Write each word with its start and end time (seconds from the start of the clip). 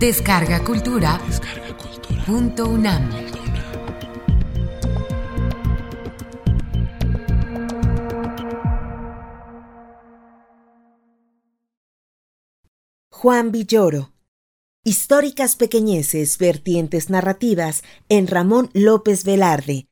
Descarga 0.00 0.64
Cultura. 0.64 1.20
Punto 2.24 2.70
UNAM. 2.70 3.10
Juan 13.10 13.52
Villoro. 13.52 14.14
Históricas 14.84 15.56
pequeñeces, 15.56 16.38
vertientes 16.38 17.10
narrativas 17.10 17.82
en 18.08 18.26
Ramón 18.26 18.70
López 18.72 19.24
Velarde. 19.24 19.86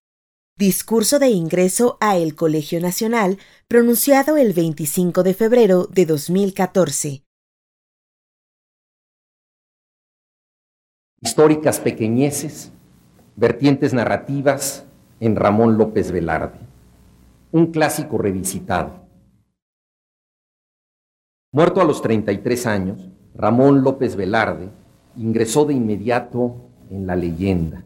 Discurso 0.56 1.18
de 1.18 1.28
ingreso 1.28 1.98
a 2.00 2.16
el 2.16 2.34
Colegio 2.34 2.80
Nacional 2.80 3.36
pronunciado 3.68 4.38
el 4.38 4.54
25 4.54 5.22
de 5.22 5.34
febrero 5.34 5.84
de 5.84 6.06
2014. 6.06 7.27
Históricas 11.20 11.80
pequeñeces, 11.80 12.70
vertientes 13.36 13.92
narrativas 13.92 14.84
en 15.20 15.36
Ramón 15.36 15.76
López 15.76 16.12
Velarde, 16.12 16.58
un 17.50 17.72
clásico 17.72 18.18
revisitado. 18.18 18.92
Muerto 21.52 21.80
a 21.80 21.84
los 21.84 22.02
33 22.02 22.66
años, 22.66 23.08
Ramón 23.34 23.82
López 23.82 24.16
Velarde 24.16 24.68
ingresó 25.16 25.64
de 25.64 25.74
inmediato 25.74 26.56
en 26.90 27.06
la 27.06 27.16
leyenda. 27.16 27.84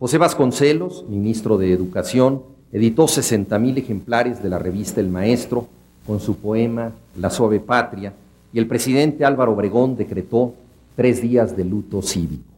José 0.00 0.18
Vasconcelos, 0.18 1.04
ministro 1.08 1.58
de 1.58 1.72
Educación, 1.72 2.42
editó 2.72 3.04
60.000 3.04 3.78
ejemplares 3.78 4.42
de 4.42 4.48
la 4.48 4.58
revista 4.58 5.00
El 5.00 5.08
Maestro 5.08 5.66
con 6.06 6.20
su 6.20 6.36
poema 6.36 6.92
La 7.16 7.30
suave 7.30 7.60
patria 7.60 8.12
y 8.52 8.58
el 8.58 8.66
presidente 8.66 9.24
Álvaro 9.24 9.52
Obregón 9.52 9.96
decretó 9.96 10.54
tres 10.98 11.22
días 11.22 11.56
de 11.56 11.64
luto 11.64 12.02
cívico. 12.02 12.52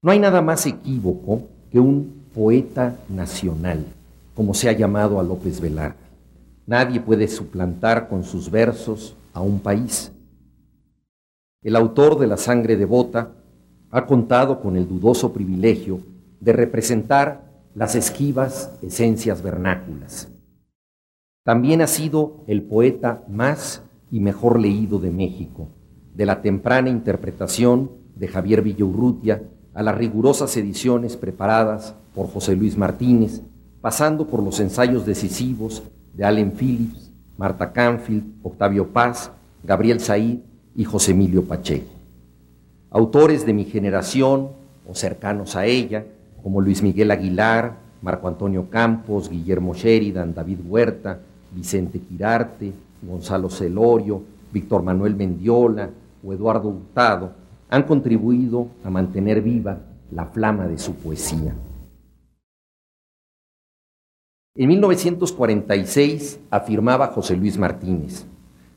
No 0.00 0.12
hay 0.12 0.20
nada 0.20 0.40
más 0.42 0.64
equívoco 0.64 1.48
que 1.72 1.80
un 1.80 2.22
poeta 2.32 3.00
nacional, 3.08 3.84
como 4.36 4.54
se 4.54 4.68
ha 4.68 4.72
llamado 4.72 5.18
a 5.18 5.24
López 5.24 5.60
Velarde. 5.60 5.96
Nadie 6.64 7.00
puede 7.00 7.26
suplantar 7.26 8.08
con 8.08 8.22
sus 8.22 8.48
versos 8.48 9.16
a 9.32 9.40
un 9.40 9.58
país. 9.58 10.12
El 11.64 11.74
autor 11.74 12.16
de 12.20 12.28
La 12.28 12.36
sangre 12.36 12.76
devota 12.76 13.32
ha 13.90 14.06
contado 14.06 14.60
con 14.60 14.76
el 14.76 14.86
dudoso 14.86 15.32
privilegio 15.32 15.98
de 16.38 16.52
representar 16.52 17.42
las 17.74 17.96
esquivas 17.96 18.70
esencias 18.82 19.42
vernáculas. 19.42 20.28
También 21.42 21.80
ha 21.80 21.88
sido 21.88 22.44
el 22.46 22.62
poeta 22.62 23.24
más 23.26 23.82
y 24.12 24.20
mejor 24.20 24.60
leído 24.60 25.00
de 25.00 25.10
México, 25.10 25.66
de 26.14 26.26
la 26.26 26.42
temprana 26.42 26.90
interpretación 26.90 27.90
de 28.16 28.28
Javier 28.28 28.62
Villaurrutia 28.62 29.42
a 29.74 29.82
las 29.82 29.96
rigurosas 29.96 30.56
ediciones 30.56 31.16
preparadas 31.16 31.94
por 32.14 32.28
José 32.28 32.54
Luis 32.56 32.76
Martínez, 32.76 33.40
pasando 33.80 34.26
por 34.26 34.42
los 34.42 34.60
ensayos 34.60 35.06
decisivos 35.06 35.82
de 36.12 36.24
Allen 36.24 36.52
Phillips, 36.52 37.10
Marta 37.38 37.72
Canfield, 37.72 38.24
Octavio 38.42 38.88
Paz, 38.88 39.30
Gabriel 39.64 40.00
Said 40.00 40.38
y 40.76 40.84
José 40.84 41.12
Emilio 41.12 41.44
Pacheco. 41.44 41.90
Autores 42.90 43.46
de 43.46 43.54
mi 43.54 43.64
generación 43.64 44.50
o 44.86 44.94
cercanos 44.94 45.56
a 45.56 45.64
ella, 45.64 46.04
como 46.42 46.60
Luis 46.60 46.82
Miguel 46.82 47.10
Aguilar, 47.10 47.76
Marco 48.02 48.28
Antonio 48.28 48.68
Campos, 48.68 49.30
Guillermo 49.30 49.74
Sheridan, 49.74 50.34
David 50.34 50.58
Huerta, 50.66 51.20
Vicente 51.54 52.00
Quirarte, 52.00 52.72
Gonzalo 53.00 53.48
Celorio, 53.48 54.22
Víctor 54.52 54.82
Manuel 54.82 55.16
Mendiola 55.16 55.88
o 56.24 56.32
Eduardo 56.32 56.68
Hurtado, 56.68 57.32
han 57.68 57.84
contribuido 57.84 58.68
a 58.84 58.90
mantener 58.90 59.40
viva 59.40 59.78
la 60.10 60.26
flama 60.26 60.66
de 60.66 60.78
su 60.78 60.94
poesía. 60.94 61.54
En 64.54 64.68
1946 64.68 66.40
afirmaba 66.50 67.06
José 67.08 67.36
Luis 67.36 67.56
Martínez, 67.56 68.26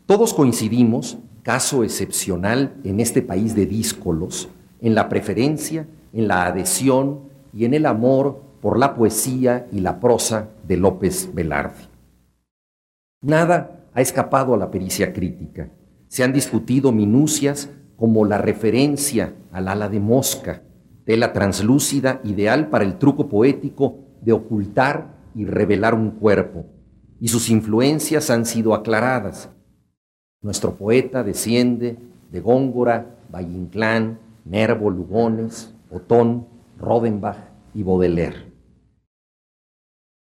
todos 0.05 0.34
coincidimos, 0.34 1.17
caso 1.44 1.84
excepcional 1.84 2.75
en 2.84 3.00
este 3.00 3.22
país 3.22 3.55
de 3.55 3.66
díscolos, 3.66 4.50
en 4.79 4.95
la 4.95 5.09
preferencia, 5.09 5.88
en 6.13 6.28
la 6.28 6.45
adhesión 6.45 7.22
y 7.53 7.66
en 7.66 7.73
el 7.73 7.85
amor 7.85 8.41
por 8.61 8.79
la 8.79 8.95
poesía 8.95 9.67
y 9.72 9.79
la 9.79 10.00
prosa 10.00 10.50
de 10.67 10.78
López 10.78 11.34
Velarde. 11.34 11.84
Nada 13.22 13.85
ha 13.94 14.01
escapado 14.01 14.53
a 14.53 14.57
la 14.57 14.72
pericia 14.72 15.11
crítica. 15.11 15.69
Se 16.07 16.23
han 16.23 16.33
discutido 16.33 16.91
minucias 16.91 17.69
como 17.95 18.25
la 18.25 18.38
referencia 18.38 19.35
al 19.51 19.67
ala 19.67 19.89
de 19.89 19.99
mosca, 19.99 20.63
tela 21.05 21.33
translúcida 21.33 22.19
ideal 22.23 22.69
para 22.69 22.83
el 22.83 22.97
truco 22.97 23.29
poético 23.29 23.99
de 24.21 24.33
ocultar 24.33 25.16
y 25.35 25.45
revelar 25.45 25.93
un 25.93 26.11
cuerpo, 26.11 26.66
y 27.19 27.27
sus 27.27 27.49
influencias 27.49 28.29
han 28.29 28.45
sido 28.45 28.73
aclaradas. 28.73 29.49
Nuestro 30.41 30.75
poeta 30.75 31.23
desciende 31.23 31.97
de 32.31 32.39
Góngora, 32.41 33.17
Valle 33.33 33.53
Inclán, 33.53 34.19
Nervo, 34.45 34.89
Lugones, 34.89 35.73
Otón, 35.89 36.47
Rodenbach 36.77 37.37
y 37.73 37.83
Baudelaire. 37.83 38.53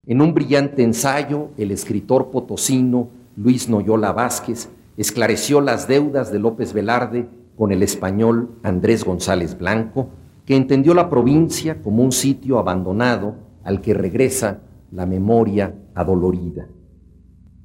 En 0.05 0.21
un 0.21 0.33
brillante 0.33 0.83
ensayo, 0.83 1.49
el 1.57 1.71
escritor 1.71 2.31
potosino 2.31 3.09
Luis 3.35 3.69
Noyola 3.69 4.11
Vázquez 4.11 4.69
esclareció 4.99 5.61
las 5.61 5.87
deudas 5.87 6.29
de 6.29 6.39
López 6.39 6.73
Velarde 6.73 7.29
con 7.55 7.71
el 7.71 7.83
español 7.83 8.59
Andrés 8.63 9.05
González 9.05 9.57
Blanco, 9.57 10.09
que 10.45 10.57
entendió 10.57 10.93
la 10.93 11.09
provincia 11.09 11.81
como 11.81 12.03
un 12.03 12.11
sitio 12.11 12.59
abandonado 12.59 13.35
al 13.63 13.79
que 13.79 13.93
regresa 13.93 14.59
la 14.91 15.05
memoria 15.05 15.73
adolorida. 15.95 16.67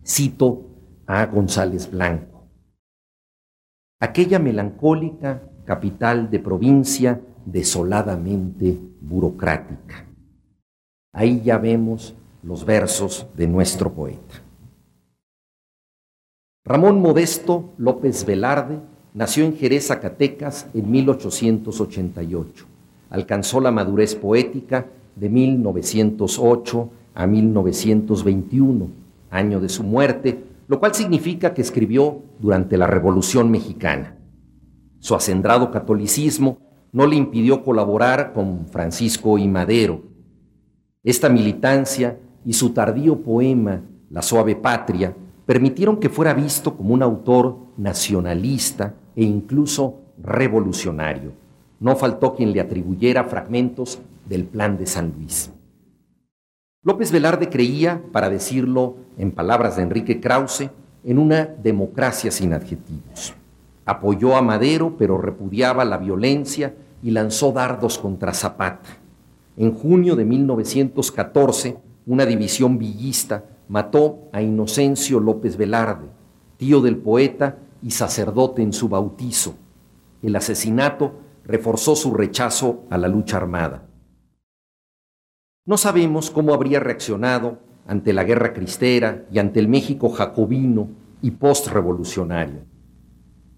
Cito 0.06 0.68
a 1.08 1.26
González 1.26 1.90
Blanco. 1.90 2.50
Aquella 4.00 4.38
melancólica 4.38 5.42
capital 5.64 6.30
de 6.30 6.38
provincia 6.38 7.20
desoladamente 7.46 8.78
burocrática. 9.00 10.06
Ahí 11.12 11.42
ya 11.42 11.58
vemos 11.58 12.14
los 12.44 12.64
versos 12.64 13.26
de 13.34 13.48
nuestro 13.48 13.92
poeta. 13.92 14.44
Ramón 16.64 17.00
Modesto 17.02 17.75
López 17.76 18.25
Velarde 18.25 18.80
Nació 19.14 19.44
en 19.44 19.56
Jerez, 19.56 19.86
Zacatecas, 19.86 20.66
en 20.75 20.91
1888. 20.91 22.66
Alcanzó 23.10 23.60
la 23.60 23.70
madurez 23.70 24.16
poética 24.16 24.86
de 25.14 25.28
1908 25.28 26.91
a 27.14 27.26
1921, 27.28 28.88
año 29.30 29.60
de 29.60 29.69
su 29.69 29.84
muerte, 29.84 30.42
lo 30.66 30.80
cual 30.80 30.97
significa 30.97 31.54
que 31.54 31.62
escribió 31.62 32.22
durante 32.41 32.76
la 32.76 32.88
Revolución 32.88 33.52
Mexicana. 33.52 34.16
Su 34.98 35.14
acendrado 35.14 35.70
catolicismo 35.70 36.58
no 36.91 37.06
le 37.06 37.14
impidió 37.14 37.62
colaborar 37.62 38.32
con 38.32 38.66
Francisco 38.66 39.38
y 39.38 39.46
Madero. 39.46 40.02
Esta 41.04 41.28
militancia 41.28 42.19
y 42.44 42.54
su 42.54 42.70
tardío 42.70 43.20
poema 43.22 43.82
La 44.10 44.22
suave 44.22 44.56
patria 44.56 45.14
permitieron 45.47 45.99
que 45.99 46.09
fuera 46.09 46.34
visto 46.34 46.77
como 46.77 46.94
un 46.94 47.03
autor 47.03 47.56
nacionalista 47.77 48.94
e 49.16 49.25
incluso 49.25 50.00
revolucionario. 50.22 51.32
No 51.81 51.97
faltó 51.97 52.34
quien 52.34 52.53
le 52.53 52.60
atribuyera 52.60 53.25
fragmentos 53.25 53.99
del 54.27 54.44
Plan 54.44 54.78
de 54.78 54.87
San 54.87 55.12
Luis. 55.16 55.50
López 56.82 57.12
Velarde 57.12 57.49
creía, 57.49 58.03
para 58.12 58.28
decirlo 58.31 58.97
en 59.19 59.32
palabras 59.32 59.77
de 59.77 59.82
Enrique 59.82 60.21
Krause, 60.21 60.71
en 61.03 61.19
una 61.19 61.47
democracia 61.47 62.31
sin 62.31 62.52
adjetivos. 62.52 63.35
Apoyó 63.85 64.37
a 64.37 64.43
Madero, 64.43 64.97
pero 64.99 65.19
repudiaba 65.19 65.85
la 65.85 65.99
violencia 65.99 66.75
y 67.02 67.11
lanzó 67.11 67.52
dardos 67.52 67.99
contra 67.99 68.32
Zapata. 68.32 68.88
En 69.56 69.73
junio 69.75 70.17
de 70.17 70.25
1914, 70.25 71.76
una 72.06 72.26
división 72.26 72.79
villista 72.79 73.44
mató 73.69 74.28
a 74.32 74.43
Inocencio 74.43 75.20
López 75.20 75.56
Velarde, 75.56 76.08
tío 76.56 76.81
del 76.81 76.96
poeta 76.96 77.58
y 77.82 77.90
sacerdote 77.90 78.62
en 78.62 78.72
su 78.72 78.88
bautizo. 78.88 79.55
El 80.22 80.37
asesinato 80.37 81.14
reforzó 81.44 81.96
su 81.96 82.14
rechazo 82.14 82.84
a 82.90 82.99
la 82.99 83.08
lucha 83.08 83.37
armada. 83.37 83.87
No 85.66 85.76
sabemos 85.76 86.31
cómo 86.31 86.52
habría 86.52 86.81
reaccionado 86.81 87.58
ante 87.87 88.12
la 88.12 88.25
guerra 88.25 88.52
cristera 88.52 89.26
y 89.31 89.38
ante 89.38 89.61
el 89.61 89.69
México 89.69 90.08
jacobino 90.08 90.88
y 91.22 91.32
postrevolucionario. 91.32 92.64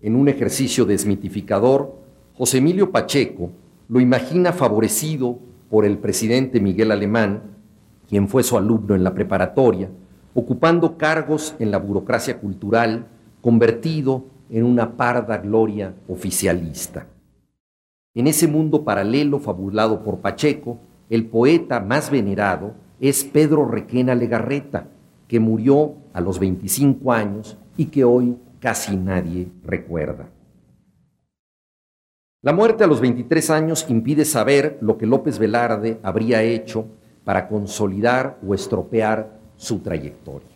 En 0.00 0.14
un 0.14 0.28
ejercicio 0.28 0.84
desmitificador, 0.84 1.96
José 2.34 2.58
Emilio 2.58 2.92
Pacheco 2.92 3.50
lo 3.88 4.00
imagina 4.00 4.52
favorecido 4.52 5.38
por 5.70 5.84
el 5.84 5.98
presidente 5.98 6.60
Miguel 6.60 6.92
Alemán, 6.92 7.55
quien 8.08 8.28
fue 8.28 8.42
su 8.42 8.56
alumno 8.56 8.94
en 8.94 9.04
la 9.04 9.14
preparatoria, 9.14 9.90
ocupando 10.34 10.96
cargos 10.96 11.54
en 11.58 11.70
la 11.70 11.78
burocracia 11.78 12.38
cultural 12.38 13.06
convertido 13.40 14.24
en 14.50 14.64
una 14.64 14.96
parda 14.96 15.38
gloria 15.38 15.94
oficialista. 16.08 17.06
En 18.14 18.26
ese 18.26 18.48
mundo 18.48 18.84
paralelo 18.84 19.38
fabulado 19.38 20.02
por 20.02 20.18
Pacheco, 20.18 20.78
el 21.10 21.26
poeta 21.26 21.80
más 21.80 22.10
venerado 22.10 22.74
es 23.00 23.24
Pedro 23.24 23.66
Requena 23.66 24.14
Legarreta, 24.14 24.88
que 25.28 25.40
murió 25.40 25.94
a 26.12 26.20
los 26.20 26.38
25 26.38 27.12
años 27.12 27.56
y 27.76 27.86
que 27.86 28.04
hoy 28.04 28.36
casi 28.60 28.96
nadie 28.96 29.48
recuerda. 29.64 30.30
La 32.42 32.52
muerte 32.52 32.84
a 32.84 32.86
los 32.86 33.00
23 33.00 33.50
años 33.50 33.86
impide 33.88 34.24
saber 34.24 34.78
lo 34.80 34.98
que 34.98 35.06
López 35.06 35.38
Velarde 35.38 35.98
habría 36.02 36.42
hecho 36.42 36.86
para 37.26 37.48
consolidar 37.48 38.38
o 38.46 38.54
estropear 38.54 39.40
su 39.56 39.80
trayectoria. 39.80 40.48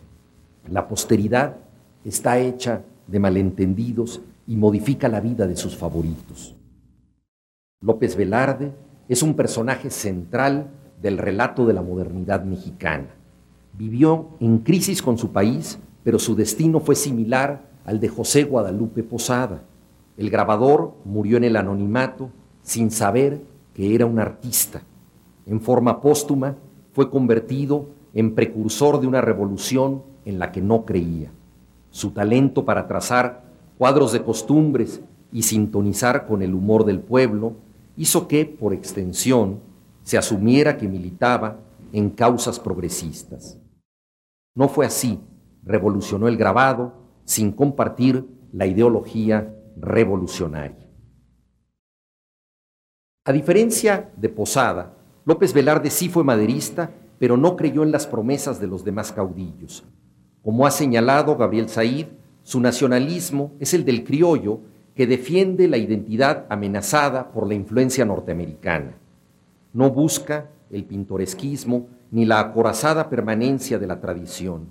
La 0.69 0.87
posteridad 0.87 1.57
está 2.05 2.39
hecha 2.39 2.83
de 3.07 3.19
malentendidos 3.19 4.21
y 4.47 4.55
modifica 4.55 5.09
la 5.09 5.19
vida 5.19 5.47
de 5.47 5.57
sus 5.57 5.75
favoritos. 5.75 6.55
López 7.81 8.15
Velarde 8.15 8.71
es 9.09 9.21
un 9.21 9.33
personaje 9.33 9.89
central 9.89 10.69
del 11.01 11.17
relato 11.17 11.65
de 11.65 11.73
la 11.73 11.81
modernidad 11.81 12.45
mexicana. 12.45 13.09
Vivió 13.73 14.29
en 14.39 14.59
crisis 14.59 15.01
con 15.01 15.17
su 15.17 15.33
país, 15.33 15.77
pero 16.05 16.19
su 16.19 16.37
destino 16.37 16.79
fue 16.79 16.95
similar 16.95 17.63
al 17.83 17.99
de 17.99 18.07
José 18.07 18.45
Guadalupe 18.45 19.03
Posada. 19.03 19.61
El 20.15 20.29
grabador 20.29 20.93
murió 21.03 21.35
en 21.35 21.43
el 21.43 21.57
anonimato 21.57 22.29
sin 22.61 22.91
saber 22.91 23.41
que 23.73 23.93
era 23.93 24.05
un 24.05 24.19
artista. 24.19 24.83
En 25.51 25.59
forma 25.59 25.99
póstuma 25.99 26.55
fue 26.93 27.09
convertido 27.09 27.89
en 28.13 28.35
precursor 28.35 29.01
de 29.01 29.07
una 29.07 29.19
revolución 29.19 30.01
en 30.23 30.39
la 30.39 30.53
que 30.53 30.61
no 30.61 30.85
creía. 30.85 31.29
Su 31.89 32.11
talento 32.11 32.63
para 32.63 32.87
trazar 32.87 33.43
cuadros 33.77 34.13
de 34.13 34.23
costumbres 34.23 35.01
y 35.33 35.43
sintonizar 35.43 36.25
con 36.25 36.41
el 36.41 36.53
humor 36.53 36.85
del 36.85 37.01
pueblo 37.01 37.57
hizo 37.97 38.29
que, 38.29 38.45
por 38.45 38.71
extensión, 38.71 39.59
se 40.03 40.17
asumiera 40.17 40.77
que 40.77 40.87
militaba 40.87 41.57
en 41.91 42.11
causas 42.11 42.57
progresistas. 42.57 43.59
No 44.55 44.69
fue 44.69 44.85
así, 44.85 45.19
revolucionó 45.63 46.29
el 46.29 46.37
grabado 46.37 46.93
sin 47.25 47.51
compartir 47.51 48.25
la 48.53 48.67
ideología 48.67 49.53
revolucionaria. 49.75 50.87
A 53.25 53.33
diferencia 53.33 54.13
de 54.15 54.29
Posada, 54.29 55.00
López 55.25 55.53
Velarde 55.53 55.89
sí 55.89 56.09
fue 56.09 56.23
maderista, 56.23 56.91
pero 57.19 57.37
no 57.37 57.55
creyó 57.55 57.83
en 57.83 57.91
las 57.91 58.07
promesas 58.07 58.59
de 58.59 58.67
los 58.67 58.83
demás 58.83 59.11
caudillos. 59.11 59.83
Como 60.43 60.65
ha 60.65 60.71
señalado 60.71 61.37
Gabriel 61.37 61.69
Said, 61.69 62.07
su 62.43 62.59
nacionalismo 62.59 63.53
es 63.59 63.73
el 63.73 63.85
del 63.85 64.03
criollo 64.03 64.61
que 64.95 65.05
defiende 65.05 65.67
la 65.67 65.77
identidad 65.77 66.45
amenazada 66.49 67.31
por 67.31 67.47
la 67.47 67.53
influencia 67.53 68.05
norteamericana. 68.05 68.97
No 69.73 69.91
busca 69.91 70.49
el 70.71 70.85
pintoresquismo 70.85 71.87
ni 72.09 72.25
la 72.25 72.39
acorazada 72.39 73.09
permanencia 73.09 73.79
de 73.79 73.87
la 73.87 74.01
tradición. 74.01 74.67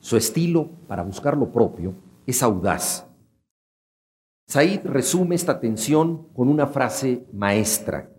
Su 0.00 0.16
estilo, 0.16 0.70
para 0.88 1.02
buscar 1.02 1.36
lo 1.36 1.52
propio, 1.52 1.94
es 2.26 2.42
audaz. 2.42 3.06
Said 4.48 4.80
resume 4.84 5.36
esta 5.36 5.60
tensión 5.60 6.26
con 6.34 6.48
una 6.48 6.66
frase 6.66 7.26
maestra. 7.32 8.10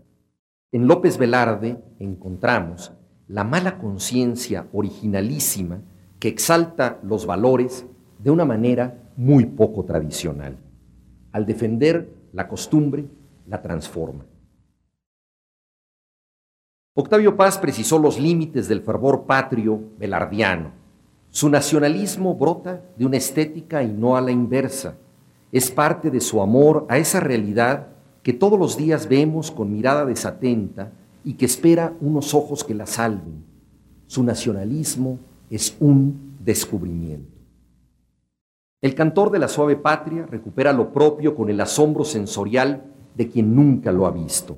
En 0.73 0.87
López 0.87 1.17
Velarde 1.17 1.83
encontramos 1.99 2.93
la 3.27 3.43
mala 3.43 3.77
conciencia 3.77 4.67
originalísima 4.71 5.81
que 6.17 6.29
exalta 6.29 6.97
los 7.03 7.25
valores 7.25 7.85
de 8.19 8.31
una 8.31 8.45
manera 8.45 9.11
muy 9.17 9.45
poco 9.45 9.83
tradicional 9.83 10.57
al 11.33 11.45
defender 11.45 12.13
la 12.33 12.47
costumbre, 12.47 13.05
la 13.47 13.61
transforma. 13.61 14.25
Octavio 16.93 17.35
Paz 17.35 17.57
precisó 17.57 17.97
los 17.97 18.19
límites 18.19 18.67
del 18.67 18.81
fervor 18.81 19.25
patrio 19.25 19.81
velardiano. 19.97 20.71
Su 21.29 21.49
nacionalismo 21.49 22.35
brota 22.35 22.81
de 22.97 23.05
una 23.05 23.17
estética 23.17 23.83
y 23.83 23.91
no 23.91 24.17
a 24.17 24.21
la 24.21 24.31
inversa. 24.31 24.97
Es 25.51 25.71
parte 25.71 26.11
de 26.11 26.19
su 26.19 26.41
amor 26.41 26.85
a 26.89 26.97
esa 26.97 27.21
realidad 27.21 27.90
que 28.23 28.33
todos 28.33 28.59
los 28.59 28.77
días 28.77 29.07
vemos 29.07 29.51
con 29.51 29.71
mirada 29.71 30.05
desatenta 30.05 30.91
y 31.23 31.33
que 31.33 31.45
espera 31.45 31.95
unos 32.01 32.33
ojos 32.33 32.63
que 32.63 32.75
la 32.75 32.85
salven. 32.85 33.43
Su 34.07 34.23
nacionalismo 34.23 35.19
es 35.49 35.75
un 35.79 36.35
descubrimiento. 36.43 37.39
El 38.81 38.95
cantor 38.95 39.29
de 39.29 39.39
la 39.39 39.47
suave 39.47 39.75
patria 39.75 40.25
recupera 40.25 40.73
lo 40.73 40.91
propio 40.91 41.35
con 41.35 41.49
el 41.49 41.61
asombro 41.61 42.03
sensorial 42.03 42.83
de 43.15 43.27
quien 43.29 43.55
nunca 43.55 43.91
lo 43.91 44.07
ha 44.07 44.11
visto. 44.11 44.57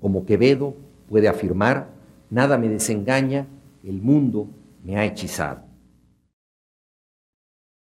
Como 0.00 0.24
Quevedo 0.24 0.74
puede 1.08 1.28
afirmar, 1.28 1.90
nada 2.30 2.56
me 2.56 2.68
desengaña, 2.68 3.46
el 3.84 4.00
mundo 4.00 4.48
me 4.82 4.96
ha 4.96 5.04
hechizado. 5.04 5.67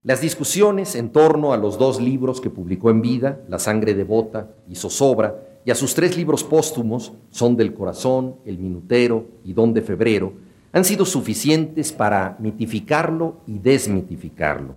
Las 0.04 0.20
discusiones 0.20 0.96
en 0.96 1.08
torno 1.08 1.54
a 1.54 1.56
los 1.56 1.78
dos 1.78 1.98
libros 1.98 2.42
que 2.42 2.50
publicó 2.50 2.90
en 2.90 3.00
vida, 3.00 3.40
La 3.48 3.58
sangre 3.58 3.94
devota 3.94 4.50
y 4.68 4.74
Zozobra, 4.74 5.62
y 5.64 5.70
a 5.70 5.74
sus 5.74 5.94
tres 5.94 6.14
libros 6.14 6.44
póstumos, 6.44 7.14
Son 7.30 7.56
del 7.56 7.72
Corazón, 7.72 8.36
El 8.44 8.58
Minutero 8.58 9.26
y 9.44 9.54
Don 9.54 9.72
de 9.72 9.80
Febrero, 9.80 10.34
han 10.72 10.84
sido 10.84 11.06
suficientes 11.06 11.90
para 11.90 12.36
mitificarlo 12.38 13.36
y 13.46 13.58
desmitificarlo. 13.60 14.74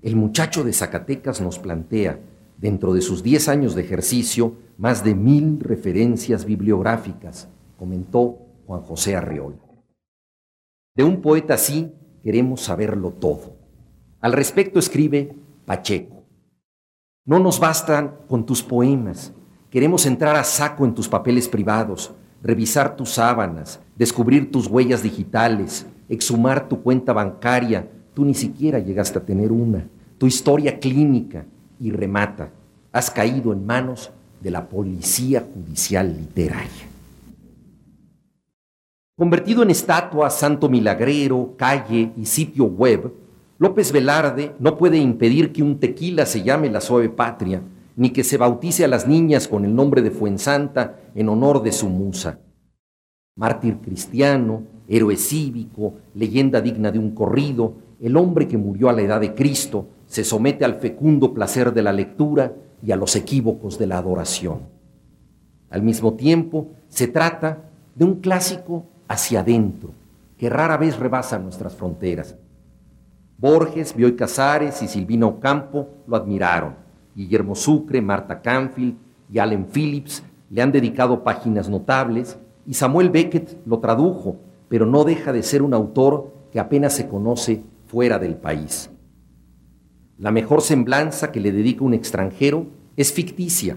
El 0.00 0.16
muchacho 0.16 0.64
de 0.64 0.72
Zacatecas 0.72 1.42
nos 1.42 1.58
plantea, 1.58 2.18
dentro 2.56 2.94
de 2.94 3.02
sus 3.02 3.22
10 3.22 3.48
años 3.48 3.74
de 3.74 3.82
ejercicio, 3.82 4.54
más 4.78 5.04
de 5.04 5.14
mil 5.14 5.60
referencias 5.60 6.46
bibliográficas, 6.46 7.48
comentó 7.78 8.38
Juan 8.66 8.80
José 8.80 9.14
Arriola. 9.14 9.58
De 10.96 11.04
un 11.04 11.20
poeta 11.20 11.52
así 11.52 11.92
queremos 12.22 12.62
saberlo 12.62 13.10
todo. 13.10 13.61
Al 14.22 14.32
respecto 14.32 14.78
escribe 14.78 15.36
Pacheco. 15.66 16.24
No 17.26 17.38
nos 17.38 17.60
bastan 17.60 18.16
con 18.26 18.46
tus 18.46 18.62
poemas. 18.62 19.34
Queremos 19.70 20.06
entrar 20.06 20.36
a 20.36 20.44
saco 20.44 20.86
en 20.86 20.94
tus 20.94 21.08
papeles 21.08 21.46
privados, 21.48 22.12
revisar 22.42 22.96
tus 22.96 23.10
sábanas, 23.10 23.80
descubrir 23.96 24.50
tus 24.50 24.66
huellas 24.66 25.02
digitales, 25.02 25.86
exhumar 26.08 26.68
tu 26.68 26.82
cuenta 26.82 27.12
bancaria, 27.12 27.88
Tú 28.14 28.24
ni 28.24 28.34
siquiera 28.34 28.78
llegaste 28.78 29.18
a 29.18 29.24
tener 29.24 29.50
una. 29.52 29.86
Tu 30.18 30.26
historia 30.26 30.78
clínica 30.78 31.44
y 31.80 31.90
remata. 31.90 32.50
Has 32.92 33.10
caído 33.10 33.52
en 33.52 33.64
manos 33.64 34.10
de 34.40 34.50
la 34.50 34.68
policía 34.68 35.42
judicial 35.54 36.14
literaria. 36.14 36.88
Convertido 39.16 39.62
en 39.62 39.70
estatua, 39.70 40.30
santo 40.30 40.68
milagrero, 40.68 41.54
calle 41.56 42.12
y 42.16 42.26
sitio 42.26 42.64
web, 42.64 43.12
López 43.62 43.92
Velarde 43.92 44.56
no 44.58 44.76
puede 44.76 44.96
impedir 44.96 45.52
que 45.52 45.62
un 45.62 45.78
tequila 45.78 46.26
se 46.26 46.42
llame 46.42 46.68
la 46.68 46.80
suave 46.80 47.08
patria, 47.08 47.62
ni 47.94 48.10
que 48.10 48.24
se 48.24 48.36
bautice 48.36 48.84
a 48.84 48.88
las 48.88 49.06
niñas 49.06 49.46
con 49.46 49.64
el 49.64 49.72
nombre 49.72 50.02
de 50.02 50.10
Fuensanta 50.10 50.98
en 51.14 51.28
honor 51.28 51.62
de 51.62 51.70
su 51.70 51.88
musa. 51.88 52.40
Mártir 53.36 53.76
cristiano, 53.76 54.64
héroe 54.88 55.14
cívico, 55.14 55.94
leyenda 56.12 56.60
digna 56.60 56.90
de 56.90 56.98
un 56.98 57.12
corrido, 57.12 57.74
el 58.00 58.16
hombre 58.16 58.48
que 58.48 58.58
murió 58.58 58.88
a 58.88 58.92
la 58.92 59.02
edad 59.02 59.20
de 59.20 59.32
Cristo 59.32 59.86
se 60.06 60.24
somete 60.24 60.64
al 60.64 60.80
fecundo 60.80 61.32
placer 61.32 61.72
de 61.72 61.82
la 61.82 61.92
lectura 61.92 62.56
y 62.84 62.90
a 62.90 62.96
los 62.96 63.14
equívocos 63.14 63.78
de 63.78 63.86
la 63.86 63.98
adoración. 63.98 64.62
Al 65.70 65.82
mismo 65.82 66.14
tiempo, 66.14 66.72
se 66.88 67.06
trata 67.06 67.70
de 67.94 68.04
un 68.04 68.16
clásico 68.16 68.86
hacia 69.06 69.38
adentro, 69.38 69.92
que 70.36 70.50
rara 70.50 70.76
vez 70.78 70.98
rebasa 70.98 71.38
nuestras 71.38 71.76
fronteras. 71.76 72.34
Borges, 73.42 73.96
Bioy 73.96 74.14
Casares 74.14 74.82
y 74.82 74.86
Silvina 74.86 75.26
Ocampo 75.26 75.88
lo 76.06 76.14
admiraron. 76.14 76.76
Guillermo 77.16 77.56
Sucre, 77.56 78.00
Marta 78.00 78.40
Canfield 78.40 78.94
y 79.28 79.40
Allen 79.40 79.66
Phillips 79.66 80.22
le 80.48 80.62
han 80.62 80.70
dedicado 80.70 81.24
páginas 81.24 81.68
notables 81.68 82.38
y 82.68 82.74
Samuel 82.74 83.10
Beckett 83.10 83.58
lo 83.66 83.80
tradujo, 83.80 84.36
pero 84.68 84.86
no 84.86 85.02
deja 85.02 85.32
de 85.32 85.42
ser 85.42 85.62
un 85.62 85.74
autor 85.74 86.32
que 86.52 86.60
apenas 86.60 86.94
se 86.94 87.08
conoce 87.08 87.64
fuera 87.86 88.20
del 88.20 88.36
país. 88.36 88.90
La 90.18 90.30
mejor 90.30 90.62
semblanza 90.62 91.32
que 91.32 91.40
le 91.40 91.50
dedica 91.50 91.82
un 91.82 91.94
extranjero 91.94 92.66
es 92.96 93.12
ficticia. 93.12 93.76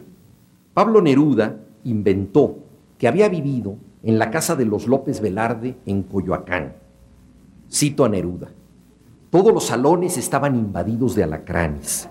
Pablo 0.75 1.01
Neruda 1.01 1.57
inventó 1.85 2.59
que 2.99 3.07
había 3.07 3.29
vivido 3.29 3.77
en 4.03 4.19
la 4.19 4.29
casa 4.29 4.55
de 4.55 4.65
los 4.65 4.85
López 4.85 5.21
Velarde 5.21 5.75
en 5.87 6.03
Coyoacán. 6.03 6.75
Cito 7.67 8.05
a 8.05 8.09
Neruda. 8.09 8.51
Todos 9.29 9.53
los 9.53 9.65
salones 9.65 10.17
estaban 10.17 10.55
invadidos 10.55 11.15
de 11.15 11.23
alacranes. 11.23 12.09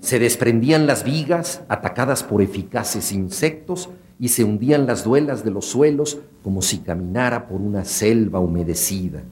Se 0.00 0.18
desprendían 0.18 0.86
las 0.86 1.04
vigas 1.04 1.62
atacadas 1.68 2.22
por 2.22 2.42
eficaces 2.42 3.12
insectos 3.12 3.90
y 4.18 4.28
se 4.28 4.44
hundían 4.44 4.86
las 4.86 5.04
duelas 5.04 5.44
de 5.44 5.50
los 5.50 5.66
suelos 5.66 6.18
como 6.42 6.62
si 6.62 6.78
caminara 6.78 7.48
por 7.48 7.60
una 7.60 7.84
selva 7.84 8.40
humedecida. 8.40 9.22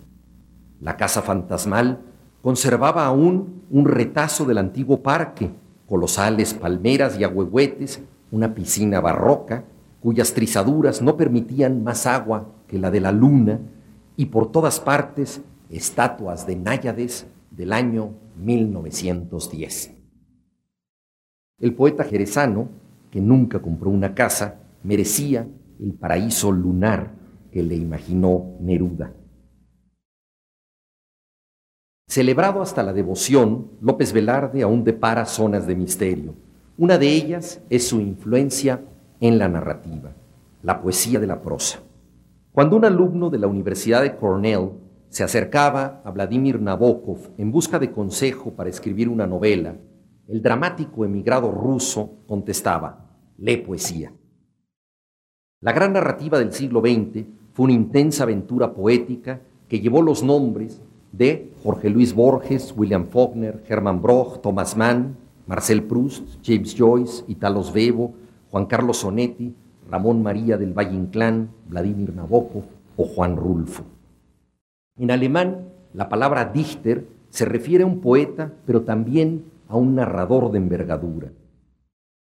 La 0.80 0.96
casa 0.96 1.22
fantasmal 1.22 2.00
conservaba 2.42 3.06
aún 3.06 3.62
un 3.70 3.86
retazo 3.86 4.44
del 4.44 4.58
antiguo 4.58 5.02
parque 5.02 5.50
colosales 5.86 6.54
palmeras 6.54 7.18
y 7.18 7.24
ahuehuetes, 7.24 8.00
una 8.30 8.54
piscina 8.54 9.00
barroca, 9.00 9.64
cuyas 10.00 10.34
trizaduras 10.34 11.02
no 11.02 11.16
permitían 11.16 11.82
más 11.82 12.06
agua 12.06 12.48
que 12.66 12.78
la 12.78 12.90
de 12.90 13.00
la 13.00 13.12
luna, 13.12 13.60
y 14.16 14.26
por 14.26 14.50
todas 14.50 14.80
partes 14.80 15.40
estatuas 15.76 16.46
de 16.46 16.56
náyades 16.56 17.26
del 17.50 17.72
año 17.72 18.14
1910. 18.36 19.94
El 21.60 21.74
poeta 21.74 22.04
jerezano, 22.04 22.68
que 23.10 23.20
nunca 23.20 23.60
compró 23.60 23.90
una 23.90 24.14
casa, 24.14 24.60
merecía 24.82 25.46
el 25.80 25.94
paraíso 25.94 26.52
lunar 26.52 27.12
que 27.50 27.62
le 27.62 27.76
imaginó 27.76 28.56
Neruda. 28.60 29.12
Celebrado 32.06 32.60
hasta 32.60 32.82
la 32.82 32.92
devoción, 32.92 33.70
López 33.80 34.12
Velarde 34.12 34.62
aún 34.62 34.84
depara 34.84 35.24
zonas 35.24 35.66
de 35.66 35.74
misterio. 35.74 36.34
Una 36.76 36.98
de 36.98 37.08
ellas 37.08 37.62
es 37.70 37.88
su 37.88 38.00
influencia 38.00 38.82
en 39.20 39.38
la 39.38 39.48
narrativa, 39.48 40.12
la 40.62 40.82
poesía 40.82 41.18
de 41.18 41.26
la 41.26 41.40
prosa. 41.40 41.80
Cuando 42.52 42.76
un 42.76 42.84
alumno 42.84 43.30
de 43.30 43.38
la 43.38 43.46
Universidad 43.46 44.02
de 44.02 44.16
Cornell 44.16 44.70
se 45.14 45.22
acercaba 45.22 46.02
a 46.04 46.10
Vladimir 46.10 46.60
Nabokov 46.60 47.30
en 47.38 47.52
busca 47.52 47.78
de 47.78 47.92
consejo 47.92 48.50
para 48.54 48.68
escribir 48.68 49.08
una 49.08 49.28
novela, 49.28 49.76
el 50.26 50.42
dramático 50.42 51.04
emigrado 51.04 51.52
ruso 51.52 52.16
contestaba, 52.26 53.16
lee 53.38 53.58
poesía. 53.58 54.12
La 55.60 55.70
gran 55.70 55.92
narrativa 55.92 56.40
del 56.40 56.52
siglo 56.52 56.80
XX 56.80 57.26
fue 57.52 57.66
una 57.66 57.74
intensa 57.74 58.24
aventura 58.24 58.74
poética 58.74 59.40
que 59.68 59.78
llevó 59.78 60.02
los 60.02 60.24
nombres 60.24 60.82
de 61.12 61.52
Jorge 61.62 61.90
Luis 61.90 62.12
Borges, 62.12 62.74
William 62.76 63.06
Faulkner, 63.06 63.62
Hermann 63.68 64.02
Broch, 64.02 64.40
Thomas 64.40 64.76
Mann, 64.76 65.16
Marcel 65.46 65.84
Proust, 65.84 66.24
James 66.42 66.74
Joyce, 66.76 67.22
Italo 67.28 67.62
Svevo, 67.62 68.14
Juan 68.50 68.66
Carlos 68.66 68.96
Sonetti, 68.96 69.54
Ramón 69.88 70.24
María 70.24 70.58
del 70.58 70.76
Valle 70.76 70.96
Inclán, 70.96 71.50
Vladimir 71.68 72.12
Nabokov 72.12 72.64
o 72.96 73.04
Juan 73.04 73.36
Rulfo. 73.36 73.93
En 74.96 75.10
alemán, 75.10 75.72
la 75.92 76.08
palabra 76.08 76.44
Dichter 76.46 77.06
se 77.30 77.44
refiere 77.44 77.82
a 77.82 77.86
un 77.86 78.00
poeta, 78.00 78.52
pero 78.64 78.82
también 78.82 79.44
a 79.68 79.76
un 79.76 79.96
narrador 79.96 80.52
de 80.52 80.58
envergadura. 80.58 81.32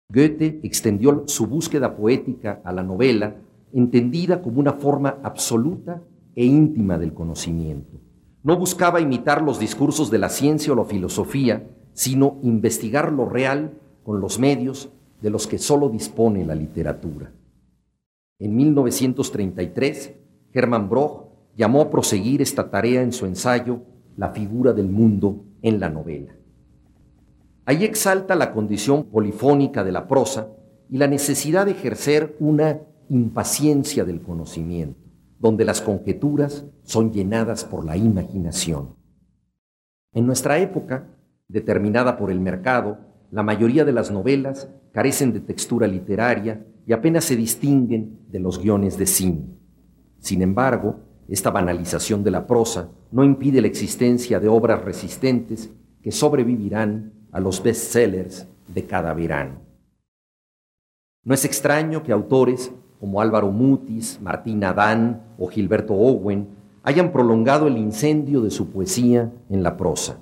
Goethe 0.09 0.61
extendió 0.63 1.23
su 1.27 1.47
búsqueda 1.47 1.97
poética 1.97 2.61
a 2.63 2.71
la 2.71 2.83
novela, 2.83 3.35
entendida 3.73 4.41
como 4.41 4.59
una 4.59 4.73
forma 4.73 5.17
absoluta 5.23 6.01
e 6.35 6.45
íntima 6.45 6.97
del 6.97 7.13
conocimiento. 7.13 7.99
No 8.43 8.57
buscaba 8.57 9.01
imitar 9.01 9.41
los 9.41 9.59
discursos 9.59 10.09
de 10.11 10.19
la 10.19 10.29
ciencia 10.29 10.71
o 10.71 10.75
la 10.75 10.85
filosofía, 10.85 11.67
sino 11.93 12.37
investigar 12.43 13.11
lo 13.11 13.27
real 13.27 13.73
con 14.03 14.21
los 14.21 14.39
medios 14.39 14.91
de 15.21 15.29
los 15.29 15.47
que 15.47 15.57
solo 15.57 15.89
dispone 15.89 16.45
la 16.45 16.55
literatura. 16.55 17.31
En 18.39 18.55
1933, 18.55 20.13
Hermann 20.53 20.87
Broch 20.89 21.24
llamó 21.55 21.81
a 21.81 21.89
proseguir 21.89 22.41
esta 22.41 22.69
tarea 22.69 23.01
en 23.01 23.11
su 23.11 23.25
ensayo 23.25 23.81
La 24.17 24.29
figura 24.29 24.73
del 24.73 24.89
mundo 24.89 25.45
en 25.61 25.79
la 25.79 25.89
novela. 25.89 26.35
Ahí 27.65 27.83
exalta 27.83 28.35
la 28.35 28.53
condición 28.53 29.05
polifónica 29.05 29.83
de 29.83 29.91
la 29.91 30.07
prosa 30.07 30.49
y 30.89 30.97
la 30.97 31.07
necesidad 31.07 31.65
de 31.65 31.71
ejercer 31.71 32.35
una 32.39 32.79
impaciencia 33.09 34.05
del 34.05 34.21
conocimiento 34.21 35.05
donde 35.39 35.65
las 35.65 35.81
conjeturas 35.81 36.65
son 36.83 37.11
llenadas 37.11 37.65
por 37.65 37.85
la 37.85 37.97
imaginación. 37.97 38.95
En 40.13 40.25
nuestra 40.25 40.57
época, 40.59 41.07
determinada 41.47 42.17
por 42.17 42.31
el 42.31 42.39
mercado, 42.39 42.97
la 43.31 43.43
mayoría 43.43 43.85
de 43.85 43.91
las 43.91 44.11
novelas 44.11 44.69
carecen 44.91 45.33
de 45.33 45.41
textura 45.41 45.87
literaria 45.87 46.65
y 46.87 46.93
apenas 46.93 47.25
se 47.25 47.35
distinguen 47.35 48.25
de 48.29 48.39
los 48.39 48.59
guiones 48.59 48.97
de 48.97 49.05
cine. 49.05 49.45
Sin 50.19 50.41
embargo, 50.41 51.01
esta 51.27 51.49
banalización 51.49 52.23
de 52.23 52.31
la 52.31 52.45
prosa 52.45 52.89
no 53.11 53.23
impide 53.23 53.61
la 53.61 53.67
existencia 53.67 54.39
de 54.39 54.47
obras 54.47 54.83
resistentes 54.83 55.71
que 56.01 56.11
sobrevivirán 56.11 57.13
a 57.31 57.39
los 57.39 57.61
bestsellers 57.63 58.47
de 58.67 58.85
cada 58.85 59.13
verano. 59.13 59.61
No 61.23 61.33
es 61.33 61.43
extraño 61.45 62.03
que 62.03 62.11
autores 62.11 62.71
como 62.99 63.21
Álvaro 63.21 63.51
Mutis, 63.51 64.19
Martín 64.21 64.63
Adán 64.63 65.23
o 65.37 65.47
Gilberto 65.47 65.93
Owen, 65.93 66.49
hayan 66.83 67.11
prolongado 67.11 67.67
el 67.67 67.77
incendio 67.77 68.41
de 68.41 68.51
su 68.51 68.69
poesía 68.69 69.31
en 69.49 69.63
la 69.63 69.75
prosa. 69.75 70.19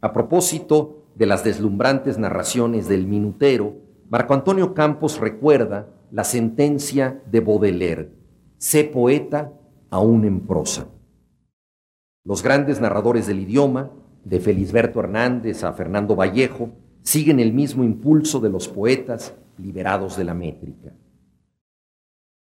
A 0.00 0.12
propósito 0.12 1.06
de 1.14 1.26
las 1.26 1.42
deslumbrantes 1.42 2.18
narraciones 2.18 2.86
del 2.86 3.06
minutero, 3.06 3.76
Marco 4.10 4.34
Antonio 4.34 4.74
Campos 4.74 5.18
recuerda 5.18 5.88
la 6.10 6.24
sentencia 6.24 7.22
de 7.30 7.40
Baudelaire, 7.40 8.12
sé 8.58 8.84
poeta 8.84 9.52
aún 9.90 10.24
en 10.24 10.40
prosa. 10.40 10.86
Los 12.24 12.42
grandes 12.42 12.80
narradores 12.80 13.26
del 13.26 13.40
idioma, 13.40 13.90
de 14.24 14.40
Felisberto 14.40 15.00
Hernández 15.00 15.64
a 15.64 15.72
Fernando 15.72 16.14
Vallejo, 16.14 16.70
siguen 17.02 17.40
el 17.40 17.52
mismo 17.52 17.84
impulso 17.84 18.40
de 18.40 18.50
los 18.50 18.68
poetas 18.68 19.34
liberados 19.56 20.16
de 20.16 20.24
la 20.24 20.34
métrica. 20.34 20.92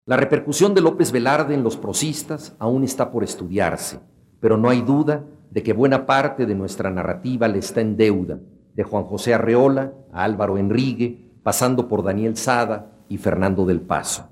La 0.06 0.18
repercusión 0.18 0.74
de 0.74 0.82
López 0.82 1.12
Velarde 1.12 1.54
en 1.54 1.64
los 1.64 1.78
prosistas 1.78 2.56
aún 2.58 2.84
está 2.84 3.12
por 3.12 3.24
estudiarse, 3.24 4.00
pero 4.40 4.58
no 4.58 4.70
hay 4.70 4.82
duda 4.82 5.24
de 5.52 5.62
que 5.62 5.74
buena 5.74 6.06
parte 6.06 6.46
de 6.48 6.56
nuestra 6.56 6.90
narrativa 6.90 7.48
le 7.48 7.60
está 7.60 7.82
en 7.82 7.96
deuda, 7.96 8.40
de 8.74 8.84
Juan 8.84 9.04
José 9.04 9.34
Arreola 9.34 9.94
a 10.12 10.24
Álvaro 10.24 10.58
Enrique, 10.58 11.32
pasando 11.44 11.88
por 11.88 12.04
Daniel 12.04 12.38
Sada 12.38 12.92
y 13.08 13.18
Fernando 13.18 13.66
del 13.66 13.82
Paso. 13.82 14.30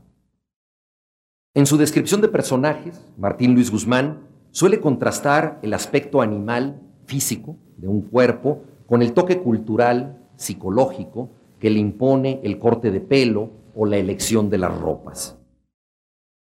En 1.57 1.65
su 1.65 1.75
descripción 1.75 2.21
de 2.21 2.27
personajes, 2.27 3.03
Martín 3.17 3.55
Luis 3.55 3.71
Guzmán 3.71 4.27
suele 4.51 4.79
contrastar 4.79 5.57
el 5.63 5.73
aspecto 5.73 6.21
animal, 6.21 6.83
físico, 7.07 7.57
de 7.77 7.87
un 7.87 8.03
cuerpo 8.03 8.61
con 8.85 9.01
el 9.01 9.13
toque 9.13 9.39
cultural, 9.39 10.23
psicológico, 10.35 11.31
que 11.57 11.71
le 11.71 11.79
impone 11.79 12.41
el 12.43 12.59
corte 12.59 12.91
de 12.91 13.01
pelo 13.01 13.49
o 13.73 13.87
la 13.87 13.97
elección 13.97 14.51
de 14.51 14.59
las 14.59 14.79
ropas. 14.79 15.39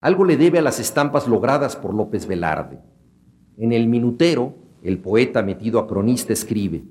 Algo 0.00 0.24
le 0.24 0.36
debe 0.36 0.58
a 0.58 0.62
las 0.62 0.80
estampas 0.80 1.28
logradas 1.28 1.76
por 1.76 1.94
López 1.94 2.26
Velarde. 2.26 2.80
En 3.56 3.70
el 3.70 3.86
minutero, 3.86 4.56
el 4.82 4.98
poeta 4.98 5.44
metido 5.44 5.78
a 5.78 5.86
cronista 5.86 6.32
escribe, 6.32 6.86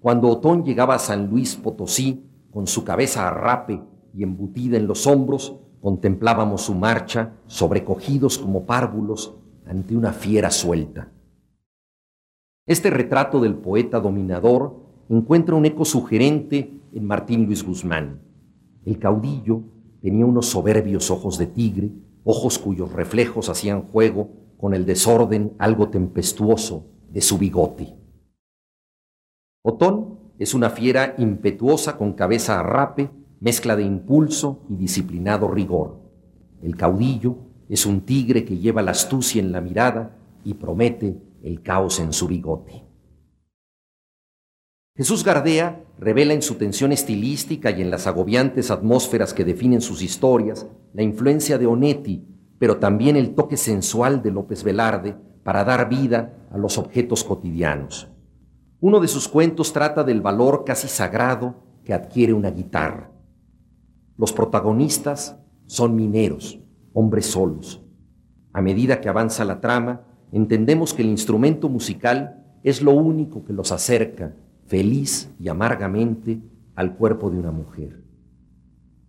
cuando 0.00 0.28
Otón 0.28 0.62
llegaba 0.62 0.96
a 0.96 0.98
San 0.98 1.30
Luis 1.30 1.56
Potosí, 1.56 2.22
con 2.50 2.66
su 2.66 2.84
cabeza 2.84 3.26
a 3.26 3.30
rape 3.30 3.80
y 4.12 4.24
embutida 4.24 4.76
en 4.76 4.86
los 4.86 5.06
hombros, 5.06 5.56
contemplábamos 5.86 6.62
su 6.62 6.74
marcha, 6.74 7.34
sobrecogidos 7.46 8.38
como 8.38 8.66
párvulos 8.66 9.36
ante 9.66 9.96
una 9.96 10.12
fiera 10.12 10.50
suelta. 10.50 11.12
Este 12.66 12.90
retrato 12.90 13.38
del 13.38 13.54
poeta 13.54 14.00
dominador 14.00 14.80
encuentra 15.08 15.54
un 15.54 15.64
eco 15.64 15.84
sugerente 15.84 16.72
en 16.92 17.06
Martín 17.06 17.46
Luis 17.46 17.62
Guzmán. 17.62 18.20
El 18.84 18.98
caudillo 18.98 19.62
tenía 20.02 20.26
unos 20.26 20.46
soberbios 20.46 21.08
ojos 21.12 21.38
de 21.38 21.46
tigre, 21.46 21.92
ojos 22.24 22.58
cuyos 22.58 22.92
reflejos 22.92 23.48
hacían 23.48 23.82
juego 23.82 24.30
con 24.58 24.74
el 24.74 24.86
desorden 24.86 25.52
algo 25.56 25.90
tempestuoso 25.90 26.84
de 27.12 27.20
su 27.20 27.38
bigote. 27.38 27.96
Otón 29.62 30.18
es 30.40 30.52
una 30.52 30.70
fiera 30.70 31.14
impetuosa 31.16 31.96
con 31.96 32.14
cabeza 32.14 32.58
a 32.58 32.64
rape, 32.64 33.08
mezcla 33.40 33.76
de 33.76 33.82
impulso 33.82 34.64
y 34.68 34.76
disciplinado 34.76 35.48
rigor. 35.48 36.00
El 36.62 36.76
caudillo 36.76 37.36
es 37.68 37.86
un 37.86 38.02
tigre 38.02 38.44
que 38.44 38.58
lleva 38.58 38.82
la 38.82 38.92
astucia 38.92 39.40
en 39.40 39.52
la 39.52 39.60
mirada 39.60 40.16
y 40.44 40.54
promete 40.54 41.20
el 41.42 41.62
caos 41.62 42.00
en 42.00 42.12
su 42.12 42.26
bigote. 42.26 42.84
Jesús 44.96 45.24
Gardea 45.24 45.84
revela 45.98 46.32
en 46.32 46.40
su 46.40 46.54
tensión 46.54 46.90
estilística 46.90 47.70
y 47.70 47.82
en 47.82 47.90
las 47.90 48.06
agobiantes 48.06 48.70
atmósferas 48.70 49.34
que 49.34 49.44
definen 49.44 49.82
sus 49.82 50.02
historias 50.02 50.66
la 50.94 51.02
influencia 51.02 51.58
de 51.58 51.66
Onetti, 51.66 52.24
pero 52.58 52.78
también 52.78 53.16
el 53.16 53.34
toque 53.34 53.58
sensual 53.58 54.22
de 54.22 54.30
López 54.30 54.64
Velarde 54.64 55.14
para 55.44 55.64
dar 55.64 55.88
vida 55.90 56.48
a 56.50 56.56
los 56.56 56.78
objetos 56.78 57.24
cotidianos. 57.24 58.08
Uno 58.80 59.00
de 59.00 59.08
sus 59.08 59.28
cuentos 59.28 59.72
trata 59.72 60.02
del 60.02 60.22
valor 60.22 60.64
casi 60.64 60.88
sagrado 60.88 61.56
que 61.84 61.92
adquiere 61.92 62.32
una 62.32 62.50
guitarra. 62.50 63.10
Los 64.18 64.32
protagonistas 64.32 65.36
son 65.66 65.94
mineros, 65.94 66.58
hombres 66.92 67.26
solos. 67.26 67.82
A 68.52 68.62
medida 68.62 69.00
que 69.00 69.08
avanza 69.08 69.44
la 69.44 69.60
trama, 69.60 70.02
entendemos 70.32 70.94
que 70.94 71.02
el 71.02 71.08
instrumento 71.08 71.68
musical 71.68 72.44
es 72.62 72.82
lo 72.82 72.92
único 72.92 73.44
que 73.44 73.52
los 73.52 73.72
acerca 73.72 74.34
feliz 74.66 75.30
y 75.38 75.48
amargamente 75.48 76.40
al 76.74 76.96
cuerpo 76.96 77.30
de 77.30 77.38
una 77.38 77.52
mujer. 77.52 78.02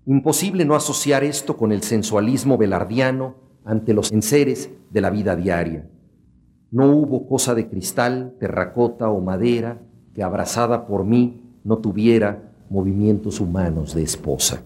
Imposible 0.06 0.66
no 0.66 0.76
asociar 0.76 1.24
esto 1.24 1.58
con 1.58 1.72
el 1.72 1.82
sensualismo 1.82 2.58
velardiano 2.58 3.36
ante 3.66 3.94
los 3.94 4.12
enseres 4.12 4.70
de 4.90 5.02
la 5.02 5.10
vida 5.10 5.36
diaria. 5.36 5.90
No 6.72 6.92
hubo 6.92 7.28
cosa 7.28 7.56
de 7.56 7.68
cristal, 7.68 8.36
terracota 8.40 9.10
o 9.10 9.22
madera 9.22 9.82
que 10.14 10.24
abrazada 10.24 10.88
por 10.88 11.04
mí 11.04 11.42
no 11.64 11.80
tuviera 11.80 12.54
movimientos 12.70 13.40
humanos 13.40 13.94
de 13.94 14.04
esposa. 14.04 14.64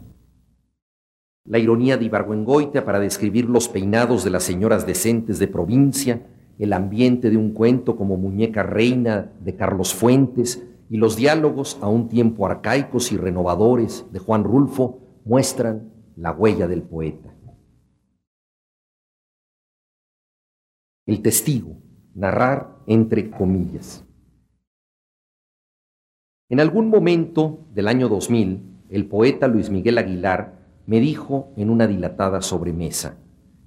La 1.45 1.57
ironía 1.57 1.98
de 1.98 2.05
Ibargüengoitia 2.05 2.86
para 2.86 3.00
describir 3.00 3.50
los 3.50 3.67
peinados 3.67 4.24
de 4.24 4.29
las 4.29 4.43
señoras 4.43 4.86
decentes 4.86 5.39
de 5.39 5.48
provincia, 5.48 6.27
el 6.60 6.74
ambiente 6.74 7.29
de 7.29 7.38
un 7.38 7.53
cuento 7.53 7.95
como 7.95 8.17
Muñeca 8.17 8.62
Reina 8.62 9.31
de 9.39 9.55
Carlos 9.55 9.93
Fuentes 9.93 10.63
y 10.89 10.98
los 10.98 11.15
diálogos 11.15 11.79
a 11.81 11.88
un 11.88 12.10
tiempo 12.10 12.45
arcaicos 12.45 13.12
y 13.12 13.17
renovadores 13.17 14.05
de 14.12 14.19
Juan 14.19 14.43
Rulfo 14.43 15.00
muestran 15.25 15.91
la 16.15 16.31
huella 16.31 16.67
del 16.67 16.83
poeta. 16.83 17.33
El 21.07 21.21
testigo, 21.24 21.77
narrar 22.13 22.77
entre 22.86 23.31
comillas. 23.31 24.05
En 26.50 26.60
algún 26.60 26.89
momento 26.89 27.65
del 27.74 27.88
año 27.88 28.10
2000, 28.10 28.86
el 28.89 29.07
poeta 29.07 29.48
Luis 29.48 29.69
Miguel 29.69 29.98
Aguilar 29.98 30.61
me 30.86 31.00
dijo 31.00 31.52
en 31.56 31.70
una 31.70 31.88
dilatada 31.88 32.42
sobremesa, 32.42 33.18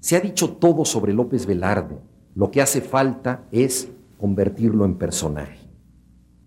se 0.00 0.16
ha 0.16 0.21
dicho 0.21 0.50
todo 0.54 0.85
sobre 0.85 1.12
López 1.12 1.47
Velarde, 1.47 1.99
lo 2.35 2.50
que 2.50 2.61
hace 2.61 2.80
falta 2.80 3.44
es 3.52 3.90
convertirlo 4.18 4.85
en 4.85 4.97
personaje. 4.97 5.68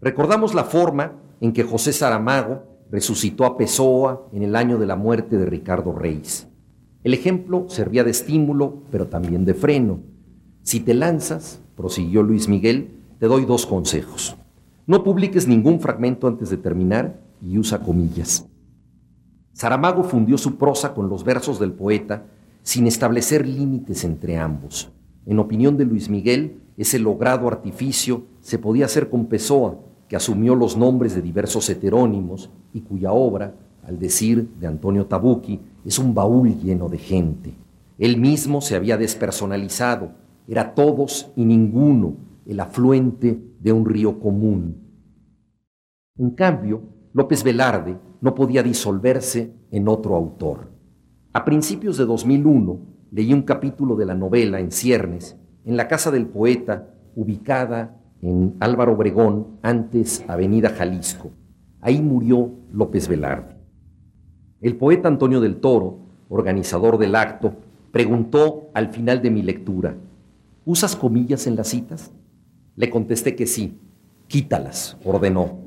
Recordamos 0.02 0.54
la 0.54 0.64
forma 0.64 1.14
en 1.42 1.54
que 1.54 1.64
José 1.64 1.94
Saramago 1.94 2.64
resucitó 2.92 3.46
a 3.46 3.58
Pessoa 3.58 4.28
en 4.32 4.44
el 4.44 4.56
año 4.56 4.78
de 4.78 4.86
la 4.86 4.96
muerte 4.96 5.38
de 5.38 5.46
Ricardo 5.46 5.92
Reis. 5.92 6.48
El 7.04 7.14
ejemplo 7.14 7.66
servía 7.70 8.04
de 8.04 8.12
estímulo, 8.12 8.84
pero 8.92 9.08
también 9.08 9.46
de 9.46 9.54
freno. 9.54 10.00
Si 10.64 10.80
te 10.80 10.94
lanzas, 10.94 11.62
prosiguió 11.76 12.24
Luis 12.24 12.48
Miguel, 12.48 12.92
te 13.20 13.28
doy 13.28 13.46
dos 13.46 13.66
consejos. 13.66 14.36
No 14.86 15.04
publiques 15.04 15.48
ningún 15.48 15.80
fragmento 15.80 16.28
antes 16.28 16.50
de 16.50 16.58
terminar 16.58 17.20
y 17.42 17.58
usa 17.58 17.80
comillas. 17.80 18.48
Saramago 19.58 20.04
fundió 20.04 20.38
su 20.38 20.56
prosa 20.56 20.94
con 20.94 21.10
los 21.10 21.24
versos 21.24 21.60
del 21.60 21.72
poeta 21.72 22.28
sin 22.62 22.86
establecer 22.86 23.48
límites 23.48 24.04
entre 24.04 24.38
ambos. 24.38 24.92
En 25.26 25.40
opinión 25.40 25.78
de 25.78 25.86
Luis 25.86 26.10
Miguel, 26.10 26.62
ese 26.78 27.00
logrado 27.00 27.48
artificio 27.48 28.26
se 28.40 28.60
podía 28.60 28.86
hacer 28.86 29.10
con 29.10 29.26
Pessoa, 29.26 29.80
que 30.08 30.16
asumió 30.16 30.54
los 30.54 30.78
nombres 30.78 31.16
de 31.16 31.24
diversos 31.24 31.68
heterónimos 31.72 32.52
y 32.72 32.82
cuya 32.82 33.14
obra, 33.14 33.56
al 33.84 33.98
decir 33.98 34.48
de 34.60 34.68
Antonio 34.68 35.08
Tabucchi, 35.08 35.60
es 35.84 35.98
un 35.98 36.14
baúl 36.14 36.60
lleno 36.62 36.88
de 36.88 37.00
gente. 37.00 37.56
Él 37.98 38.18
mismo 38.18 38.62
se 38.62 38.76
había 38.76 38.96
despersonalizado, 38.96 40.12
era 40.48 40.76
todos 40.76 41.32
y 41.36 41.46
ninguno, 41.46 42.14
el 42.46 42.60
afluente 42.60 43.42
de 43.60 43.72
un 43.72 43.88
río 43.88 44.20
común. 44.20 44.84
En 46.16 46.30
cambio, 46.30 46.84
López 47.18 47.44
Velarde 47.44 47.98
no 48.22 48.36
podía 48.36 48.62
disolverse 48.62 49.52
en 49.72 49.88
otro 49.88 50.16
autor. 50.16 50.70
A 51.34 51.46
principios 51.46 51.98
de 51.98 52.06
2001 52.06 52.80
leí 53.10 53.34
un 53.34 53.42
capítulo 53.42 53.96
de 53.96 54.06
la 54.06 54.14
novela 54.14 54.60
En 54.60 54.70
ciernes, 54.70 55.36
en 55.66 55.78
la 55.78 55.88
casa 55.88 56.12
del 56.12 56.28
poeta, 56.28 56.94
ubicada 57.16 58.00
en 58.22 58.56
Álvaro 58.60 58.94
Obregón, 58.94 59.58
antes 59.64 60.24
Avenida 60.28 60.70
Jalisco. 60.70 61.32
Ahí 61.82 62.04
murió 62.04 62.52
López 62.72 63.08
Velarde. 63.08 63.56
El 64.62 64.76
poeta 64.76 65.08
Antonio 65.08 65.42
del 65.42 65.56
Toro, 65.56 65.98
organizador 66.30 67.00
del 67.00 67.16
acto, 67.16 67.56
preguntó 67.92 68.70
al 68.76 68.90
final 68.90 69.24
de 69.24 69.32
mi 69.32 69.42
lectura, 69.42 69.96
¿usas 70.66 70.96
comillas 70.96 71.48
en 71.48 71.56
las 71.56 71.70
citas? 71.70 72.12
Le 72.76 72.92
contesté 72.92 73.36
que 73.36 73.48
sí. 73.48 73.80
Quítalas, 74.28 74.98
ordenó. 75.04 75.67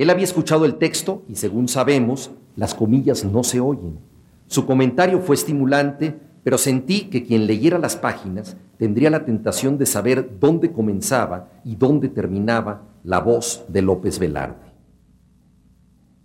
Él 0.00 0.08
había 0.08 0.24
escuchado 0.24 0.64
el 0.64 0.76
texto 0.76 1.24
y 1.28 1.34
según 1.34 1.68
sabemos, 1.68 2.30
las 2.56 2.74
comillas 2.74 3.22
no 3.22 3.44
se 3.44 3.60
oyen. 3.60 3.98
Su 4.46 4.64
comentario 4.64 5.20
fue 5.20 5.36
estimulante, 5.36 6.18
pero 6.42 6.56
sentí 6.56 7.10
que 7.10 7.22
quien 7.22 7.46
leyera 7.46 7.78
las 7.78 7.96
páginas 7.96 8.56
tendría 8.78 9.10
la 9.10 9.26
tentación 9.26 9.76
de 9.76 9.84
saber 9.84 10.38
dónde 10.40 10.72
comenzaba 10.72 11.50
y 11.66 11.76
dónde 11.76 12.08
terminaba 12.08 12.80
la 13.04 13.20
voz 13.20 13.66
de 13.68 13.82
López 13.82 14.18
Velarde. 14.18 14.72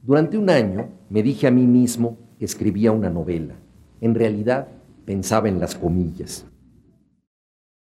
Durante 0.04 0.38
un 0.38 0.50
año 0.50 0.92
me 1.10 1.22
dije 1.22 1.46
a 1.46 1.52
mí 1.52 1.68
mismo 1.68 2.18
que 2.40 2.46
escribía 2.46 2.94
una 2.94 3.10
novela. 3.10 3.56
En 4.00 4.16
realidad 4.16 4.70
pensaba 5.04 5.50
en 5.50 5.60
las 5.60 5.76
comillas. 5.76 6.46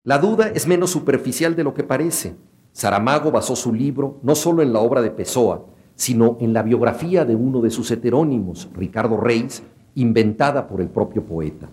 La 0.04 0.18
duda 0.18 0.52
es 0.54 0.68
menos 0.68 0.90
superficial 0.90 1.56
de 1.56 1.64
lo 1.64 1.74
que 1.74 1.82
parece. 1.82 2.36
Saramago 2.70 3.32
basó 3.32 3.56
su 3.56 3.74
libro 3.74 4.20
no 4.22 4.36
solo 4.36 4.62
en 4.62 4.72
la 4.72 4.78
obra 4.78 5.02
de 5.02 5.10
Pessoa, 5.10 5.66
sino 6.00 6.38
en 6.40 6.54
la 6.54 6.62
biografía 6.62 7.26
de 7.26 7.36
uno 7.36 7.60
de 7.60 7.68
sus 7.68 7.90
heterónimos, 7.90 8.70
Ricardo 8.72 9.18
Reis, 9.18 9.62
inventada 9.94 10.66
por 10.66 10.80
el 10.80 10.88
propio 10.88 11.26
poeta. 11.26 11.68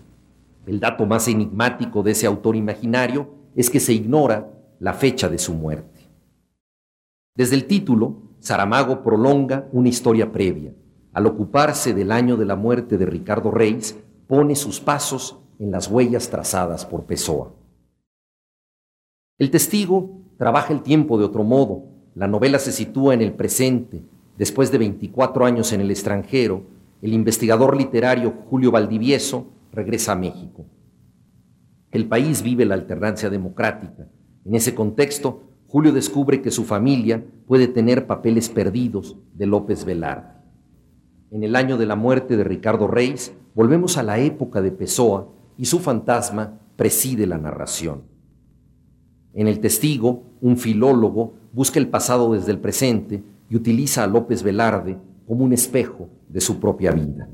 El 0.66 0.80
dato 0.80 1.06
más 1.06 1.28
enigmático 1.28 2.02
de 2.02 2.10
ese 2.10 2.26
autor 2.26 2.54
imaginario 2.54 3.30
es 3.56 3.70
que 3.70 3.80
se 3.80 3.94
ignora 3.94 4.50
la 4.80 4.92
fecha 4.92 5.30
de 5.30 5.38
su 5.38 5.54
muerte. 5.54 6.10
Desde 7.34 7.54
el 7.56 7.64
título, 7.64 8.34
Saramago 8.38 9.02
prolonga 9.02 9.66
una 9.72 9.88
historia 9.88 10.30
previa. 10.30 10.74
Al 11.14 11.24
ocuparse 11.24 11.94
del 11.94 12.12
año 12.12 12.36
de 12.36 12.44
la 12.44 12.54
muerte 12.54 12.98
de 12.98 13.06
Ricardo 13.06 13.50
Reis, 13.50 13.96
pone 14.26 14.56
sus 14.56 14.78
pasos 14.78 15.38
en 15.58 15.70
las 15.70 15.88
huellas 15.88 16.28
trazadas 16.28 16.84
por 16.84 17.06
Pessoa. 17.06 17.54
El 19.38 19.50
testigo 19.50 20.20
trabaja 20.36 20.74
el 20.74 20.82
tiempo 20.82 21.16
de 21.16 21.24
otro 21.24 21.44
modo. 21.44 21.84
La 22.14 22.28
novela 22.28 22.58
se 22.58 22.72
sitúa 22.72 23.14
en 23.14 23.22
el 23.22 23.32
presente, 23.32 24.04
Después 24.38 24.70
de 24.70 24.78
24 24.78 25.44
años 25.44 25.72
en 25.72 25.80
el 25.80 25.90
extranjero, 25.90 26.62
el 27.02 27.12
investigador 27.12 27.76
literario 27.76 28.32
Julio 28.48 28.70
Valdivieso 28.70 29.48
regresa 29.72 30.12
a 30.12 30.14
México. 30.14 30.64
El 31.90 32.06
país 32.06 32.42
vive 32.42 32.64
la 32.64 32.74
alternancia 32.74 33.30
democrática. 33.30 34.06
En 34.44 34.54
ese 34.54 34.76
contexto, 34.76 35.42
Julio 35.66 35.92
descubre 35.92 36.40
que 36.40 36.52
su 36.52 36.64
familia 36.64 37.24
puede 37.48 37.66
tener 37.66 38.06
papeles 38.06 38.48
perdidos 38.48 39.16
de 39.34 39.46
López 39.46 39.84
Velarde. 39.84 40.38
En 41.32 41.42
el 41.42 41.56
año 41.56 41.76
de 41.76 41.86
la 41.86 41.96
muerte 41.96 42.36
de 42.36 42.44
Ricardo 42.44 42.86
Reis, 42.86 43.32
volvemos 43.56 43.98
a 43.98 44.04
la 44.04 44.20
época 44.20 44.62
de 44.62 44.70
Pessoa 44.70 45.32
y 45.56 45.64
su 45.64 45.80
fantasma 45.80 46.60
preside 46.76 47.26
la 47.26 47.38
narración. 47.38 48.02
En 49.34 49.48
El 49.48 49.58
Testigo, 49.58 50.22
un 50.40 50.56
filólogo 50.56 51.34
busca 51.52 51.80
el 51.80 51.88
pasado 51.88 52.34
desde 52.34 52.52
el 52.52 52.60
presente 52.60 53.24
y 53.48 53.56
utiliza 53.56 54.04
a 54.04 54.06
López 54.06 54.42
Velarde 54.42 54.98
como 55.26 55.44
un 55.44 55.52
espejo 55.52 56.08
de 56.28 56.40
su 56.40 56.58
propia 56.60 56.92
vida. 56.92 57.28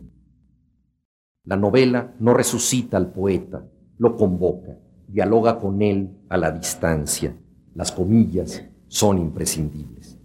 La 1.45 1.57
novela 1.57 2.15
no 2.21 2.35
resucita 2.35 2.97
al 2.97 3.13
poeta, 3.13 3.67
lo 3.99 4.17
convoca, 4.17 4.79
dialoga 5.09 5.59
con 5.59 5.83
él 5.83 6.17
a 6.29 6.37
la 6.37 6.51
distancia. 6.51 7.37
Las 7.75 7.93
comillas 7.93 8.65
son 8.89 9.19
imprescindibles. 9.19 10.19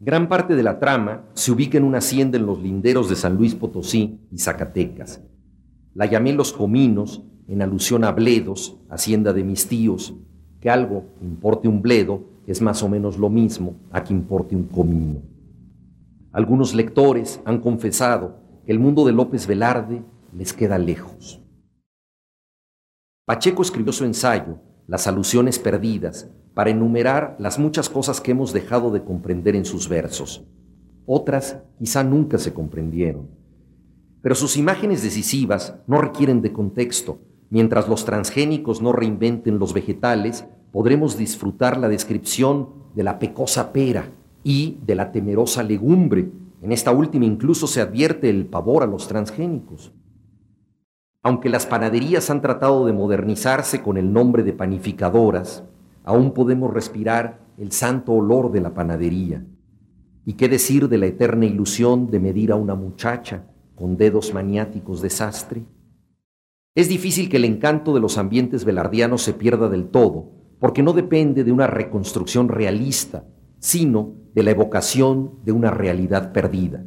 Gran 0.00 0.28
parte 0.28 0.56
de 0.56 0.62
la 0.62 0.80
trama 0.80 1.24
se 1.34 1.52
ubica 1.52 1.78
en 1.78 1.84
una 1.84 1.98
hacienda 1.98 2.36
en 2.36 2.46
los 2.46 2.60
linderos 2.60 3.08
de 3.08 3.16
San 3.16 3.36
Luis 3.36 3.54
Potosí 3.54 4.20
y 4.30 4.38
Zacatecas. 4.38 5.22
La 5.94 6.06
llamé 6.06 6.32
Los 6.32 6.52
Cominos 6.52 7.22
en 7.46 7.62
alusión 7.62 8.04
a 8.04 8.10
Bledos, 8.10 8.78
hacienda 8.90 9.32
de 9.32 9.44
mis 9.44 9.68
tíos, 9.68 10.14
que 10.60 10.68
algo 10.68 11.04
importe 11.22 11.68
un 11.68 11.80
bledo 11.80 12.33
es 12.46 12.60
más 12.60 12.82
o 12.82 12.88
menos 12.88 13.18
lo 13.18 13.30
mismo 13.30 13.76
a 13.90 14.02
que 14.04 14.12
importe 14.12 14.54
un 14.54 14.64
comino. 14.64 15.22
Algunos 16.32 16.74
lectores 16.74 17.40
han 17.44 17.60
confesado 17.60 18.36
que 18.66 18.72
el 18.72 18.78
mundo 18.78 19.04
de 19.04 19.12
López 19.12 19.46
Velarde 19.46 20.02
les 20.32 20.52
queda 20.52 20.78
lejos. 20.78 21.40
Pacheco 23.24 23.62
escribió 23.62 23.92
su 23.92 24.04
ensayo, 24.04 24.58
Las 24.86 25.06
alusiones 25.06 25.58
perdidas, 25.58 26.28
para 26.54 26.70
enumerar 26.70 27.36
las 27.38 27.58
muchas 27.58 27.88
cosas 27.88 28.20
que 28.20 28.32
hemos 28.32 28.52
dejado 28.52 28.90
de 28.90 29.02
comprender 29.02 29.56
en 29.56 29.64
sus 29.64 29.88
versos. 29.88 30.44
Otras 31.06 31.62
quizá 31.78 32.04
nunca 32.04 32.38
se 32.38 32.52
comprendieron. 32.52 33.28
Pero 34.22 34.34
sus 34.34 34.56
imágenes 34.56 35.02
decisivas 35.02 35.76
no 35.86 36.00
requieren 36.00 36.42
de 36.42 36.52
contexto. 36.52 37.18
Mientras 37.50 37.88
los 37.88 38.04
transgénicos 38.04 38.80
no 38.80 38.92
reinventen 38.92 39.58
los 39.58 39.74
vegetales, 39.74 40.46
podremos 40.74 41.16
disfrutar 41.16 41.78
la 41.78 41.88
descripción 41.88 42.70
de 42.96 43.04
la 43.04 43.20
pecosa 43.20 43.72
pera 43.72 44.10
y 44.42 44.78
de 44.84 44.96
la 44.96 45.12
temerosa 45.12 45.62
legumbre. 45.62 46.32
En 46.62 46.72
esta 46.72 46.90
última 46.90 47.26
incluso 47.26 47.68
se 47.68 47.80
advierte 47.80 48.28
el 48.28 48.46
pavor 48.46 48.82
a 48.82 48.86
los 48.88 49.06
transgénicos. 49.06 49.92
Aunque 51.22 51.48
las 51.48 51.64
panaderías 51.64 52.28
han 52.28 52.42
tratado 52.42 52.86
de 52.86 52.92
modernizarse 52.92 53.82
con 53.82 53.96
el 53.98 54.12
nombre 54.12 54.42
de 54.42 54.52
panificadoras, 54.52 55.62
aún 56.02 56.34
podemos 56.34 56.74
respirar 56.74 57.38
el 57.56 57.70
santo 57.70 58.10
olor 58.10 58.50
de 58.50 58.60
la 58.60 58.74
panadería. 58.74 59.46
¿Y 60.26 60.32
qué 60.32 60.48
decir 60.48 60.88
de 60.88 60.98
la 60.98 61.06
eterna 61.06 61.46
ilusión 61.46 62.10
de 62.10 62.18
medir 62.18 62.50
a 62.50 62.56
una 62.56 62.74
muchacha 62.74 63.44
con 63.76 63.96
dedos 63.96 64.34
maniáticos 64.34 65.00
de 65.02 65.10
sastre? 65.10 65.62
Es 66.74 66.88
difícil 66.88 67.28
que 67.28 67.36
el 67.36 67.44
encanto 67.44 67.94
de 67.94 68.00
los 68.00 68.18
ambientes 68.18 68.64
velardianos 68.64 69.22
se 69.22 69.34
pierda 69.34 69.68
del 69.68 69.86
todo, 69.86 70.42
porque 70.64 70.82
no 70.82 70.94
depende 70.94 71.44
de 71.44 71.52
una 71.52 71.66
reconstrucción 71.66 72.48
realista, 72.48 73.26
sino 73.58 74.14
de 74.34 74.42
la 74.42 74.52
evocación 74.52 75.40
de 75.44 75.52
una 75.52 75.70
realidad 75.70 76.32
perdida. 76.32 76.82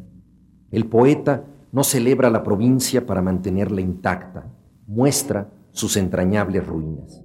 El 0.72 0.88
poeta 0.88 1.46
no 1.72 1.84
celebra 1.84 2.32
la 2.32 2.42
provincia 2.42 3.06
para 3.06 3.22
mantenerla 3.22 3.82
intacta, 3.82 4.52
muestra 4.88 5.52
sus 5.70 5.96
entrañables 5.96 6.66
ruinas. 6.66 7.24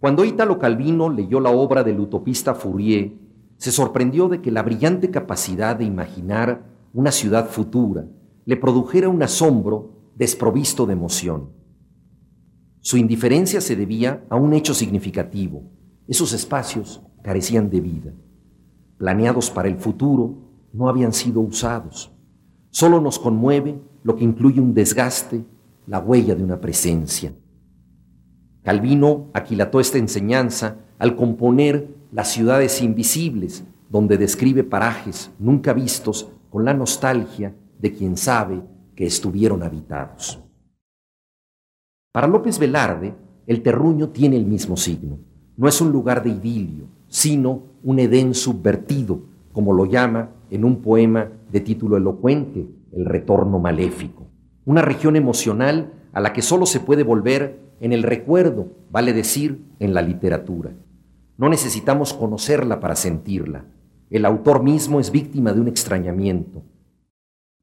Cuando 0.00 0.24
Ítalo 0.24 0.58
Calvino 0.58 1.10
leyó 1.10 1.38
la 1.38 1.50
obra 1.50 1.84
del 1.84 2.00
utopista 2.00 2.56
Fourier, 2.56 3.12
se 3.56 3.70
sorprendió 3.70 4.28
de 4.28 4.42
que 4.42 4.50
la 4.50 4.64
brillante 4.64 5.12
capacidad 5.12 5.76
de 5.76 5.84
imaginar 5.84 6.64
una 6.92 7.12
ciudad 7.12 7.48
futura 7.50 8.04
le 8.46 8.56
produjera 8.56 9.08
un 9.08 9.22
asombro 9.22 10.10
desprovisto 10.16 10.86
de 10.86 10.94
emoción. 10.94 11.57
Su 12.88 12.96
indiferencia 12.96 13.60
se 13.60 13.76
debía 13.76 14.24
a 14.30 14.36
un 14.36 14.54
hecho 14.54 14.72
significativo. 14.72 15.62
Esos 16.06 16.32
espacios 16.32 17.02
carecían 17.22 17.68
de 17.68 17.82
vida. 17.82 18.14
Planeados 18.96 19.50
para 19.50 19.68
el 19.68 19.76
futuro, 19.76 20.38
no 20.72 20.88
habían 20.88 21.12
sido 21.12 21.40
usados. 21.40 22.10
Solo 22.70 22.98
nos 23.02 23.18
conmueve 23.18 23.78
lo 24.02 24.16
que 24.16 24.24
incluye 24.24 24.62
un 24.62 24.72
desgaste, 24.72 25.44
la 25.86 25.98
huella 25.98 26.34
de 26.34 26.42
una 26.42 26.62
presencia. 26.62 27.34
Calvino 28.62 29.26
aquilató 29.34 29.80
esta 29.80 29.98
enseñanza 29.98 30.78
al 30.98 31.14
componer 31.14 31.94
Las 32.10 32.32
ciudades 32.32 32.80
invisibles, 32.80 33.64
donde 33.90 34.16
describe 34.16 34.64
parajes 34.64 35.30
nunca 35.38 35.74
vistos 35.74 36.30
con 36.48 36.64
la 36.64 36.72
nostalgia 36.72 37.54
de 37.78 37.92
quien 37.92 38.16
sabe 38.16 38.62
que 38.96 39.04
estuvieron 39.04 39.62
habitados. 39.62 40.42
Para 42.12 42.26
López 42.26 42.58
Velarde, 42.58 43.14
el 43.46 43.62
terruño 43.62 44.08
tiene 44.08 44.36
el 44.36 44.46
mismo 44.46 44.76
signo. 44.76 45.18
No 45.56 45.68
es 45.68 45.80
un 45.80 45.92
lugar 45.92 46.22
de 46.22 46.30
idilio, 46.30 46.86
sino 47.08 47.64
un 47.82 47.98
Edén 47.98 48.34
subvertido, 48.34 49.22
como 49.52 49.72
lo 49.72 49.84
llama 49.84 50.30
en 50.50 50.64
un 50.64 50.80
poema 50.80 51.28
de 51.50 51.60
título 51.60 51.96
elocuente, 51.96 52.66
El 52.92 53.04
retorno 53.04 53.58
maléfico. 53.58 54.26
Una 54.64 54.82
región 54.82 55.16
emocional 55.16 55.92
a 56.12 56.20
la 56.20 56.32
que 56.32 56.42
solo 56.42 56.64
se 56.64 56.80
puede 56.80 57.02
volver 57.02 57.60
en 57.80 57.92
el 57.92 58.02
recuerdo, 58.02 58.68
vale 58.90 59.12
decir, 59.12 59.64
en 59.78 59.94
la 59.94 60.02
literatura. 60.02 60.72
No 61.36 61.48
necesitamos 61.48 62.14
conocerla 62.14 62.80
para 62.80 62.96
sentirla. 62.96 63.66
El 64.10 64.24
autor 64.24 64.62
mismo 64.62 64.98
es 64.98 65.10
víctima 65.10 65.52
de 65.52 65.60
un 65.60 65.68
extrañamiento. 65.68 66.62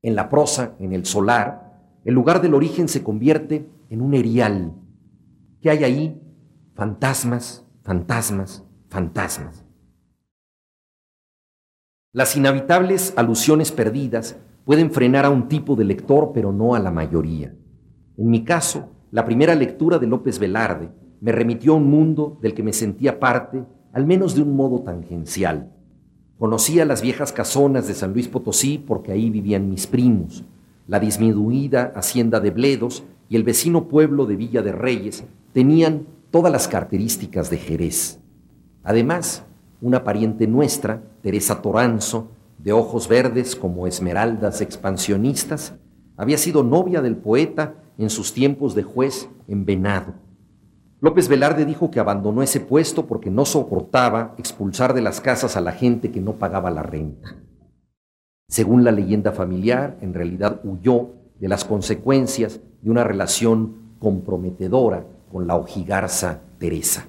En 0.01 0.15
la 0.15 0.29
prosa, 0.29 0.75
en 0.79 0.93
el 0.93 1.05
solar, 1.05 1.64
el 2.06 2.13
lugar 2.13 2.41
del 2.41 2.54
origen 2.54 2.88
se 2.88 3.04
convierte 3.04 3.68
en 3.89 4.02
un 4.02 4.13
erial. 4.13 4.74
¿Qué 5.60 5.72
hay 5.72 5.84
ahí? 5.84 6.22
Fantasmas, 6.76 7.65
fantasmas, 7.82 8.63
fantasmas. 8.89 9.65
Las 12.13 12.38
inhabitables 12.38 13.13
alusiones 13.18 13.72
perdidas 13.72 14.38
pueden 14.65 14.91
frenar 14.91 15.26
a 15.26 15.32
un 15.32 15.48
tipo 15.48 15.76
de 15.76 15.84
lector, 15.84 16.32
pero 16.34 16.54
no 16.54 16.76
a 16.76 16.80
la 16.80 16.91
mayoría. 16.91 17.56
En 18.18 18.30
mi 18.30 18.44
caso, 18.44 18.91
la 19.12 19.26
primera 19.26 19.56
lectura 19.56 19.98
de 19.98 20.08
López 20.08 20.38
Velarde 20.39 20.91
me 21.22 21.32
remitió 21.32 21.74
a 21.74 21.78
un 21.78 21.89
mundo 21.89 22.38
del 22.41 22.54
que 22.54 22.63
me 22.63 22.72
sentía 22.74 23.20
parte, 23.20 23.65
al 23.94 24.06
menos 24.06 24.36
de 24.36 24.44
un 24.44 24.56
modo 24.56 24.84
tangencial. 24.84 25.74
Conocía 26.38 26.86
las 26.86 27.02
viejas 27.02 27.32
casonas 27.32 27.88
de 27.88 27.96
San 27.96 28.13
Luis 28.13 28.28
Potosí 28.28 28.78
porque 28.78 29.12
ahí 29.12 29.30
vivían 29.30 29.70
mis 29.70 29.88
primos, 29.88 30.44
la 30.88 31.00
disminuida 31.00 31.91
hacienda 31.95 32.39
de 32.39 32.52
Bledos 32.52 33.04
y 33.30 33.36
el 33.36 33.43
vecino 33.43 33.88
pueblo 33.88 34.26
de 34.26 34.36
Villa 34.36 34.62
de 34.62 34.71
Reyes 34.71 35.24
tenían 35.54 36.08
todas 36.32 36.52
las 36.52 36.67
características 36.67 37.50
de 37.50 37.58
Jerez. 37.58 38.19
Además, 38.84 39.43
una 39.82 40.04
pariente 40.04 40.48
nuestra, 40.48 41.02
Teresa 41.21 41.62
Toranzo, 41.62 42.32
de 42.60 42.71
ojos 42.71 43.08
verdes 43.08 43.56
como 43.56 43.88
esmeraldas 43.88 44.62
expansionistas, 44.62 45.76
había 46.17 46.38
sido 46.38 46.63
novia 46.63 47.02
del 47.02 47.15
poeta 47.15 47.76
en 47.98 48.10
sus 48.10 48.34
tiempos 48.34 48.76
de 48.76 48.84
juez 48.84 49.30
en 49.48 49.65
Venado. 49.65 50.13
López 51.02 51.28
Velarde 51.28 51.65
dijo 51.65 51.91
que 51.91 52.00
abandonó 52.00 52.41
ese 52.41 52.60
puesto 52.60 53.06
porque 53.06 53.30
no 53.30 53.45
soportaba 53.45 54.34
expulsar 54.38 54.93
de 54.93 55.02
las 55.02 55.21
casas 55.21 55.58
a 55.58 55.62
la 55.62 55.71
gente 55.71 56.12
que 56.12 56.21
no 56.21 56.34
pagaba 56.34 56.71
la 56.71 56.84
renta. 56.84 57.36
Según 58.47 58.84
la 58.84 58.91
leyenda 58.91 59.31
familiar, 59.31 59.97
en 60.01 60.13
realidad 60.13 60.62
huyó 60.63 61.10
de 61.39 61.47
las 61.47 61.65
consecuencias 61.65 62.62
de 62.81 62.91
una 62.91 63.03
relación 63.03 63.95
comprometedora 63.99 65.05
con 65.31 65.47
la 65.47 65.55
ojigarza 65.55 66.41
Teresa. 66.60 67.08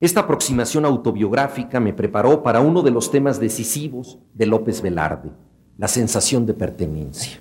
Esta 0.00 0.20
aproximación 0.20 0.84
autobiográfica 0.84 1.80
me 1.80 1.92
preparó 1.92 2.42
para 2.44 2.60
uno 2.60 2.82
de 2.82 2.92
los 2.92 3.10
temas 3.10 3.40
decisivos 3.40 4.18
de 4.32 4.46
López 4.46 4.80
Velarde, 4.80 5.30
la 5.76 5.88
sensación 5.88 6.46
de 6.46 6.54
pertenencia. 6.54 7.40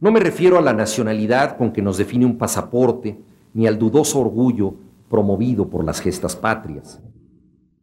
No 0.00 0.10
me 0.10 0.20
refiero 0.20 0.56
a 0.56 0.62
la 0.62 0.72
nacionalidad 0.72 1.58
con 1.58 1.72
que 1.72 1.82
nos 1.82 1.98
define 1.98 2.24
un 2.24 2.38
pasaporte, 2.38 3.20
ni 3.52 3.66
al 3.66 3.78
dudoso 3.78 4.18
orgullo 4.20 4.76
promovido 5.10 5.68
por 5.68 5.84
las 5.84 6.00
gestas 6.00 6.36
patrias. 6.36 7.02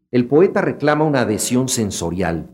El 0.10 0.26
poeta 0.26 0.62
reclama 0.62 1.06
una 1.06 1.22
adhesión 1.22 1.70
sensorial. 1.70 2.50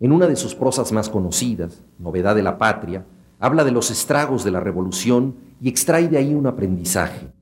En 0.00 0.12
una 0.12 0.26
de 0.26 0.36
sus 0.36 0.54
prosas 0.54 0.92
más 0.92 1.08
conocidas, 1.08 1.82
Novedad 1.98 2.36
de 2.36 2.42
la 2.42 2.56
Patria, 2.56 3.04
habla 3.40 3.64
de 3.64 3.72
los 3.72 3.90
estragos 3.90 4.44
de 4.44 4.50
la 4.50 4.60
revolución 4.60 5.36
y 5.60 5.68
extrae 5.68 6.08
de 6.08 6.18
ahí 6.18 6.34
un 6.34 6.46
aprendizaje. 6.46 7.32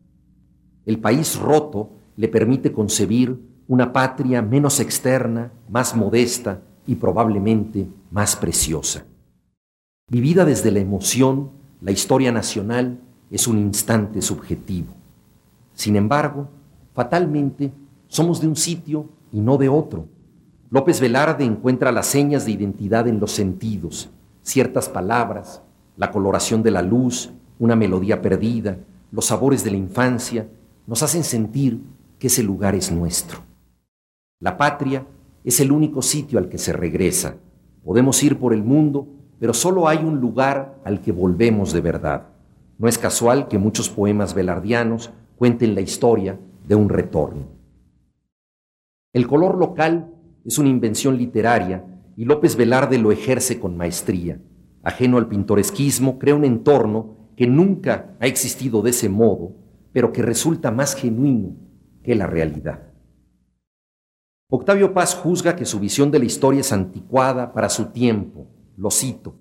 El 0.87 0.99
país 0.99 1.38
roto 1.38 1.90
le 2.16 2.29
permite 2.29 2.73
concebir 2.73 3.38
una 3.69 3.92
patria 3.92 4.42
menos 4.42 4.81
externa, 4.81 5.53
más 5.69 5.95
modesta 5.95 6.62
y 6.87 6.95
probablemente 6.95 7.88
más 8.11 8.37
preciosa. 8.37 9.05
Vivida 10.09 10.45
desde 10.45 10.71
la 10.71 10.79
emoción, 10.79 11.51
la 11.81 11.90
historia 11.90 12.31
nacional 12.31 13.01
es 13.31 13.49
un 13.49 13.59
instante 13.59 14.23
subjetivo. 14.23 14.95
Sin 15.75 15.97
embargo, 15.97 16.49
fatalmente, 16.95 17.73
somos 18.07 18.40
de 18.40 18.47
un 18.47 18.57
sitio 18.57 19.09
y 19.33 19.40
no 19.40 19.57
de 19.59 19.69
otro. 19.69 20.07
López 20.68 21.00
Velarde 21.00 21.44
encuentra 21.44 21.92
las 21.92 22.07
señas 22.07 22.44
de 22.44 22.52
identidad 22.52 23.07
en 23.07 23.20
los 23.20 23.31
sentidos, 23.31 24.11
ciertas 24.42 24.88
palabras, 24.88 25.62
la 25.96 26.11
coloración 26.11 26.62
de 26.62 26.72
la 26.72 26.83
luz, 26.83 27.31
una 27.59 27.76
melodía 27.76 28.20
perdida, 28.20 28.79
los 29.12 29.26
sabores 29.26 29.62
de 29.62 29.70
la 29.70 29.76
infancia, 29.76 30.48
nos 30.87 31.02
hacen 31.02 31.22
sentir 31.22 31.81
que 32.18 32.26
ese 32.26 32.42
lugar 32.42 32.74
es 32.74 32.90
nuestro. 32.90 33.40
La 34.40 34.57
patria 34.57 35.07
es 35.44 35.61
el 35.61 35.70
único 35.70 36.02
sitio 36.02 36.38
al 36.38 36.48
que 36.48 36.59
se 36.59 36.72
regresa. 36.72 37.37
Podemos 37.85 38.20
ir 38.24 38.38
por 38.38 38.52
el 38.52 38.64
mundo, 38.64 39.07
pero 39.38 39.55
solo 39.55 39.87
hay 39.87 39.98
un 39.98 40.20
lugar 40.20 40.81
al 40.85 41.00
que 41.00 41.12
volvemos 41.12 41.72
de 41.72 41.81
verdad. 41.81 42.26
No 42.79 42.88
es 42.88 42.98
casual 42.98 43.46
que 43.46 43.59
muchos 43.59 43.88
poemas 43.88 44.35
velardianos 44.35 45.12
cuenten 45.37 45.76
la 45.76 45.81
historia 45.81 46.38
de 46.66 46.74
un 46.74 46.88
retorno. 46.88 47.44
El 49.12 49.29
color 49.29 49.57
local 49.57 50.15
es 50.46 50.59
una 50.59 50.68
invención 50.68 51.16
literaria 51.18 51.85
y 52.16 52.24
López 52.24 52.56
Velarde 52.56 52.98
lo 52.98 53.11
ejerce 53.11 53.59
con 53.59 53.76
maestría. 53.76 54.40
Ajeno 54.82 55.18
al 55.18 55.28
pintoresquismo, 55.28 56.18
crea 56.18 56.37
un 56.37 56.44
entorno 56.44 57.32
que 57.37 57.46
nunca 57.46 58.16
ha 58.20 58.26
existido 58.26 58.80
de 58.80 58.90
ese 58.90 59.09
modo, 59.09 59.56
pero 59.92 60.12
que 60.12 60.22
resulta 60.22 60.70
más 60.70 60.94
genuino 60.94 61.56
que 62.02 62.14
la 62.14 62.26
realidad. 62.26 62.92
Octavio 64.48 64.94
Paz 64.94 65.14
juzga 65.16 65.56
que 65.56 65.64
su 65.64 65.80
visión 65.80 66.12
de 66.12 66.20
la 66.20 66.24
historia 66.24 66.61
es 66.61 66.72
anticuada 66.72 67.52
para 67.52 67.68
su 67.68 67.87
tiempo, 67.87 68.46
lo 68.76 68.92
cito, 68.92 69.35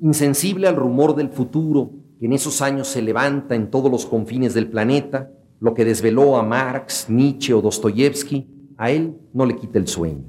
insensible 0.00 0.66
al 0.66 0.74
rumor 0.74 1.14
del 1.14 1.28
futuro 1.28 1.92
que 2.18 2.26
en 2.26 2.32
esos 2.32 2.60
años 2.60 2.88
se 2.88 3.02
levanta 3.02 3.54
en 3.54 3.70
todos 3.70 3.90
los 3.90 4.04
confines 4.04 4.52
del 4.54 4.68
planeta, 4.68 5.30
lo 5.60 5.74
que 5.74 5.84
desveló 5.84 6.36
a 6.36 6.42
Marx, 6.42 7.06
Nietzsche 7.08 7.54
o 7.54 7.62
Dostoyevsky, 7.62 8.55
a 8.76 8.90
él 8.90 9.16
no 9.32 9.46
le 9.46 9.56
quita 9.56 9.78
el 9.78 9.86
sueño. 9.86 10.24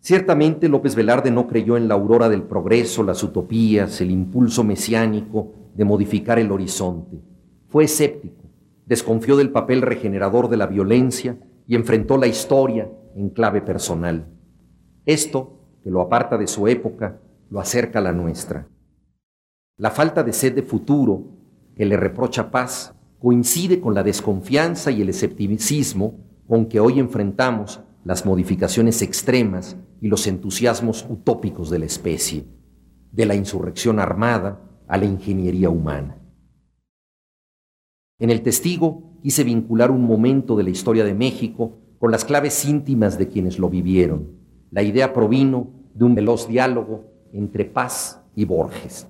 Ciertamente 0.00 0.68
López 0.68 0.94
Velarde 0.94 1.30
no 1.30 1.48
creyó 1.48 1.76
en 1.76 1.88
la 1.88 1.94
aurora 1.94 2.28
del 2.28 2.44
progreso, 2.44 3.02
las 3.02 3.22
utopías, 3.22 4.00
el 4.00 4.10
impulso 4.10 4.62
mesiánico 4.62 5.52
de 5.74 5.84
modificar 5.84 6.38
el 6.38 6.52
horizonte. 6.52 7.20
Fue 7.68 7.84
escéptico, 7.84 8.44
desconfió 8.86 9.36
del 9.36 9.50
papel 9.50 9.82
regenerador 9.82 10.48
de 10.48 10.56
la 10.56 10.66
violencia 10.66 11.38
y 11.66 11.74
enfrentó 11.74 12.16
la 12.16 12.28
historia 12.28 12.88
en 13.16 13.30
clave 13.30 13.62
personal. 13.62 14.26
Esto, 15.04 15.58
que 15.82 15.90
lo 15.90 16.00
aparta 16.00 16.38
de 16.38 16.46
su 16.46 16.68
época, 16.68 17.20
lo 17.50 17.60
acerca 17.60 17.98
a 17.98 18.02
la 18.02 18.12
nuestra. 18.12 18.68
La 19.76 19.90
falta 19.90 20.22
de 20.22 20.32
sed 20.32 20.54
de 20.54 20.62
futuro 20.62 21.24
que 21.74 21.84
le 21.84 21.96
reprocha 21.96 22.50
paz 22.50 22.95
coincide 23.26 23.80
con 23.80 23.92
la 23.92 24.04
desconfianza 24.04 24.92
y 24.92 25.02
el 25.02 25.08
escepticismo 25.08 26.20
con 26.46 26.66
que 26.66 26.78
hoy 26.78 27.00
enfrentamos 27.00 27.80
las 28.04 28.24
modificaciones 28.24 29.02
extremas 29.02 29.76
y 30.00 30.06
los 30.06 30.28
entusiasmos 30.28 31.04
utópicos 31.10 31.68
de 31.68 31.80
la 31.80 31.86
especie, 31.86 32.44
de 33.10 33.26
la 33.26 33.34
insurrección 33.34 33.98
armada 33.98 34.60
a 34.86 34.96
la 34.96 35.06
ingeniería 35.06 35.70
humana. 35.70 36.22
En 38.20 38.30
el 38.30 38.42
testigo 38.42 39.18
quise 39.24 39.42
vincular 39.42 39.90
un 39.90 40.02
momento 40.02 40.54
de 40.54 40.62
la 40.62 40.70
historia 40.70 41.02
de 41.02 41.14
México 41.14 41.80
con 41.98 42.12
las 42.12 42.24
claves 42.24 42.64
íntimas 42.64 43.18
de 43.18 43.26
quienes 43.26 43.58
lo 43.58 43.68
vivieron. 43.68 44.38
La 44.70 44.84
idea 44.84 45.12
provino 45.12 45.72
de 45.94 46.04
un 46.04 46.14
veloz 46.14 46.46
diálogo 46.46 47.06
entre 47.32 47.64
Paz 47.64 48.22
y 48.36 48.44
Borges. 48.44 49.08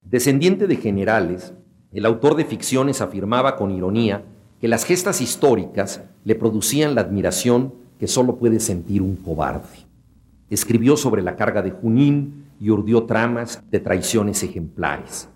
Descendiente 0.00 0.68
de 0.68 0.76
generales, 0.76 1.54
el 1.92 2.04
autor 2.04 2.36
de 2.36 2.44
ficciones 2.44 3.00
afirmaba 3.00 3.56
con 3.56 3.70
ironía 3.70 4.24
que 4.60 4.68
las 4.68 4.84
gestas 4.84 5.20
históricas 5.20 6.02
le 6.24 6.34
producían 6.34 6.94
la 6.94 7.00
admiración 7.00 7.72
que 7.98 8.08
solo 8.08 8.36
puede 8.36 8.60
sentir 8.60 9.02
un 9.02 9.16
cobarde. 9.16 9.86
Escribió 10.50 10.96
sobre 10.96 11.22
la 11.22 11.36
carga 11.36 11.62
de 11.62 11.70
Junín 11.70 12.44
y 12.60 12.70
urdió 12.70 13.04
tramas 13.04 13.62
de 13.70 13.80
traiciones 13.80 14.42
ejemplares. 14.42 15.28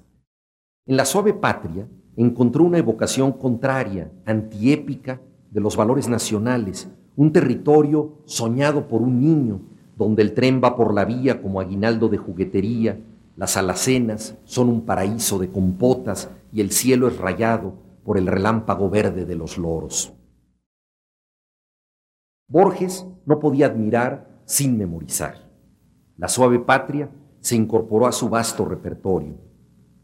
En 0.87 0.97
La 0.97 1.05
suave 1.05 1.33
patria 1.33 1.87
encontró 2.17 2.65
una 2.65 2.79
evocación 2.79 3.33
contraria, 3.33 4.11
antiépica, 4.27 5.21
de 5.51 5.61
los 5.61 5.77
valores 5.77 6.09
nacionales, 6.09 6.89
un 7.15 7.33
territorio 7.33 8.15
soñado 8.25 8.89
por 8.89 9.03
un 9.03 9.21
niño, 9.21 9.61
donde 9.97 10.23
el 10.23 10.33
tren 10.33 10.61
va 10.65 10.77
por 10.77 10.95
la 10.95 11.05
vía 11.05 11.43
como 11.43 11.61
aguinaldo 11.61 12.09
de 12.09 12.17
juguetería, 12.17 12.99
las 13.37 13.57
alacenas 13.57 14.37
son 14.45 14.69
un 14.69 14.83
paraíso 14.83 15.39
de 15.39 15.49
compotas 15.49 16.31
y 16.53 16.61
el 16.61 16.71
cielo 16.71 17.09
es 17.09 17.17
rayado 17.17 17.75
por 18.05 18.19
el 18.19 18.27
relámpago 18.27 18.91
verde 18.91 19.25
de 19.25 19.35
los 19.35 19.59
loros. 19.59 20.13
Borges 22.49 23.07
no 23.25 23.41
podía 23.41 23.67
admirar 23.67 24.43
sin 24.45 24.77
memorizar. 24.77 25.51
La 26.19 26.29
suave 26.29 26.59
patria 26.59 27.11
se 27.41 27.57
incorporó 27.57 28.07
a 28.07 28.13
su 28.13 28.29
vasto 28.29 28.65
repertorio, 28.65 29.35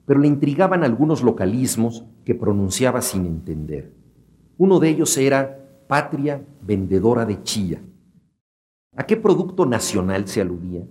pero 0.07 0.19
le 0.19 0.29
intrigaban 0.29 0.83
algunos 0.83 1.23
localismos 1.23 2.07
que 2.25 2.35
pronunciaba 2.35 3.03
sin 3.03 3.27
entender. 3.27 3.93
Uno 4.57 4.81
de 4.81 4.89
ellos 4.89 5.17
era 5.19 5.85
patria 5.87 6.45
vendedora 6.63 7.25
de 7.25 7.43
chía. 7.43 7.83
¿A 8.97 9.05
qué 9.05 9.17
producto 9.17 9.67
nacional 9.67 10.27
se 10.27 10.41
aludía? 10.41 10.87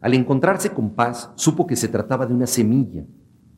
Al 0.00 0.14
encontrarse 0.14 0.70
con 0.70 0.90
Paz, 0.90 1.32
supo 1.34 1.66
que 1.66 1.74
se 1.74 1.88
trataba 1.88 2.26
de 2.26 2.34
una 2.34 2.46
semilla. 2.46 3.04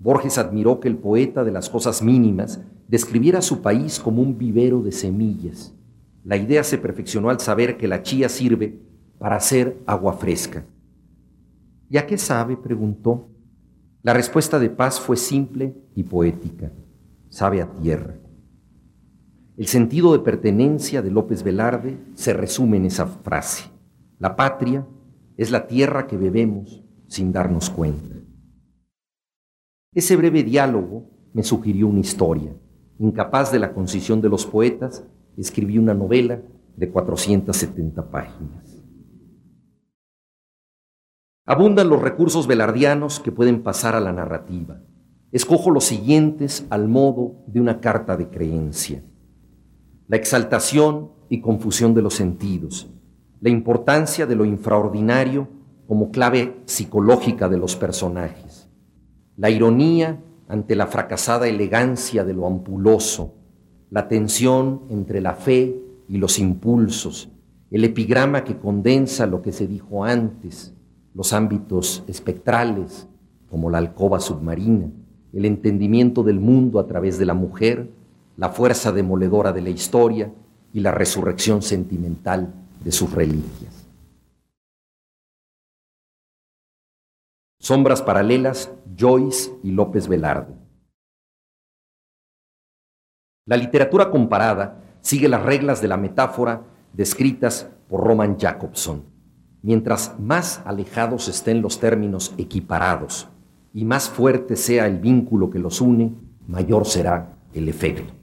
Borges 0.00 0.38
admiró 0.38 0.80
que 0.80 0.88
el 0.88 0.96
poeta 0.96 1.44
de 1.44 1.52
las 1.52 1.68
cosas 1.68 2.02
mínimas 2.02 2.60
describiera 2.88 3.42
su 3.42 3.60
país 3.60 4.00
como 4.00 4.22
un 4.22 4.38
vivero 4.38 4.80
de 4.82 4.92
semillas. 4.92 5.74
La 6.24 6.38
idea 6.38 6.64
se 6.64 6.78
perfeccionó 6.78 7.28
al 7.28 7.38
saber 7.38 7.76
que 7.76 7.86
la 7.86 8.02
chía 8.02 8.30
sirve 8.30 8.80
para 9.18 9.36
hacer 9.36 9.76
agua 9.86 10.14
fresca. 10.14 10.64
¿Y 11.90 11.98
a 11.98 12.06
qué 12.06 12.16
sabe? 12.16 12.56
preguntó. 12.56 13.28
La 14.02 14.14
respuesta 14.14 14.58
de 14.58 14.70
Paz 14.70 14.98
fue 14.98 15.18
simple 15.18 15.74
y 15.94 16.02
poética. 16.02 16.72
Sabe 17.28 17.60
a 17.60 17.70
tierra. 17.70 18.14
El 19.58 19.66
sentido 19.66 20.12
de 20.12 20.20
pertenencia 20.20 21.02
de 21.02 21.10
López 21.10 21.42
Velarde 21.42 21.98
se 22.14 22.32
resume 22.32 22.78
en 22.78 22.86
esa 22.86 23.06
frase. 23.06 23.64
La 24.18 24.34
patria 24.34 24.86
es 25.36 25.50
la 25.50 25.66
tierra 25.66 26.06
que 26.06 26.16
bebemos 26.16 26.82
sin 27.06 27.32
darnos 27.32 27.68
cuenta. 27.68 28.09
Ese 29.94 30.16
breve 30.16 30.42
diálogo 30.42 31.10
me 31.32 31.42
sugirió 31.42 31.88
una 31.88 32.00
historia. 32.00 32.54
Incapaz 32.98 33.52
de 33.52 33.58
la 33.58 33.72
concisión 33.72 34.20
de 34.20 34.28
los 34.28 34.46
poetas, 34.46 35.04
escribí 35.36 35.78
una 35.78 35.94
novela 35.94 36.42
de 36.76 36.90
470 36.90 38.10
páginas. 38.10 38.82
Abundan 41.46 41.88
los 41.88 42.00
recursos 42.00 42.46
velardianos 42.46 43.20
que 43.20 43.32
pueden 43.32 43.62
pasar 43.62 43.94
a 43.94 44.00
la 44.00 44.12
narrativa. 44.12 44.82
Escojo 45.32 45.70
los 45.70 45.84
siguientes 45.84 46.66
al 46.70 46.88
modo 46.88 47.44
de 47.46 47.60
una 47.60 47.80
carta 47.80 48.16
de 48.16 48.28
creencia 48.28 49.02
la 50.10 50.16
exaltación 50.16 51.12
y 51.28 51.40
confusión 51.40 51.94
de 51.94 52.02
los 52.02 52.14
sentidos, 52.14 52.90
la 53.40 53.48
importancia 53.48 54.26
de 54.26 54.34
lo 54.34 54.44
infraordinario 54.44 55.46
como 55.86 56.10
clave 56.10 56.62
psicológica 56.64 57.48
de 57.48 57.58
los 57.58 57.76
personajes, 57.76 58.49
la 59.36 59.50
ironía 59.50 60.20
ante 60.48 60.74
la 60.76 60.86
fracasada 60.86 61.48
elegancia 61.48 62.24
de 62.24 62.34
lo 62.34 62.46
ampuloso, 62.46 63.34
la 63.90 64.08
tensión 64.08 64.82
entre 64.90 65.20
la 65.20 65.34
fe 65.34 65.80
y 66.08 66.18
los 66.18 66.38
impulsos, 66.38 67.28
el 67.70 67.84
epigrama 67.84 68.42
que 68.44 68.56
condensa 68.56 69.26
lo 69.26 69.42
que 69.42 69.52
se 69.52 69.66
dijo 69.66 70.04
antes, 70.04 70.74
los 71.14 71.32
ámbitos 71.32 72.02
espectrales, 72.06 73.06
como 73.48 73.70
la 73.70 73.78
alcoba 73.78 74.20
submarina, 74.20 74.90
el 75.32 75.44
entendimiento 75.44 76.22
del 76.22 76.40
mundo 76.40 76.80
a 76.80 76.86
través 76.86 77.18
de 77.18 77.26
la 77.26 77.34
mujer, 77.34 77.90
la 78.36 78.48
fuerza 78.48 78.90
demoledora 78.92 79.52
de 79.52 79.62
la 79.62 79.70
historia 79.70 80.32
y 80.72 80.80
la 80.80 80.92
resurrección 80.92 81.62
sentimental 81.62 82.52
de 82.82 82.92
sus 82.92 83.12
reliquias. 83.12 83.79
Sombras 87.62 88.00
paralelas, 88.00 88.72
Joyce 88.98 89.52
y 89.62 89.72
López 89.72 90.08
Velarde. 90.08 90.54
La 93.44 93.58
literatura 93.58 94.10
comparada 94.10 94.82
sigue 95.02 95.28
las 95.28 95.42
reglas 95.42 95.82
de 95.82 95.88
la 95.88 95.98
metáfora 95.98 96.62
descritas 96.94 97.68
por 97.86 98.02
Roman 98.02 98.38
Jacobson. 98.38 99.04
Mientras 99.60 100.18
más 100.18 100.62
alejados 100.64 101.28
estén 101.28 101.60
los 101.60 101.80
términos 101.80 102.32
equiparados 102.38 103.28
y 103.74 103.84
más 103.84 104.08
fuerte 104.08 104.56
sea 104.56 104.86
el 104.86 104.98
vínculo 104.98 105.50
que 105.50 105.58
los 105.58 105.82
une, 105.82 106.14
mayor 106.48 106.86
será 106.86 107.36
el 107.52 107.68
efecto. 107.68 108.14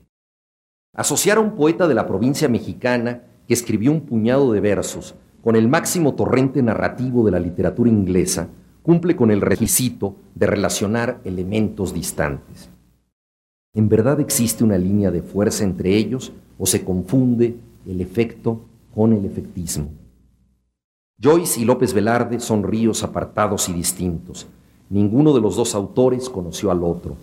Asociar 0.95 1.37
a 1.37 1.41
un 1.41 1.53
poeta 1.53 1.87
de 1.87 1.93
la 1.93 2.07
provincia 2.07 2.49
mexicana 2.49 3.21
que 3.47 3.53
escribió 3.53 3.91
un 3.91 4.01
puñado 4.01 4.51
de 4.51 4.61
versos 4.61 5.13
con 5.43 5.55
el 5.55 5.67
máximo 5.67 6.15
torrente 6.15 6.63
narrativo 6.63 7.23
de 7.23 7.31
la 7.31 7.39
literatura 7.39 7.91
inglesa 7.91 8.49
cumple 8.87 9.17
con 9.17 9.31
el 9.31 9.41
requisito 9.41 10.15
de 10.33 10.47
relacionar 10.47 11.19
elementos 11.25 11.93
distantes. 11.93 12.69
¿En 13.73 13.89
verdad 13.89 14.21
existe 14.21 14.63
una 14.63 14.77
línea 14.77 15.11
de 15.11 15.21
fuerza 15.21 15.65
entre 15.65 15.97
ellos 15.97 16.31
o 16.57 16.65
se 16.65 16.85
confunde 16.85 17.57
el 17.85 17.99
efecto 17.99 18.61
con 18.95 19.11
el 19.11 19.25
efectismo? 19.25 19.89
Joyce 21.21 21.59
y 21.59 21.65
López 21.65 21.93
Velarde 21.93 22.39
son 22.39 22.63
ríos 22.63 23.03
apartados 23.03 23.67
y 23.67 23.73
distintos. 23.73 24.47
Ninguno 24.89 25.33
de 25.33 25.41
los 25.41 25.57
dos 25.57 25.75
autores 25.75 26.29
conoció 26.29 26.71
al 26.71 26.81
otro. 26.81 27.17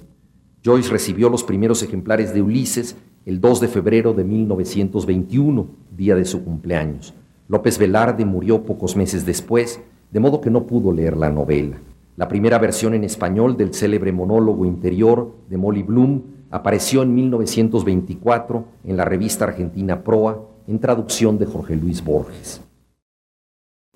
Joyce 0.63 0.91
recibió 0.91 1.31
los 1.31 1.45
primeros 1.45 1.83
ejemplares 1.83 2.35
de 2.35 2.43
Ulises 2.43 2.95
el 3.25 3.41
2 3.41 3.63
de 3.63 3.69
febrero 3.69 4.13
de 4.13 4.23
1921, 4.23 5.67
día 5.97 6.15
de 6.15 6.27
su 6.27 6.45
cumpleaños. 6.45 7.15
López 7.49 7.79
Velarde 7.79 8.27
murió 8.27 8.65
pocos 8.65 8.97
meses 8.97 9.25
después, 9.25 9.81
de 10.15 10.21
modo 10.21 10.41
que 10.41 10.49
no 10.49 10.65
pudo 10.65 10.93
leer 10.93 11.17
la 11.17 11.29
novela. 11.29 11.77
La 12.17 12.29
primera 12.29 12.61
versión 12.61 12.95
en 12.95 13.03
español 13.03 13.57
del 13.57 13.75
célebre 13.75 14.13
monólogo 14.13 14.65
interior 14.65 15.35
de 15.51 15.57
Molly 15.57 15.83
Bloom 15.83 16.23
apareció 16.53 17.03
en 17.03 17.13
1924 17.17 18.65
en 18.85 18.97
la 18.97 19.05
revista 19.05 19.47
argentina 19.47 20.05
Proa 20.05 20.41
en 20.69 20.79
traducción 20.79 21.37
de 21.37 21.47
Jorge 21.47 21.75
Luis 21.75 22.05
Borges. 22.05 22.61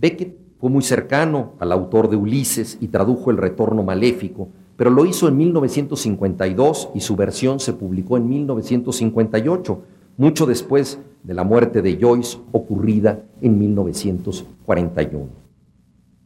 Beckett 0.00 0.36
fue 0.58 0.70
muy 0.70 0.82
cercano 0.82 1.52
al 1.60 1.70
autor 1.70 2.10
de 2.10 2.16
Ulises 2.16 2.78
y 2.80 2.88
tradujo 2.88 3.30
El 3.30 3.36
Retorno 3.36 3.84
Maléfico, 3.84 4.48
pero 4.76 4.90
lo 4.90 5.06
hizo 5.06 5.28
en 5.28 5.36
1952 5.36 6.90
y 6.96 7.00
su 7.00 7.14
versión 7.14 7.60
se 7.60 7.74
publicó 7.74 8.16
en 8.16 8.28
1958, 8.28 9.82
mucho 10.16 10.46
después 10.46 10.98
de 11.22 11.34
la 11.34 11.44
muerte 11.44 11.80
de 11.80 11.96
Joyce 12.00 12.38
ocurrida 12.50 13.22
en 13.40 13.56
1941. 13.56 15.47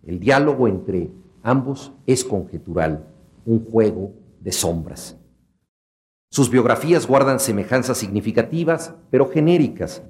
El 0.05 0.19
diálogo 0.19 0.67
entre 0.67 1.11
ambos 1.45 1.93
es 2.07 2.25
conjetural, 2.25 3.07
un 3.47 3.65
juego 3.65 4.11
de 4.41 4.51
sombras. 4.51 5.17
Sus 6.29 6.51
biografías 6.51 7.07
guardan 7.07 7.39
semejanzas 7.39 7.99
significativas, 7.99 8.95
pero 9.11 9.29
genéricas. 9.29 10.03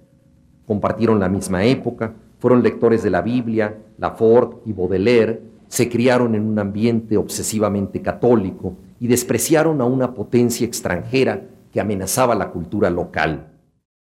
Compartieron 0.66 1.20
la 1.20 1.28
misma 1.28 1.64
época, 1.64 2.14
fueron 2.38 2.62
lectores 2.62 3.02
de 3.02 3.10
la 3.10 3.20
Biblia, 3.20 3.76
Lafort 3.98 4.66
y 4.66 4.72
Baudelaire, 4.72 5.42
se 5.68 5.88
criaron 5.90 6.34
en 6.34 6.46
un 6.46 6.58
ambiente 6.58 7.16
obsesivamente 7.16 8.00
católico 8.00 8.76
y 8.98 9.08
despreciaron 9.08 9.80
a 9.80 9.84
una 9.84 10.14
potencia 10.14 10.66
extranjera 10.66 11.44
que 11.70 11.80
amenazaba 11.80 12.34
la 12.34 12.50
cultura 12.50 12.88
local. 12.88 13.48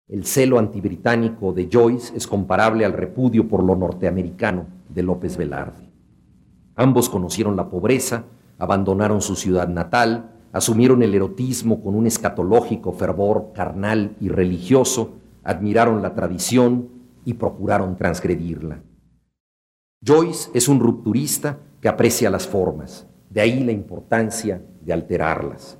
El 0.08 0.26
celo 0.26 0.60
antibritánico 0.60 1.52
de 1.52 1.67
Joyce 1.72 2.15
es 2.15 2.28
comparable 2.28 2.86
al 2.86 2.93
repudio 2.93 3.48
por 3.48 3.63
lo 3.63 3.76
norteamericano 3.76 4.67
de 4.93 5.03
López 5.03 5.38
Velarde. 5.38 5.91
Ambos 6.75 7.10
conocieron 7.10 7.56
la 7.56 7.69
pobreza, 7.69 8.25
abandonaron 8.58 9.21
su 9.21 9.36
ciudad 9.36 9.67
natal, 9.67 10.32
asumieron 10.51 11.03
el 11.03 11.13
erotismo 11.13 11.82
con 11.82 11.95
un 11.95 12.08
escatológico 12.08 12.93
fervor 12.93 13.51
carnal 13.53 14.15
y 14.19 14.29
religioso, 14.29 15.13
admiraron 15.43 16.01
la 16.01 16.13
tradición 16.13 16.89
y 17.25 17.34
procuraron 17.34 17.95
transgredirla. 17.95 18.82
Joyce 20.06 20.49
es 20.53 20.67
un 20.67 20.79
rupturista 20.79 21.60
que 21.82 21.89
aprecia 21.89 22.29
las 22.29 22.47
formas, 22.47 23.08
de 23.29 23.41
ahí 23.41 23.63
la 23.63 23.71
importancia 23.71 24.62
de 24.82 24.93
alterarlas. 24.93 25.77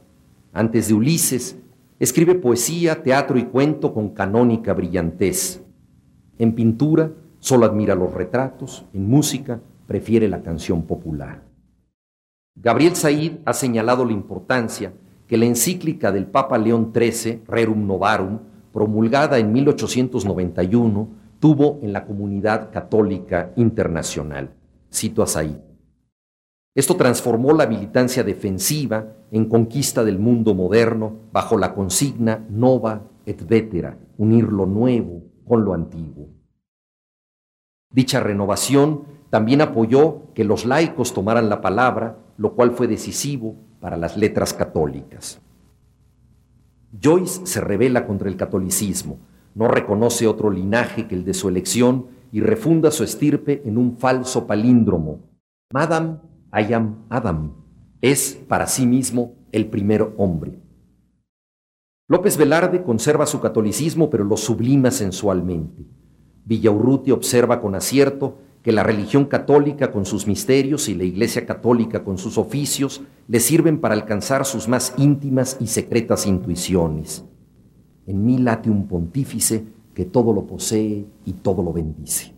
Antes 0.54 0.88
de 0.88 0.94
Ulises, 0.94 1.58
Escribe 2.04 2.36
poesía, 2.36 3.02
teatro 3.02 3.38
y 3.38 3.46
cuento 3.46 3.94
con 3.94 4.10
canónica 4.10 4.74
brillantez. 4.74 5.64
En 6.38 6.54
pintura 6.54 7.14
solo 7.44 7.66
admira 7.66 7.94
los 7.94 8.14
retratos, 8.14 8.86
en 8.94 9.10
música 9.10 9.60
prefiere 9.86 10.30
la 10.30 10.42
canción 10.42 10.84
popular. 10.84 11.44
Gabriel 12.56 12.96
Said 12.96 13.40
ha 13.44 13.52
señalado 13.52 14.06
la 14.06 14.14
importancia 14.14 14.94
que 15.28 15.36
la 15.36 15.44
encíclica 15.44 16.14
del 16.14 16.26
Papa 16.26 16.58
León 16.58 16.94
XIII, 16.96 17.42
Rerum 17.46 17.86
Novarum, 17.86 18.40
promulgada 18.72 19.40
en 19.40 19.52
1891, 19.52 21.10
tuvo 21.40 21.80
en 21.82 21.92
la 21.92 22.06
comunidad 22.06 22.72
católica 22.72 23.52
internacional. 23.58 24.52
Cito 24.90 25.22
a 25.22 25.28
Said. 25.28 25.58
Esto 26.74 26.96
transformó 26.96 27.52
la 27.52 27.68
militancia 27.68 28.24
defensiva 28.24 29.18
en 29.32 29.50
conquista 29.50 30.06
del 30.06 30.18
mundo 30.18 30.56
moderno 30.56 31.12
bajo 31.34 31.58
la 31.58 31.74
consigna 31.74 32.46
nova 32.50 33.02
et 33.26 33.46
vetera, 33.46 33.98
unir 34.18 34.46
lo 34.46 34.66
nuevo 34.66 35.24
con 35.46 35.66
lo 35.66 35.74
antiguo. 35.74 36.43
Dicha 37.94 38.20
renovación 38.20 39.04
también 39.30 39.62
apoyó 39.62 40.34
que 40.34 40.44
los 40.44 40.66
laicos 40.66 41.14
tomaran 41.14 41.48
la 41.48 41.62
palabra, 41.62 42.18
lo 42.38 42.54
cual 42.54 42.72
fue 42.72 42.88
decisivo 42.88 43.56
para 43.80 43.98
las 43.98 44.18
letras 44.18 44.54
católicas. 44.54 45.40
Joyce 47.02 47.46
se 47.46 47.62
revela 47.62 48.06
contra 48.06 48.30
el 48.30 48.36
catolicismo, 48.36 49.20
no 49.56 49.68
reconoce 49.68 50.28
otro 50.28 50.50
linaje 50.50 51.08
que 51.08 51.16
el 51.16 51.24
de 51.24 51.34
su 51.34 51.48
elección 51.50 52.08
y 52.32 52.42
refunda 52.42 52.92
su 52.92 53.04
estirpe 53.04 53.62
en 53.66 53.78
un 53.78 53.98
falso 53.98 54.48
palíndromo. 54.48 55.20
Madame, 55.72 56.18
I 56.52 56.74
am 56.74 57.06
Adam. 57.10 57.54
Es 58.02 58.40
para 58.48 58.68
sí 58.68 58.88
mismo 58.88 59.36
el 59.52 59.68
primer 59.68 60.14
hombre. 60.18 60.60
López 62.08 62.38
Velarde 62.38 62.84
conserva 62.84 63.26
su 63.26 63.40
catolicismo, 63.40 64.10
pero 64.10 64.24
lo 64.24 64.36
sublima 64.36 64.92
sensualmente. 64.92 65.86
Villaurruti 66.46 67.12
observa 67.12 67.62
con 67.62 67.76
acierto 67.76 68.38
que 68.64 68.72
la 68.72 68.84
religión 68.84 69.26
católica 69.26 69.92
con 69.92 70.06
sus 70.06 70.26
misterios 70.26 70.88
y 70.88 70.96
la 70.96 71.04
Iglesia 71.04 71.46
católica 71.46 72.04
con 72.04 72.18
sus 72.18 72.38
oficios 72.38 73.02
le 73.28 73.40
sirven 73.40 73.80
para 73.80 73.94
alcanzar 73.94 74.46
sus 74.46 74.68
más 74.68 74.94
íntimas 74.98 75.58
y 75.60 75.68
secretas 75.68 76.26
intuiciones. 76.26 77.26
En 78.08 78.26
mí 78.26 78.38
late 78.38 78.70
un 78.70 78.88
pontífice 78.88 79.66
que 79.94 80.06
todo 80.06 80.34
lo 80.34 80.48
posee 80.48 81.06
y 81.26 81.34
todo 81.34 81.62
lo 81.62 81.74
bendice. 81.74 82.34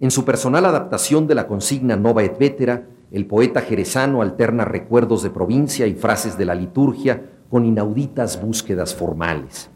En 0.00 0.10
su 0.10 0.24
personal 0.24 0.64
adaptación 0.64 1.26
de 1.26 1.34
la 1.34 1.46
consigna 1.46 1.96
Nova 1.96 2.22
et 2.22 2.38
Vetera, 2.38 2.86
el 3.10 3.26
poeta 3.26 3.62
jerezano 3.62 4.20
alterna 4.20 4.64
recuerdos 4.64 5.22
de 5.22 5.30
provincia 5.30 5.86
y 5.86 5.94
frases 5.94 6.36
de 6.36 6.44
la 6.44 6.54
liturgia 6.54 7.22
con 7.50 7.64
inauditas 7.64 8.40
búsquedas 8.40 8.94
formales. 8.94 9.70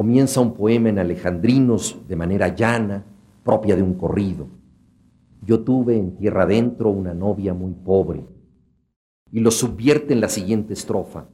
Comienza 0.00 0.40
un 0.40 0.54
poema 0.54 0.88
en 0.88 0.98
alejandrinos 0.98 1.98
de 2.08 2.16
manera 2.16 2.48
llana, 2.48 3.04
propia 3.44 3.76
de 3.76 3.82
un 3.82 3.92
corrido. 3.92 4.46
Yo 5.42 5.60
tuve 5.60 5.98
en 5.98 6.16
tierra 6.16 6.44
adentro 6.44 6.88
una 6.88 7.12
novia 7.12 7.52
muy 7.52 7.74
pobre. 7.74 8.24
Y 9.30 9.40
lo 9.40 9.50
subvierte 9.50 10.14
en 10.14 10.22
la 10.22 10.30
siguiente 10.30 10.72
estrofa. 10.72 11.26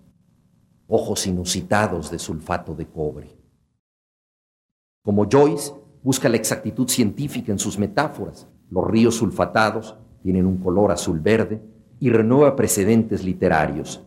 Ojos 0.89 1.29
inusitados 1.29 2.11
de 2.11 2.19
sulfato 2.19 2.75
de 2.75 2.89
cobre. 2.89 3.39
Como 5.05 5.29
Joyce, 5.31 5.73
busca 6.03 6.29
la 6.29 6.37
exactitud 6.37 6.89
científica 6.89 7.53
en 7.53 7.61
sus 7.61 7.79
metáforas. 7.79 8.49
Los 8.69 8.85
ríos 8.85 9.15
sulfatados 9.15 9.97
tienen 10.25 10.45
un 10.45 10.57
color 10.59 10.91
azul-verde 10.91 11.63
y 12.01 12.11
renueva 12.11 12.57
precedentes 12.57 13.23
literarios. 13.23 14.05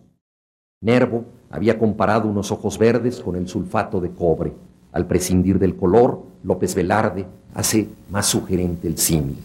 Nervo 0.81 1.23
había 1.49 1.79
comparado 1.79 2.27
unos 2.27 2.51
ojos 2.51 2.77
verdes 2.77 3.19
con 3.19 3.35
el 3.35 3.47
sulfato 3.47 3.99
de 3.99 4.11
cobre. 4.11 4.53
Al 4.91 5.07
prescindir 5.07 5.59
del 5.59 5.75
color, 5.75 6.23
López 6.43 6.75
Velarde 6.75 7.25
hace 7.53 7.87
más 8.09 8.27
sugerente 8.27 8.87
el 8.87 8.97
símil. 8.97 9.37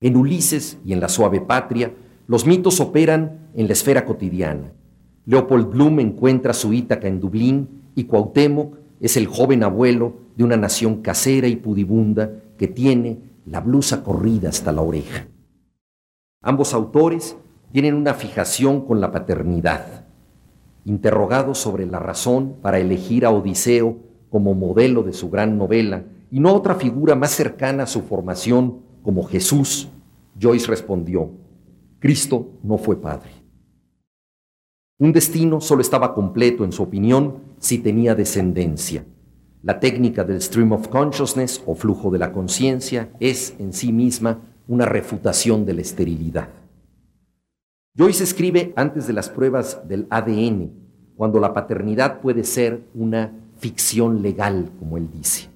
En 0.00 0.16
Ulises 0.16 0.78
y 0.84 0.92
en 0.92 1.00
la 1.00 1.08
suave 1.08 1.40
patria, 1.40 1.92
los 2.26 2.46
mitos 2.46 2.80
operan 2.80 3.48
en 3.54 3.66
la 3.66 3.72
esfera 3.72 4.04
cotidiana. 4.04 4.72
Leopold 5.24 5.70
Bloom 5.70 6.00
encuentra 6.00 6.52
su 6.52 6.72
Ítaca 6.72 7.08
en 7.08 7.20
Dublín 7.20 7.90
y 7.94 8.04
Cuauhtémoc 8.04 8.76
es 9.00 9.16
el 9.16 9.26
joven 9.26 9.62
abuelo 9.62 10.14
de 10.36 10.44
una 10.44 10.56
nación 10.56 11.02
casera 11.02 11.48
y 11.48 11.56
pudibunda 11.56 12.30
que 12.58 12.68
tiene 12.68 13.18
la 13.46 13.60
blusa 13.60 14.02
corrida 14.02 14.48
hasta 14.48 14.72
la 14.72 14.82
oreja. 14.82 15.26
Ambos 16.42 16.74
autores 16.74 17.36
tienen 17.72 17.94
una 17.94 18.14
fijación 18.14 18.82
con 18.86 19.00
la 19.00 19.10
paternidad. 19.10 20.05
Interrogados 20.86 21.58
sobre 21.58 21.84
la 21.84 21.98
razón 21.98 22.54
para 22.62 22.78
elegir 22.78 23.26
a 23.26 23.30
Odiseo 23.30 23.98
como 24.30 24.54
modelo 24.54 25.02
de 25.02 25.12
su 25.12 25.30
gran 25.30 25.58
novela, 25.58 26.04
y 26.30 26.38
no 26.38 26.54
otra 26.54 26.76
figura 26.76 27.16
más 27.16 27.32
cercana 27.32 27.82
a 27.82 27.86
su 27.86 28.02
formación 28.02 28.78
como 29.02 29.24
Jesús, 29.24 29.88
Joyce 30.40 30.68
respondió, 30.68 31.30
Cristo 31.98 32.50
no 32.62 32.78
fue 32.78 33.00
padre. 33.00 33.30
Un 34.98 35.12
destino 35.12 35.60
solo 35.60 35.80
estaba 35.80 36.14
completo, 36.14 36.64
en 36.64 36.70
su 36.70 36.84
opinión, 36.84 37.38
si 37.58 37.78
tenía 37.78 38.14
descendencia. 38.14 39.04
La 39.62 39.80
técnica 39.80 40.22
del 40.22 40.40
stream 40.40 40.70
of 40.70 40.86
consciousness 40.86 41.62
o 41.66 41.74
flujo 41.74 42.12
de 42.12 42.20
la 42.20 42.32
conciencia 42.32 43.10
es 43.18 43.56
en 43.58 43.72
sí 43.72 43.92
misma 43.92 44.40
una 44.68 44.86
refutación 44.86 45.66
de 45.66 45.74
la 45.74 45.80
esterilidad. 45.80 46.48
Joyce 47.98 48.24
escribe 48.24 48.74
antes 48.76 49.06
de 49.06 49.14
las 49.14 49.30
pruebas 49.30 49.88
del 49.88 50.06
ADN, 50.10 50.70
cuando 51.16 51.40
la 51.40 51.54
paternidad 51.54 52.20
puede 52.20 52.44
ser 52.44 52.82
una 52.94 53.32
ficción 53.56 54.20
legal, 54.20 54.70
como 54.78 54.98
él 54.98 55.08
dice. 55.10 55.48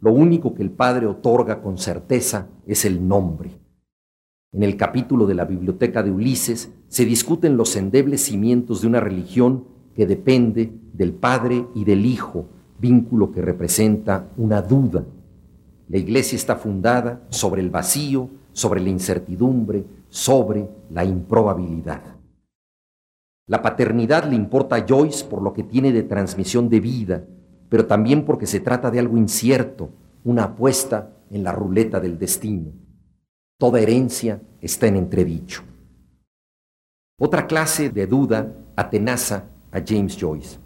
Lo 0.00 0.12
único 0.12 0.54
que 0.54 0.62
el 0.62 0.70
Padre 0.70 1.06
otorga 1.06 1.60
con 1.60 1.76
certeza 1.76 2.48
es 2.66 2.86
el 2.86 3.06
nombre. 3.06 3.50
En 4.52 4.62
el 4.62 4.78
capítulo 4.78 5.26
de 5.26 5.34
la 5.34 5.44
biblioteca 5.44 6.02
de 6.02 6.10
Ulises 6.10 6.72
se 6.88 7.04
discuten 7.04 7.58
los 7.58 7.76
endebles 7.76 8.22
cimientos 8.22 8.80
de 8.80 8.86
una 8.86 9.00
religión 9.00 9.64
que 9.94 10.06
depende 10.06 10.72
del 10.94 11.12
Padre 11.12 11.66
y 11.74 11.84
del 11.84 12.06
Hijo, 12.06 12.46
vínculo 12.78 13.30
que 13.30 13.42
representa 13.42 14.30
una 14.38 14.62
duda. 14.62 15.04
La 15.88 15.98
iglesia 15.98 16.36
está 16.36 16.56
fundada 16.56 17.26
sobre 17.28 17.60
el 17.60 17.68
vacío, 17.68 18.30
sobre 18.52 18.80
la 18.80 18.88
incertidumbre, 18.88 19.84
sobre 20.12 20.68
la 20.90 21.06
improbabilidad. 21.06 22.02
La 23.46 23.62
paternidad 23.62 24.28
le 24.28 24.36
importa 24.36 24.76
a 24.76 24.86
Joyce 24.86 25.24
por 25.24 25.40
lo 25.40 25.54
que 25.54 25.62
tiene 25.62 25.90
de 25.90 26.02
transmisión 26.02 26.68
de 26.68 26.80
vida, 26.80 27.24
pero 27.70 27.86
también 27.86 28.26
porque 28.26 28.46
se 28.46 28.60
trata 28.60 28.90
de 28.90 28.98
algo 28.98 29.16
incierto, 29.16 29.88
una 30.22 30.44
apuesta 30.44 31.16
en 31.30 31.42
la 31.42 31.52
ruleta 31.52 31.98
del 31.98 32.18
destino. 32.18 32.72
Toda 33.58 33.80
herencia 33.80 34.42
está 34.60 34.86
en 34.86 34.96
entredicho. 34.96 35.62
Otra 37.18 37.46
clase 37.46 37.88
de 37.88 38.06
duda 38.06 38.54
atenaza 38.76 39.46
a 39.70 39.80
James 39.80 40.18
Joyce. 40.20 40.58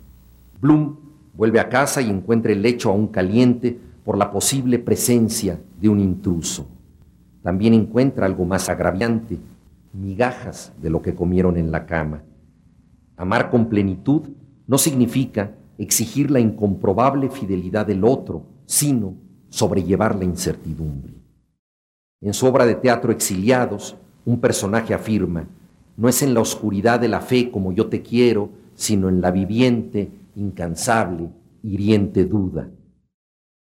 Bloom 0.60 0.96
vuelve 1.34 1.60
a 1.60 1.68
casa 1.68 2.02
y 2.02 2.10
encuentra 2.10 2.50
el 2.50 2.62
lecho 2.62 2.90
aún 2.90 3.06
caliente 3.06 3.78
por 4.04 4.18
la 4.18 4.32
posible 4.32 4.80
presencia 4.80 5.60
de 5.80 5.88
un 5.88 6.00
intruso. 6.00 6.66
También 7.46 7.74
encuentra 7.74 8.26
algo 8.26 8.44
más 8.44 8.68
agraviante, 8.68 9.38
migajas 9.92 10.72
de 10.82 10.90
lo 10.90 11.00
que 11.00 11.14
comieron 11.14 11.56
en 11.56 11.70
la 11.70 11.86
cama. 11.86 12.24
Amar 13.16 13.50
con 13.50 13.68
plenitud 13.68 14.22
no 14.66 14.78
significa 14.78 15.52
exigir 15.78 16.32
la 16.32 16.40
incomprobable 16.40 17.30
fidelidad 17.30 17.86
del 17.86 18.02
otro, 18.02 18.42
sino 18.64 19.14
sobrellevar 19.48 20.16
la 20.16 20.24
incertidumbre. 20.24 21.14
En 22.20 22.34
su 22.34 22.46
obra 22.46 22.66
de 22.66 22.74
teatro 22.74 23.12
Exiliados, 23.12 23.96
un 24.24 24.40
personaje 24.40 24.92
afirma, 24.92 25.46
no 25.96 26.08
es 26.08 26.22
en 26.22 26.34
la 26.34 26.40
oscuridad 26.40 26.98
de 26.98 27.06
la 27.06 27.20
fe 27.20 27.52
como 27.52 27.70
yo 27.70 27.86
te 27.86 28.02
quiero, 28.02 28.50
sino 28.74 29.08
en 29.08 29.20
la 29.20 29.30
viviente, 29.30 30.10
incansable, 30.34 31.30
hiriente 31.62 32.24
duda. 32.24 32.68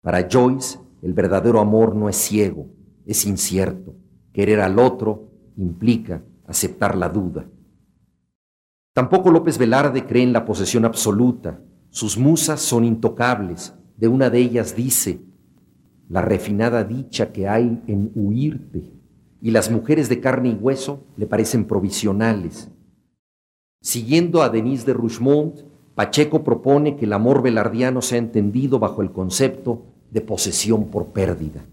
Para 0.01 0.29
Joyce, 0.31 0.79
el 1.03 1.13
verdadero 1.13 1.59
amor 1.59 1.97
no 1.97 2.09
es 2.09 2.15
ciego, 2.15 2.69
es 3.07 3.25
incierto. 3.27 3.95
Querer 4.33 4.61
al 4.61 4.79
otro 4.79 5.31
implica 5.57 6.23
aceptar 6.47 6.97
la 6.97 7.09
duda. 7.09 7.47
Tampoco 8.93 9.31
López 9.31 9.59
Velarde 9.59 10.07
cree 10.07 10.23
en 10.23 10.33
la 10.33 10.45
posesión 10.45 10.85
absoluta. 10.85 11.61
Sus 11.91 12.17
musas 12.17 12.61
son 12.61 12.85
intocables. 12.85 13.75
De 13.97 14.09
una 14.09 14.31
de 14.31 14.39
ellas 14.39 14.75
dice, 14.77 15.21
la 16.09 16.21
refinada 16.23 16.85
dicha 16.85 17.33
que 17.33 17.49
hay 17.49 17.83
en 17.87 18.11
huirte, 18.15 18.93
y 19.41 19.51
las 19.51 19.71
mujeres 19.71 20.09
de 20.09 20.21
carne 20.21 20.51
y 20.51 20.55
hueso 20.55 21.05
le 21.17 21.27
parecen 21.27 21.67
provisionales. 21.67 22.71
Siguiendo 23.81 24.43
a 24.43 24.49
Denise 24.49 24.87
de 24.87 24.95
Rougemont, 24.95 25.61
Pacheco 25.95 26.43
propone 26.43 26.97
que 26.97 27.05
el 27.05 27.13
amor 27.13 27.43
velardiano 27.43 28.03
sea 28.03 28.19
entendido 28.19 28.79
bajo 28.79 29.03
el 29.03 29.13
concepto 29.13 29.87
de 30.11 30.21
posesión 30.21 30.87
por 30.91 31.09
pérdida. 31.09 31.67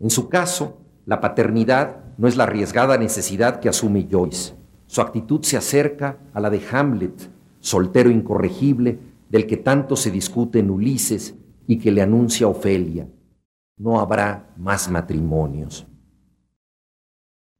En 0.00 0.10
su 0.10 0.28
caso, 0.28 0.80
la 1.06 1.20
paternidad 1.20 2.14
no 2.16 2.28
es 2.28 2.36
la 2.36 2.44
arriesgada 2.44 2.98
necesidad 2.98 3.60
que 3.60 3.68
asume 3.68 4.08
Joyce. 4.10 4.54
Su 4.86 5.00
actitud 5.00 5.42
se 5.42 5.56
acerca 5.56 6.18
a 6.32 6.40
la 6.40 6.50
de 6.50 6.62
Hamlet, 6.70 7.30
soltero 7.60 8.10
incorregible 8.10 8.98
del 9.28 9.46
que 9.46 9.56
tanto 9.56 9.96
se 9.96 10.10
discute 10.10 10.58
en 10.58 10.70
Ulises 10.70 11.34
y 11.66 11.78
que 11.78 11.90
le 11.90 12.02
anuncia 12.02 12.46
Ofelia, 12.46 13.08
no 13.76 13.98
habrá 13.98 14.52
más 14.56 14.90
matrimonios. 14.90 15.86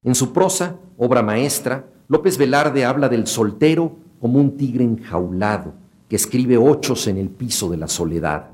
En 0.03 0.15
su 0.15 0.33
prosa, 0.33 0.77
obra 0.99 1.23
maestra, 1.23 1.87
López 2.09 2.37
Velarde 2.37 2.85
habla 2.85 3.09
del 3.09 3.27
soltero 3.27 3.97
como 4.21 4.39
un 4.39 4.57
tigre 4.57 4.85
enjaulado 4.85 5.75
que 6.09 6.17
escribe 6.17 6.59
ochos 6.59 7.07
en 7.07 7.17
el 7.17 7.31
piso 7.31 7.71
de 7.71 7.79
la 7.79 7.89
soledad. 7.89 8.51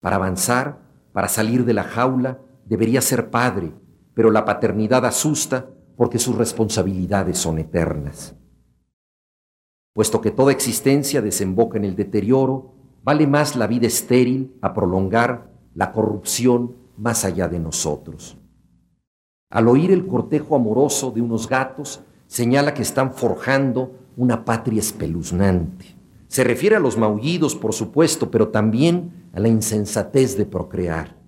Para 0.00 0.16
avanzar, 0.16 0.78
para 1.12 1.28
salir 1.28 1.64
de 1.64 1.72
la 1.72 1.84
jaula, 1.84 2.38
debería 2.64 3.00
ser 3.00 3.30
padre, 3.30 3.72
pero 4.14 4.30
la 4.30 4.44
paternidad 4.44 5.04
asusta 5.06 5.68
porque 5.96 6.18
sus 6.18 6.36
responsabilidades 6.36 7.38
son 7.38 7.58
eternas. 7.58 8.34
Puesto 9.94 10.20
que 10.20 10.30
toda 10.30 10.52
existencia 10.52 11.20
desemboca 11.20 11.76
en 11.76 11.84
el 11.84 11.96
deterioro, 11.96 12.74
vale 13.04 13.26
más 13.26 13.56
la 13.56 13.66
vida 13.66 13.86
estéril 13.86 14.56
a 14.62 14.72
prolongar 14.72 15.50
la 15.74 15.92
corrupción 15.92 16.76
más 16.96 17.24
allá 17.24 17.48
de 17.48 17.58
nosotros. 17.58 18.38
Al 19.50 19.68
oír 19.68 19.90
el 19.90 20.06
cortejo 20.06 20.56
amoroso 20.56 21.10
de 21.10 21.20
unos 21.20 21.46
gatos, 21.46 22.00
señala 22.26 22.72
que 22.72 22.82
están 22.82 23.12
forjando 23.12 23.92
una 24.16 24.44
patria 24.44 24.80
espeluznante. 24.80 25.94
Se 26.28 26.44
refiere 26.44 26.76
a 26.76 26.80
los 26.80 26.96
maullidos, 26.96 27.54
por 27.54 27.74
supuesto, 27.74 28.30
pero 28.30 28.48
también 28.48 29.28
a 29.34 29.40
la 29.40 29.48
insensatez 29.48 30.38
de 30.38 30.46
procrear. 30.46 31.21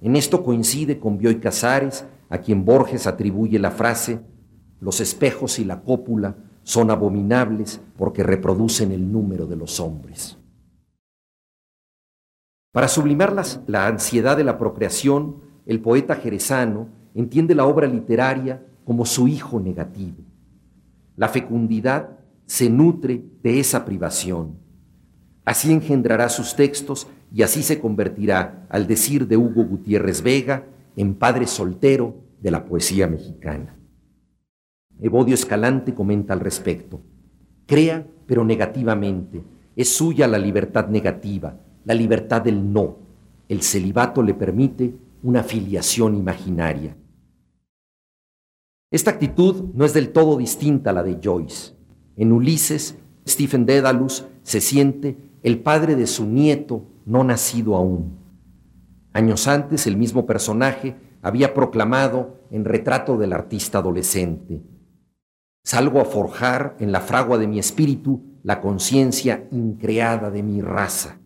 En 0.00 0.16
esto 0.16 0.42
coincide 0.42 0.98
con 0.98 1.18
Bioy 1.18 1.40
Casares, 1.40 2.06
a 2.28 2.38
quien 2.38 2.64
Borges 2.64 3.06
atribuye 3.06 3.58
la 3.58 3.70
frase, 3.70 4.20
los 4.80 5.00
espejos 5.00 5.58
y 5.58 5.64
la 5.64 5.82
cópula 5.82 6.36
son 6.62 6.90
abominables 6.90 7.80
porque 7.96 8.22
reproducen 8.22 8.92
el 8.92 9.10
número 9.10 9.46
de 9.46 9.56
los 9.56 9.80
hombres. 9.80 10.38
Para 12.72 12.88
sublimar 12.88 13.34
la 13.66 13.86
ansiedad 13.88 14.36
de 14.36 14.44
la 14.44 14.56
procreación, 14.56 15.36
el 15.66 15.80
poeta 15.80 16.14
jerezano 16.14 16.88
entiende 17.14 17.54
la 17.54 17.66
obra 17.66 17.86
literaria 17.86 18.64
como 18.84 19.04
su 19.04 19.28
hijo 19.28 19.60
negativo. 19.60 20.24
La 21.16 21.28
fecundidad 21.28 22.18
se 22.46 22.70
nutre 22.70 23.24
de 23.42 23.60
esa 23.60 23.84
privación. 23.84 24.58
Así 25.44 25.72
engendrará 25.72 26.28
sus 26.28 26.54
textos 26.54 27.08
y 27.32 27.42
así 27.42 27.62
se 27.62 27.80
convertirá, 27.80 28.66
al 28.68 28.86
decir 28.86 29.28
de 29.28 29.36
Hugo 29.36 29.64
Gutiérrez 29.64 30.22
Vega, 30.22 30.66
en 30.96 31.14
padre 31.14 31.46
soltero 31.46 32.16
de 32.40 32.50
la 32.50 32.64
poesía 32.64 33.06
mexicana. 33.06 33.76
Evodio 35.00 35.34
Escalante 35.34 35.94
comenta 35.94 36.34
al 36.34 36.40
respecto. 36.40 37.00
Crea, 37.66 38.06
pero 38.26 38.44
negativamente. 38.44 39.42
Es 39.76 39.94
suya 39.94 40.26
la 40.26 40.38
libertad 40.38 40.88
negativa, 40.88 41.58
la 41.84 41.94
libertad 41.94 42.42
del 42.42 42.72
no. 42.72 42.98
El 43.48 43.62
celibato 43.62 44.22
le 44.22 44.34
permite 44.34 44.94
una 45.22 45.42
filiación 45.42 46.16
imaginaria. 46.16 46.96
Esta 48.90 49.12
actitud 49.12 49.72
no 49.74 49.84
es 49.84 49.94
del 49.94 50.10
todo 50.10 50.36
distinta 50.36 50.90
a 50.90 50.92
la 50.92 51.02
de 51.02 51.18
Joyce. 51.22 51.74
En 52.16 52.32
Ulises, 52.32 52.96
Stephen 53.26 53.64
Dedalus 53.64 54.26
se 54.42 54.60
siente 54.60 55.16
el 55.42 55.60
padre 55.60 55.94
de 55.94 56.06
su 56.06 56.26
nieto 56.26 56.84
no 57.06 57.24
nacido 57.24 57.76
aún. 57.76 58.18
Años 59.12 59.48
antes, 59.48 59.86
el 59.86 59.96
mismo 59.96 60.26
personaje 60.26 60.96
había 61.22 61.54
proclamado 61.54 62.40
en 62.50 62.64
retrato 62.64 63.16
del 63.16 63.32
artista 63.32 63.78
adolescente, 63.78 64.62
Salgo 65.62 66.00
a 66.00 66.04
forjar 66.04 66.76
en 66.80 66.90
la 66.90 67.00
fragua 67.00 67.36
de 67.36 67.46
mi 67.46 67.58
espíritu 67.58 68.22
la 68.42 68.60
conciencia 68.60 69.46
increada 69.50 70.30
de 70.30 70.42
mi 70.42 70.62
raza. 70.62 71.18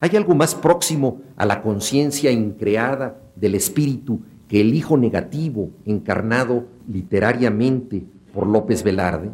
¿Hay 0.00 0.16
algo 0.16 0.34
más 0.34 0.54
próximo 0.54 1.20
a 1.36 1.44
la 1.44 1.62
conciencia 1.62 2.30
increada 2.30 3.20
del 3.36 3.54
espíritu 3.54 4.20
que 4.48 4.60
el 4.60 4.74
hijo 4.74 4.96
negativo 4.96 5.70
encarnado 5.84 6.66
literariamente 6.88 8.04
por 8.32 8.46
López 8.46 8.82
Velarde? 8.82 9.30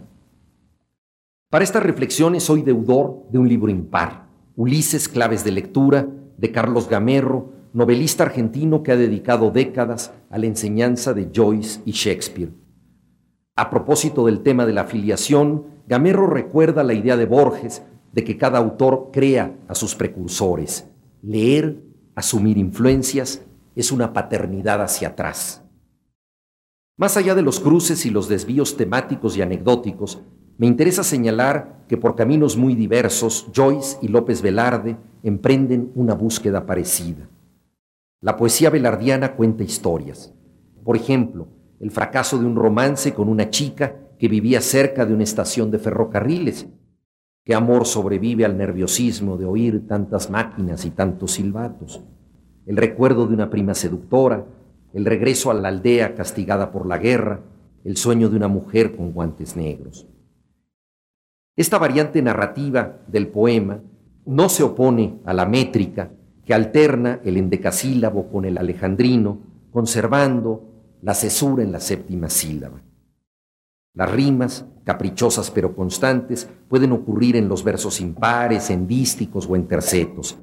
Para 1.48 1.64
estas 1.64 1.82
reflexiones 1.82 2.42
soy 2.42 2.62
deudor 2.62 3.26
de 3.30 3.38
un 3.38 3.48
libro 3.48 3.70
impar, 3.70 4.26
Ulises, 4.56 5.08
claves 5.08 5.44
de 5.44 5.52
lectura, 5.52 6.08
de 6.36 6.52
Carlos 6.52 6.88
Gamerro, 6.88 7.52
novelista 7.72 8.24
argentino 8.24 8.82
que 8.82 8.92
ha 8.92 8.96
dedicado 8.96 9.50
décadas 9.50 10.12
a 10.30 10.38
la 10.38 10.46
enseñanza 10.46 11.14
de 11.14 11.30
Joyce 11.34 11.80
y 11.84 11.92
Shakespeare. 11.92 12.52
A 13.56 13.70
propósito 13.70 14.26
del 14.26 14.40
tema 14.40 14.66
de 14.66 14.72
la 14.72 14.82
afiliación, 14.82 15.66
Gamerro 15.86 16.26
recuerda 16.26 16.82
la 16.82 16.94
idea 16.94 17.16
de 17.16 17.26
Borges 17.26 17.82
de 18.12 18.24
que 18.24 18.36
cada 18.36 18.58
autor 18.58 19.10
crea 19.12 19.56
a 19.68 19.74
sus 19.74 19.94
precursores. 19.94 20.88
Leer, 21.22 21.82
asumir 22.14 22.58
influencias, 22.58 23.42
es 23.74 23.90
una 23.90 24.12
paternidad 24.12 24.82
hacia 24.82 25.08
atrás. 25.08 25.62
Más 26.98 27.16
allá 27.16 27.34
de 27.34 27.42
los 27.42 27.58
cruces 27.58 28.04
y 28.04 28.10
los 28.10 28.28
desvíos 28.28 28.76
temáticos 28.76 29.36
y 29.36 29.42
anecdóticos, 29.42 30.22
me 30.62 30.68
interesa 30.68 31.02
señalar 31.02 31.82
que 31.88 31.96
por 31.96 32.14
caminos 32.14 32.56
muy 32.56 32.76
diversos, 32.76 33.48
Joyce 33.52 33.98
y 34.00 34.06
López 34.06 34.42
Velarde 34.42 34.96
emprenden 35.24 35.90
una 35.96 36.14
búsqueda 36.14 36.66
parecida. 36.66 37.28
La 38.20 38.36
poesía 38.36 38.70
velardiana 38.70 39.34
cuenta 39.34 39.64
historias. 39.64 40.32
Por 40.84 40.94
ejemplo, 40.94 41.48
el 41.80 41.90
fracaso 41.90 42.38
de 42.38 42.46
un 42.46 42.54
romance 42.54 43.12
con 43.12 43.28
una 43.28 43.50
chica 43.50 43.96
que 44.20 44.28
vivía 44.28 44.60
cerca 44.60 45.04
de 45.04 45.12
una 45.12 45.24
estación 45.24 45.72
de 45.72 45.80
ferrocarriles. 45.80 46.68
¿Qué 47.42 47.56
amor 47.56 47.84
sobrevive 47.84 48.44
al 48.44 48.56
nerviosismo 48.56 49.38
de 49.38 49.46
oír 49.46 49.88
tantas 49.88 50.30
máquinas 50.30 50.84
y 50.84 50.90
tantos 50.90 51.32
silbatos? 51.32 52.04
el 52.66 52.76
recuerdo 52.76 53.26
de 53.26 53.34
una 53.34 53.50
prima 53.50 53.74
seductora, 53.74 54.46
el 54.94 55.06
regreso 55.06 55.50
a 55.50 55.54
la 55.54 55.66
aldea 55.66 56.14
castigada 56.14 56.70
por 56.70 56.86
la 56.86 56.98
guerra, 56.98 57.40
el 57.82 57.96
sueño 57.96 58.28
de 58.28 58.36
una 58.36 58.46
mujer 58.46 58.94
con 58.94 59.10
guantes 59.10 59.56
negros. 59.56 60.06
Esta 61.56 61.78
variante 61.78 62.22
narrativa 62.22 62.98
del 63.06 63.28
poema 63.28 63.80
no 64.24 64.48
se 64.48 64.62
opone 64.62 65.20
a 65.24 65.32
la 65.32 65.46
métrica 65.46 66.10
que 66.44 66.54
alterna 66.54 67.20
el 67.24 67.36
endecasílabo 67.36 68.28
con 68.30 68.44
el 68.44 68.58
alejandrino, 68.58 69.38
conservando 69.70 70.62
la 71.02 71.14
cesura 71.14 71.62
en 71.62 71.72
la 71.72 71.80
séptima 71.80 72.28
sílaba. 72.28 72.82
Las 73.94 74.10
rimas, 74.10 74.66
caprichosas 74.84 75.50
pero 75.50 75.74
constantes, 75.76 76.48
pueden 76.68 76.92
ocurrir 76.92 77.36
en 77.36 77.48
los 77.48 77.62
versos 77.62 78.00
impares, 78.00 78.70
en 78.70 78.86
dísticos 78.86 79.46
o 79.48 79.56
en 79.56 79.66
tercetos, 79.66 80.38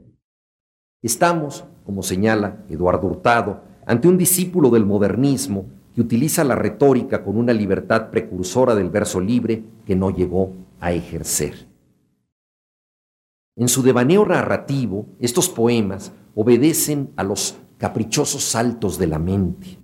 Estamos, 1.02 1.64
como 1.86 2.04
señala 2.04 2.66
Eduardo 2.70 3.08
Hurtado, 3.08 3.62
ante 3.86 4.10
un 4.10 4.18
discípulo 4.18 4.70
del 4.70 4.86
modernismo 4.86 5.66
que 5.96 6.02
utiliza 6.02 6.44
la 6.44 6.56
retórica 6.56 7.24
con 7.24 7.38
una 7.38 7.54
libertad 7.54 8.10
precursora 8.10 8.76
del 8.76 8.90
verso 8.90 9.22
libre 9.22 9.64
que 9.86 9.96
no 9.96 10.10
llegó 10.10 10.52
a 10.80 10.92
ejercer. 10.92 11.68
En 13.56 13.68
su 13.68 13.84
devaneo 13.84 14.26
narrativo, 14.26 15.08
estos 15.20 15.50
poemas 15.50 16.14
obedecen 16.36 17.12
a 17.18 17.24
los 17.24 17.58
caprichosos 17.78 18.44
saltos 18.44 18.98
de 18.98 19.08
la 19.08 19.20
mente. 19.20 19.78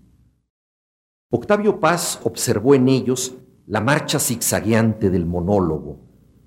Octavio 1.30 1.80
Paz 1.80 2.20
observó 2.24 2.76
en 2.76 2.88
ellos 2.88 3.36
la 3.68 3.82
marcha 3.82 4.20
zigzagueante 4.20 5.10
del 5.10 5.26
monólogo, 5.26 6.00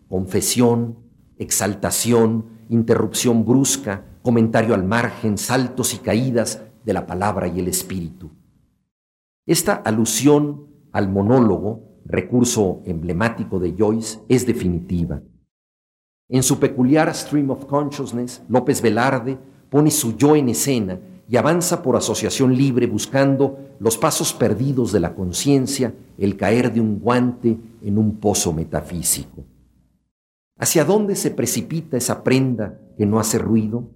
confesión, 0.08 0.98
exaltación, 1.36 2.46
interrupción 2.68 3.44
brusca, 3.44 4.04
comentario 4.22 4.74
al 4.74 4.84
margen, 4.84 5.36
saltos 5.36 5.94
y 5.94 5.98
caídas 5.98 6.62
de 6.84 6.92
la 6.92 7.06
palabra 7.06 7.48
y 7.48 7.60
el 7.60 7.68
espíritu. 7.68 8.30
Esta 9.46 9.74
alusión 9.74 10.66
al 10.92 11.08
monólogo, 11.08 11.87
recurso 12.08 12.82
emblemático 12.86 13.60
de 13.60 13.74
Joyce, 13.78 14.20
es 14.28 14.46
definitiva. 14.46 15.22
En 16.28 16.42
su 16.42 16.58
peculiar 16.58 17.14
Stream 17.14 17.50
of 17.50 17.66
Consciousness, 17.66 18.42
López 18.48 18.82
Velarde 18.82 19.38
pone 19.70 19.90
su 19.90 20.16
yo 20.16 20.34
en 20.34 20.48
escena 20.48 20.98
y 21.28 21.36
avanza 21.36 21.82
por 21.82 21.96
asociación 21.96 22.56
libre 22.56 22.86
buscando 22.86 23.58
los 23.78 23.98
pasos 23.98 24.32
perdidos 24.32 24.92
de 24.92 25.00
la 25.00 25.14
conciencia, 25.14 25.94
el 26.16 26.36
caer 26.36 26.72
de 26.72 26.80
un 26.80 26.98
guante 26.98 27.58
en 27.82 27.98
un 27.98 28.16
pozo 28.16 28.52
metafísico. 28.52 29.44
¿Hacia 30.58 30.84
dónde 30.84 31.14
se 31.14 31.30
precipita 31.30 31.96
esa 31.96 32.24
prenda 32.24 32.80
que 32.96 33.06
no 33.06 33.20
hace 33.20 33.38
ruido? 33.38 33.90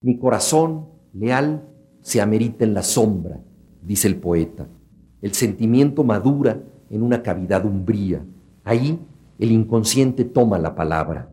Mi 0.00 0.18
corazón 0.18 0.88
leal 1.12 1.68
se 2.02 2.20
amerita 2.20 2.64
en 2.64 2.74
la 2.74 2.82
sombra, 2.82 3.40
dice 3.82 4.08
el 4.08 4.16
poeta. 4.16 4.68
El 5.22 5.32
sentimiento 5.34 6.02
madura 6.02 6.62
en 6.90 7.02
una 7.02 7.22
cavidad 7.22 7.64
umbría. 7.64 8.24
Ahí 8.64 8.98
el 9.38 9.52
inconsciente 9.52 10.24
toma 10.24 10.58
la 10.58 10.74
palabra. 10.74 11.32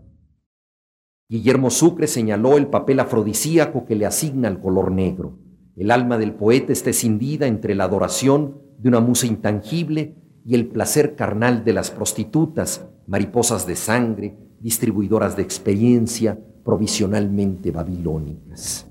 Guillermo 1.30 1.70
Sucre 1.70 2.08
señaló 2.08 2.58
el 2.58 2.68
papel 2.68 3.02
afrodisíaco 3.02 3.86
que 3.86 3.96
le 3.96 4.06
asigna 4.06 4.48
al 4.48 4.62
color 4.62 4.92
negro. 4.92 5.38
El 5.76 5.92
alma 5.92 6.18
del 6.18 6.34
poeta 6.34 6.72
está 6.72 6.92
escindida 6.92 7.48
entre 7.48 7.76
la 7.76 7.84
adoración 7.84 8.62
de 8.78 8.88
una 8.88 9.02
musa 9.02 9.28
intangible 9.28 10.16
y 10.46 10.56
el 10.56 10.68
placer 10.68 11.16
carnal 11.16 11.66
de 11.66 11.74
las 11.74 11.92
prostitutas, 11.92 12.88
mariposas 13.08 13.68
de 13.68 13.76
sangre, 13.76 14.38
distribuidoras 14.62 15.36
de 15.36 15.44
experiencia, 15.44 16.40
provisionalmente 16.64 17.72
babilónicas. 17.72 18.90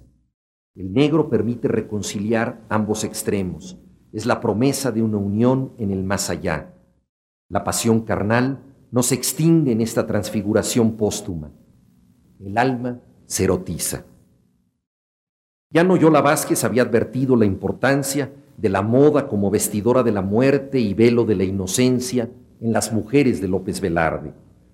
El 0.74 0.92
negro 0.92 1.30
permite 1.30 1.68
reconciliar 1.68 2.62
ambos 2.68 3.04
extremos. 3.04 3.78
Es 4.16 4.24
la 4.24 4.40
promesa 4.40 4.92
de 4.92 5.02
una 5.02 5.18
unión 5.18 5.72
en 5.76 5.90
el 5.90 6.02
más 6.02 6.30
allá. 6.30 6.72
La 7.50 7.64
pasión 7.64 8.00
carnal 8.00 8.60
no 8.90 9.02
se 9.02 9.14
extingue 9.14 9.72
en 9.72 9.82
esta 9.82 10.06
transfiguración 10.06 10.92
póstuma. 10.92 11.52
El 12.40 12.56
alma 12.56 13.02
se 13.26 13.44
erotiza. 13.44 14.04
Ya 15.68 15.84
Noyola 15.84 16.22
Vázquez 16.22 16.64
había 16.64 16.80
advertido 16.80 17.36
la 17.36 17.44
importancia 17.44 18.32
de 18.56 18.70
la 18.70 18.80
moda 18.80 19.28
como 19.28 19.50
vestidora 19.50 20.02
de 20.02 20.12
la 20.12 20.22
muerte 20.22 20.80
y 20.80 20.94
velo 20.94 21.26
de 21.26 21.34
la 21.34 21.44
inocencia 21.44 22.30
en 22.58 22.72
las 22.72 22.94
mujeres 22.94 23.42
de 23.42 23.48
López 23.48 23.82
Velarde. 23.82 24.32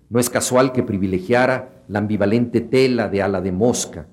No 0.09 0.21
es 0.21 0.31
casual 0.31 0.71
que 0.71 0.85
privilegiara 0.85 1.83
la 1.89 1.99
ambivalente 1.99 2.61
tela 2.61 3.09
de 3.09 3.23
ala 3.23 3.41
de 3.41 3.51
mosca. 3.51 4.07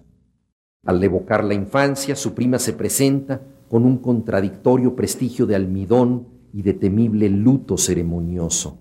Al 0.88 1.04
evocar 1.04 1.44
la 1.44 1.54
infancia, 1.54 2.16
su 2.16 2.34
prima 2.34 2.58
se 2.58 2.74
presenta 2.74 3.42
con 3.70 3.86
un 3.86 3.99
contradictorio 3.99 4.95
prestigio 4.95 5.45
de 5.45 5.55
almidón 5.55 6.28
y 6.51 6.63
de 6.63 6.74
temible 6.74 7.30
luto 7.30 7.78
ceremonioso. 7.78 8.80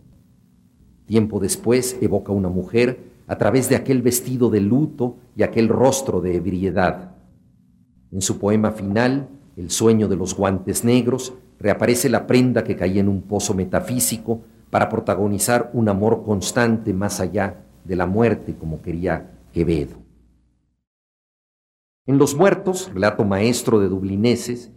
Tiempo 1.04 1.38
después 1.40 1.96
evoca 2.00 2.32
una 2.32 2.48
mujer 2.48 3.08
a 3.26 3.36
través 3.36 3.68
de 3.68 3.76
aquel 3.76 4.02
vestido 4.02 4.48
de 4.50 4.60
luto 4.60 5.16
y 5.36 5.42
aquel 5.42 5.68
rostro 5.68 6.20
de 6.20 6.36
ebriedad. 6.36 7.16
En 8.10 8.22
su 8.22 8.38
poema 8.38 8.72
final, 8.72 9.28
El 9.56 9.70
sueño 9.70 10.06
de 10.06 10.14
los 10.14 10.36
guantes 10.36 10.84
negros, 10.84 11.34
reaparece 11.58 12.08
la 12.08 12.28
prenda 12.28 12.62
que 12.62 12.76
caía 12.76 13.00
en 13.00 13.08
un 13.08 13.22
pozo 13.22 13.54
metafísico 13.54 14.42
para 14.70 14.88
protagonizar 14.88 15.70
un 15.74 15.88
amor 15.88 16.22
constante 16.22 16.94
más 16.94 17.18
allá 17.18 17.64
de 17.84 17.96
la 17.96 18.06
muerte, 18.06 18.54
como 18.54 18.80
quería 18.82 19.32
Quevedo. 19.52 19.96
En 22.06 22.18
Los 22.18 22.36
Muertos, 22.36 22.88
relato 22.94 23.24
maestro 23.24 23.80
de 23.80 23.88
dublineses, 23.88 24.70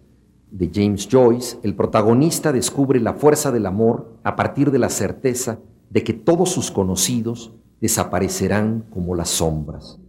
de 0.52 0.70
James 0.74 1.08
Joyce, 1.10 1.58
el 1.64 1.76
protagonista 1.76 2.52
descubre 2.52 3.00
la 3.00 3.14
fuerza 3.14 3.52
del 3.52 3.66
amor 3.66 4.20
a 4.24 4.36
partir 4.36 4.70
de 4.70 4.80
la 4.80 4.90
certeza 4.90 5.60
de 5.90 6.04
que 6.04 6.14
todos 6.14 6.52
sus 6.52 6.72
conocidos 6.72 7.54
desaparecerán 7.80 8.86
como 8.92 9.16
las 9.16 9.30
sombras. 9.30 10.00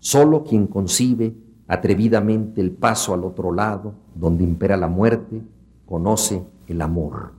Solo 0.00 0.44
quien 0.44 0.66
concibe 0.66 1.36
atrevidamente 1.68 2.60
el 2.60 2.72
paso 2.72 3.14
al 3.14 3.24
otro 3.24 3.52
lado, 3.52 3.94
donde 4.14 4.44
impera 4.44 4.76
la 4.76 4.88
muerte, 4.88 5.42
conoce 5.86 6.44
el 6.66 6.82
amor. 6.82 7.34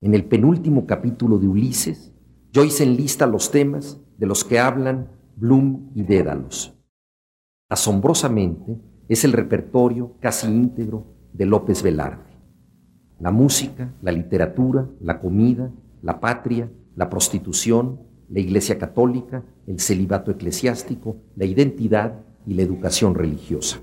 En 0.00 0.14
el 0.14 0.24
penúltimo 0.24 0.86
capítulo 0.86 1.38
de 1.38 1.48
Ulises, 1.48 2.12
Joyce 2.54 2.84
enlista 2.84 3.26
los 3.26 3.50
temas 3.50 4.00
de 4.18 4.26
los 4.26 4.44
que 4.44 4.58
hablan 4.58 5.10
Bloom 5.36 5.90
y 5.94 6.02
Dédalos. 6.02 6.74
Asombrosamente, 7.68 8.78
es 9.12 9.24
el 9.24 9.32
repertorio 9.32 10.16
casi 10.20 10.46
íntegro 10.46 11.06
de 11.32 11.46
López 11.46 11.82
Velarde. 11.82 12.30
La 13.18 13.30
música, 13.30 13.94
la 14.02 14.12
literatura, 14.12 14.88
la 15.00 15.20
comida, 15.20 15.72
la 16.02 16.20
patria, 16.20 16.70
la 16.96 17.08
prostitución, 17.08 18.00
la 18.28 18.40
Iglesia 18.40 18.78
Católica, 18.78 19.44
el 19.66 19.80
celibato 19.80 20.30
eclesiástico, 20.30 21.16
la 21.36 21.44
identidad 21.44 22.24
y 22.46 22.54
la 22.54 22.62
educación 22.62 23.14
religiosa. 23.14 23.80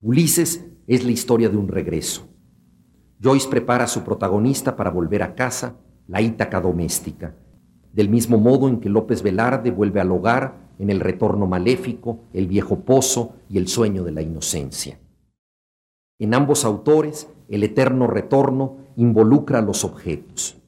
Ulises 0.00 0.66
es 0.86 1.04
la 1.04 1.10
historia 1.10 1.48
de 1.48 1.56
un 1.56 1.68
regreso, 1.68 2.30
Joyce 3.22 3.48
prepara 3.48 3.84
a 3.84 3.88
su 3.88 4.02
protagonista 4.02 4.76
para 4.76 4.90
volver 4.90 5.22
a 5.22 5.34
casa, 5.34 5.76
la 6.08 6.22
Ítaca 6.22 6.60
doméstica, 6.60 7.34
del 7.92 8.08
mismo 8.08 8.38
modo 8.38 8.68
en 8.68 8.80
que 8.80 8.88
López 8.88 9.22
Velarde 9.22 9.70
vuelve 9.70 10.00
al 10.00 10.12
hogar 10.12 10.70
en 10.78 10.90
el 10.90 11.00
retorno 11.00 11.46
maléfico, 11.46 12.20
el 12.32 12.46
viejo 12.46 12.80
pozo 12.80 13.34
y 13.48 13.58
el 13.58 13.68
sueño 13.68 14.04
de 14.04 14.12
la 14.12 14.22
inocencia. 14.22 14.98
En 16.18 16.34
ambos 16.34 16.64
autores, 16.64 17.28
el 17.48 17.64
eterno 17.64 18.06
retorno 18.06 18.78
involucra 18.96 19.58
a 19.58 19.62
los 19.62 19.84
objetos. 19.84 20.60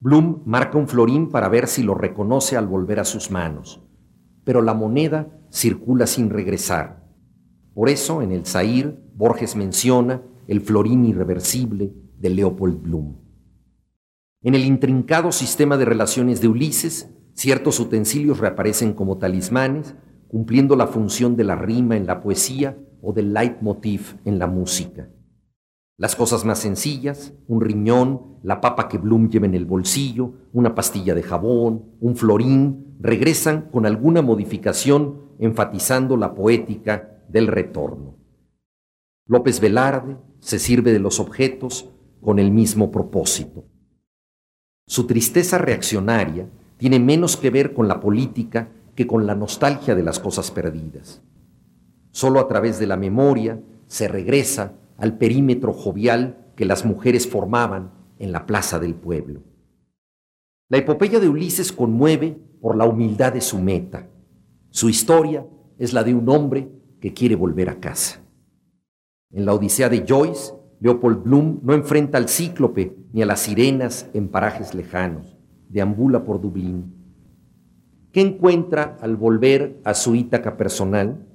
Bloom 0.00 0.42
marca 0.44 0.78
un 0.78 0.88
florín 0.88 1.30
para 1.30 1.48
ver 1.48 1.66
si 1.66 1.82
lo 1.82 1.94
reconoce 1.94 2.56
al 2.56 2.66
volver 2.66 3.00
a 3.00 3.04
sus 3.04 3.30
manos, 3.30 3.82
pero 4.44 4.62
la 4.62 4.74
moneda 4.74 5.28
circula 5.50 6.06
sin 6.06 6.30
regresar. 6.30 7.04
Por 7.74 7.88
eso, 7.88 8.22
en 8.22 8.32
el 8.32 8.46
Zair, 8.46 8.98
Borges 9.14 9.56
menciona 9.56 10.22
el 10.46 10.60
florín 10.60 11.04
irreversible 11.04 11.92
de 12.18 12.30
Leopold 12.30 12.80
Bloom. 12.80 13.25
En 14.42 14.54
el 14.54 14.64
intrincado 14.64 15.32
sistema 15.32 15.76
de 15.76 15.84
relaciones 15.84 16.40
de 16.40 16.48
Ulises, 16.48 17.10
ciertos 17.34 17.80
utensilios 17.80 18.38
reaparecen 18.38 18.92
como 18.92 19.18
talismanes, 19.18 19.94
cumpliendo 20.28 20.76
la 20.76 20.86
función 20.86 21.36
de 21.36 21.44
la 21.44 21.56
rima 21.56 21.96
en 21.96 22.06
la 22.06 22.20
poesía 22.22 22.78
o 23.00 23.12
del 23.12 23.32
leitmotiv 23.32 24.18
en 24.24 24.38
la 24.38 24.46
música. 24.46 25.08
Las 25.98 26.14
cosas 26.14 26.44
más 26.44 26.58
sencillas, 26.58 27.32
un 27.48 27.62
riñón, 27.62 28.38
la 28.42 28.60
papa 28.60 28.88
que 28.88 28.98
Bloom 28.98 29.30
lleva 29.30 29.46
en 29.46 29.54
el 29.54 29.64
bolsillo, 29.64 30.34
una 30.52 30.74
pastilla 30.74 31.14
de 31.14 31.22
jabón, 31.22 31.96
un 32.00 32.16
florín, 32.16 32.96
regresan 33.00 33.70
con 33.70 33.86
alguna 33.86 34.20
modificación 34.20 35.32
enfatizando 35.38 36.16
la 36.16 36.34
poética 36.34 37.22
del 37.28 37.46
retorno. 37.46 38.18
López 39.26 39.60
Velarde, 39.60 40.18
se 40.40 40.58
sirve 40.58 40.92
de 40.92 40.98
los 40.98 41.18
objetos 41.18 41.90
con 42.20 42.38
el 42.38 42.50
mismo 42.50 42.90
propósito. 42.90 43.64
Su 44.88 45.06
tristeza 45.06 45.58
reaccionaria 45.58 46.48
tiene 46.76 47.00
menos 47.00 47.36
que 47.36 47.50
ver 47.50 47.74
con 47.74 47.88
la 47.88 48.00
política 48.00 48.68
que 48.94 49.06
con 49.06 49.26
la 49.26 49.34
nostalgia 49.34 49.94
de 49.94 50.02
las 50.02 50.20
cosas 50.20 50.50
perdidas. 50.50 51.22
Solo 52.12 52.40
a 52.40 52.48
través 52.48 52.78
de 52.78 52.86
la 52.86 52.96
memoria 52.96 53.60
se 53.86 54.08
regresa 54.08 54.74
al 54.96 55.18
perímetro 55.18 55.72
jovial 55.72 56.52
que 56.56 56.64
las 56.64 56.84
mujeres 56.84 57.28
formaban 57.28 57.92
en 58.18 58.32
la 58.32 58.46
plaza 58.46 58.78
del 58.78 58.94
pueblo. 58.94 59.42
La 60.68 60.78
epopeya 60.78 61.20
de 61.20 61.28
Ulises 61.28 61.72
conmueve 61.72 62.38
por 62.60 62.76
la 62.76 62.86
humildad 62.86 63.32
de 63.32 63.40
su 63.40 63.58
meta. 63.58 64.08
Su 64.70 64.88
historia 64.88 65.46
es 65.78 65.92
la 65.92 66.04
de 66.04 66.14
un 66.14 66.28
hombre 66.28 66.70
que 67.00 67.12
quiere 67.12 67.34
volver 67.34 67.68
a 67.70 67.80
casa. 67.80 68.22
En 69.30 69.44
la 69.44 69.52
Odisea 69.52 69.88
de 69.88 70.04
Joyce, 70.08 70.54
Leopold 70.80 71.22
Bloom 71.24 71.60
no 71.62 71.72
enfrenta 71.72 72.18
al 72.18 72.28
cíclope 72.28 72.96
ni 73.12 73.22
a 73.22 73.26
las 73.26 73.40
sirenas 73.40 74.10
en 74.12 74.28
parajes 74.28 74.74
lejanos, 74.74 75.36
deambula 75.68 76.24
por 76.24 76.40
Dublín. 76.40 76.94
¿Qué 78.12 78.20
encuentra 78.20 78.96
al 79.00 79.16
volver 79.16 79.80
a 79.84 79.94
su 79.94 80.14
Ítaca 80.14 80.56
personal? 80.56 81.26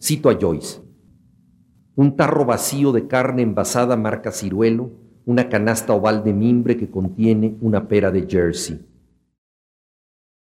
Cito 0.00 0.30
a 0.30 0.38
Joyce. 0.40 0.80
Un 1.94 2.16
tarro 2.16 2.44
vacío 2.44 2.92
de 2.92 3.06
carne 3.06 3.42
envasada 3.42 3.96
marca 3.96 4.32
ciruelo, 4.32 4.90
una 5.26 5.48
canasta 5.48 5.92
oval 5.92 6.24
de 6.24 6.32
mimbre 6.32 6.76
que 6.76 6.90
contiene 6.90 7.56
una 7.60 7.86
pera 7.86 8.10
de 8.10 8.26
Jersey. 8.28 8.84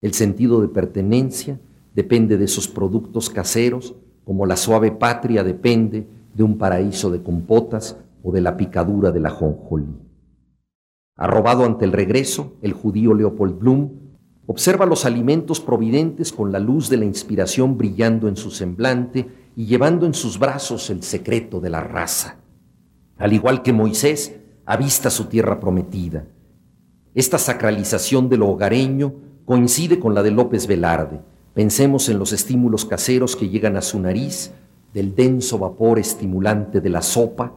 El 0.02 0.14
sentido 0.14 0.62
de 0.62 0.68
pertenencia 0.68 1.60
depende 1.94 2.38
de 2.38 2.46
esos 2.46 2.68
productos 2.68 3.30
caseros, 3.30 3.96
como 4.24 4.46
la 4.46 4.58
suave 4.58 4.92
patria 4.92 5.44
depende 5.44 6.08
de 6.36 6.44
un 6.44 6.58
paraíso 6.58 7.10
de 7.10 7.24
compotas 7.24 7.98
o 8.22 8.32
de 8.32 8.42
la 8.42 8.58
picadura 8.58 9.12
de 9.12 9.20
la 9.22 9.32
jonjolí. 9.32 9.96
Arrobado 11.18 11.64
ante 11.64 11.86
el 11.86 11.94
regreso, 11.94 12.58
el 12.62 12.74
judío 12.74 13.14
Leopold 13.14 13.58
Bloom 13.58 13.90
observa 14.48 14.86
los 14.86 15.06
alimentos 15.06 15.62
providentes 15.62 16.32
con 16.32 16.52
la 16.52 16.60
luz 16.60 16.90
de 16.90 16.98
la 16.98 17.06
inspiración 17.06 17.78
brillando 17.78 18.28
en 18.28 18.36
su 18.36 18.52
semblante 18.52 19.28
y 19.56 19.66
llevando 19.66 20.06
en 20.06 20.14
sus 20.14 20.38
brazos 20.38 20.90
el 20.90 21.04
secreto 21.04 21.62
de 21.62 21.70
la 21.70 21.82
raza. 21.82 22.38
Al 23.18 23.32
igual 23.32 23.64
que 23.64 23.72
Moisés, 23.72 24.36
avista 24.66 25.10
su 25.10 25.26
tierra 25.26 25.60
prometida. 25.60 26.26
Esta 27.14 27.38
sacralización 27.38 28.28
de 28.28 28.38
lo 28.38 28.50
hogareño 28.50 29.14
coincide 29.46 30.00
con 30.00 30.14
la 30.14 30.22
de 30.22 30.32
López 30.32 30.68
Velarde. 30.68 31.22
Pensemos 31.54 32.10
en 32.10 32.20
los 32.20 32.34
estímulos 32.34 32.84
caseros 32.84 33.38
que 33.38 33.48
llegan 33.48 33.78
a 33.78 33.82
su 33.82 34.00
nariz 34.00 34.52
del 34.96 35.14
denso 35.14 35.60
vapor 35.60 36.00
estimulante 36.00 36.80
de 36.80 36.90
la 36.90 37.02
sopa 37.02 37.54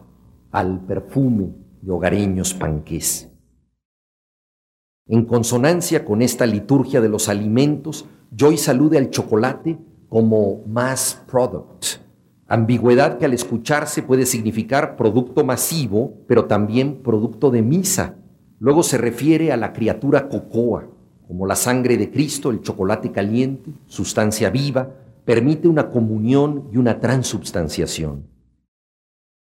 al 0.50 0.84
perfume 0.84 1.54
de 1.80 1.92
hogareños 1.92 2.52
panqués. 2.52 3.30
En 5.06 5.24
consonancia 5.24 6.04
con 6.04 6.20
esta 6.20 6.46
liturgia 6.46 7.00
de 7.00 7.08
los 7.08 7.28
alimentos, 7.28 8.06
Joyce 8.36 8.72
alude 8.72 8.98
al 8.98 9.10
chocolate 9.10 9.78
como 10.08 10.64
mass 10.66 11.22
product, 11.30 12.00
ambigüedad 12.48 13.18
que 13.18 13.26
al 13.26 13.34
escucharse 13.34 14.02
puede 14.02 14.26
significar 14.26 14.96
producto 14.96 15.44
masivo, 15.44 16.14
pero 16.26 16.46
también 16.46 17.04
producto 17.04 17.52
de 17.52 17.62
misa. 17.62 18.16
Luego 18.58 18.82
se 18.82 18.98
refiere 18.98 19.52
a 19.52 19.56
la 19.56 19.72
criatura 19.72 20.28
cocoa, 20.28 20.88
como 21.28 21.46
la 21.46 21.54
sangre 21.54 21.98
de 21.98 22.10
Cristo, 22.10 22.50
el 22.50 22.62
chocolate 22.62 23.12
caliente, 23.12 23.70
sustancia 23.86 24.50
viva, 24.50 24.90
permite 25.28 25.68
una 25.68 25.90
comunión 25.90 26.70
y 26.72 26.78
una 26.78 27.00
transubstanciación. 27.00 28.30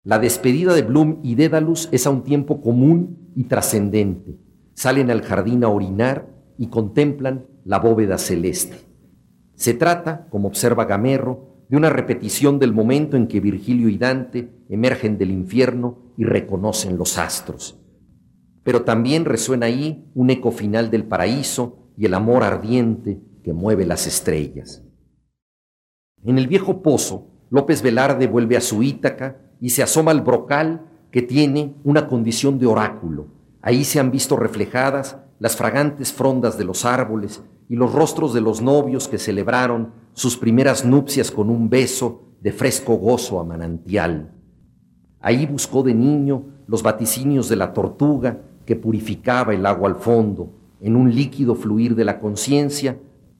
La 0.05 0.17
despedida 0.17 0.73
de 0.73 0.81
Bloom 0.81 1.19
y 1.23 1.35
Dédalus 1.35 1.89
es 1.91 2.07
a 2.07 2.09
un 2.09 2.23
tiempo 2.23 2.61
común 2.61 3.33
y 3.35 3.43
trascendente. 3.49 4.39
salen 4.75 5.11
al 5.11 5.23
jardín 5.23 5.65
a 5.65 5.67
orinar 5.67 6.29
y 6.57 6.67
contemplan 6.67 7.47
la 7.65 7.79
bóveda 7.79 8.17
celeste. 8.17 8.77
Se 9.55 9.73
trata, 9.73 10.29
como 10.29 10.47
observa 10.47 10.85
Gamerro, 10.85 11.65
de 11.67 11.75
una 11.75 11.89
repetición 11.89 12.59
del 12.59 12.71
momento 12.71 13.17
en 13.17 13.27
que 13.27 13.41
Virgilio 13.41 13.89
y 13.89 13.97
Dante 13.97 14.53
emergen 14.69 15.17
del 15.17 15.31
infierno 15.31 16.13
y 16.15 16.23
reconocen 16.23 16.97
los 16.97 17.17
astros. 17.17 17.77
Pero 18.63 18.83
también 18.83 19.25
resuena 19.25 19.65
ahí 19.65 20.09
un 20.15 20.29
eco 20.29 20.51
final 20.51 20.89
del 20.89 21.03
paraíso 21.03 21.89
y 21.97 22.05
el 22.05 22.13
amor 22.13 22.43
ardiente 22.43 23.19
que 23.43 23.51
mueve 23.51 23.85
las 23.85 24.07
estrellas. 24.07 24.82
En 26.25 26.37
el 26.37 26.47
viejo 26.47 26.81
pozo, 26.81 27.27
López 27.49 27.81
Velarde 27.81 28.27
vuelve 28.27 28.55
a 28.55 28.61
su 28.61 28.81
Ítaca 28.81 29.37
y 29.59 29.71
se 29.71 29.83
asoma 29.83 30.11
al 30.11 30.21
brocal 30.21 30.85
que 31.11 31.21
tiene 31.21 31.75
una 31.83 32.07
condición 32.07 32.57
de 32.59 32.65
oráculo. 32.65 33.27
Ahí 33.61 33.83
se 33.83 33.99
han 33.99 34.09
visto 34.09 34.35
reflejadas 34.35 35.17
las 35.39 35.57
fragantes 35.57 36.13
frondas 36.13 36.57
de 36.57 36.63
los 36.63 36.85
árboles 36.85 37.43
y 37.67 37.75
los 37.75 37.93
rostros 37.93 38.33
de 38.33 38.41
los 38.41 38.61
novios 38.61 39.07
que 39.07 39.17
celebraron 39.17 39.91
sus 40.13 40.37
primeras 40.37 40.85
nupcias 40.85 41.29
con 41.31 41.49
un 41.49 41.69
beso 41.69 42.23
de 42.41 42.51
fresco 42.51 42.95
gozo 42.95 43.39
a 43.39 43.43
manantial. 43.43 44.31
Ahí 45.19 45.45
buscó 45.45 45.83
de 45.83 45.93
niño 45.93 46.45
los 46.67 46.83
vaticinios 46.83 47.49
de 47.49 47.55
la 47.55 47.73
tortuga 47.73 48.41
que 48.65 48.75
purificaba 48.75 49.53
el 49.53 49.65
agua 49.65 49.89
al 49.89 49.95
fondo, 49.95 50.53
en 50.79 50.95
un 50.95 51.13
líquido 51.13 51.55
fluir 51.55 51.95
de 51.95 52.05
la 52.05 52.19
conciencia. 52.19 52.97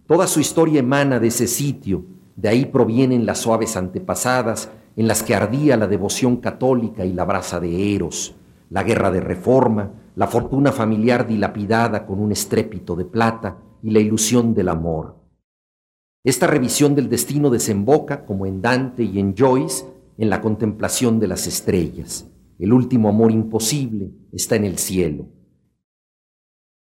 Toda 0.08 0.28
su 0.28 0.40
historia 0.40 0.80
emana 0.80 1.20
de 1.20 1.28
ese 1.28 1.48
sitio, 1.48 2.06
de 2.36 2.50
ahí 2.50 2.66
provienen 2.66 3.26
las 3.26 3.40
suaves 3.40 3.78
antepasadas 3.78 4.70
en 4.96 5.08
las 5.08 5.24
que 5.24 5.36
ardía 5.36 5.78
la 5.78 5.88
devoción 5.88 6.38
católica 6.38 7.06
y 7.06 7.14
la 7.14 7.26
brasa 7.26 7.60
de 7.60 7.96
Eros, 7.96 8.36
la 8.70 8.84
guerra 8.84 9.12
de 9.12 9.20
reforma, 9.20 9.92
la 10.16 10.28
fortuna 10.28 10.72
familiar 10.72 11.28
dilapidada 11.28 12.06
con 12.06 12.20
un 12.20 12.32
estrépito 12.32 12.96
de 12.96 13.06
plata 13.06 13.58
y 13.82 13.92
la 13.92 14.00
ilusión 14.00 14.54
del 14.54 14.70
amor. 14.70 15.16
Esta 16.24 16.48
revisión 16.48 16.96
del 16.96 17.10
destino 17.10 17.50
desemboca, 17.50 18.26
como 18.26 18.46
en 18.46 18.62
Dante 18.62 19.04
y 19.04 19.20
en 19.20 19.36
Joyce, 19.36 19.86
en 20.18 20.30
la 20.30 20.42
contemplación 20.42 21.20
de 21.20 21.28
las 21.28 21.48
estrellas. 21.48 22.30
El 22.60 22.72
último 22.72 23.10
amor 23.10 23.32
imposible 23.32 24.12
está 24.32 24.56
en 24.56 24.64
el 24.64 24.78
cielo. 24.78 25.28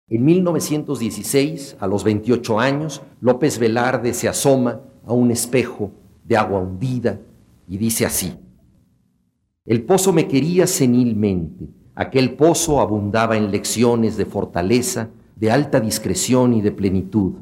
En 0.10 0.24
1916, 0.24 1.76
a 1.80 1.88
los 1.88 2.06
28 2.06 2.60
años, 2.60 3.02
López 3.20 3.60
Velarde 3.60 4.14
se 4.14 4.30
asoma 4.30 4.82
a 5.08 5.14
un 5.14 5.32
espejo 5.32 5.91
de 6.24 6.38
agua 6.38 6.60
hundida 6.60 7.20
y 7.68 7.78
dice 7.78 8.05
así, 8.05 8.34
El 9.66 9.84
pozo 9.84 10.14
me 10.14 10.28
quería 10.28 10.68
senilmente, 10.68 11.70
aquel 11.95 12.36
pozo 12.36 12.82
abundaba 12.82 13.38
en 13.38 13.51
lecciones 13.51 14.18
de 14.18 14.26
fortaleza, 14.26 15.10
de 15.36 15.51
alta 15.51 15.80
discreción 15.80 16.53
y 16.53 16.62
de 16.62 16.72
plenitud. 16.72 17.34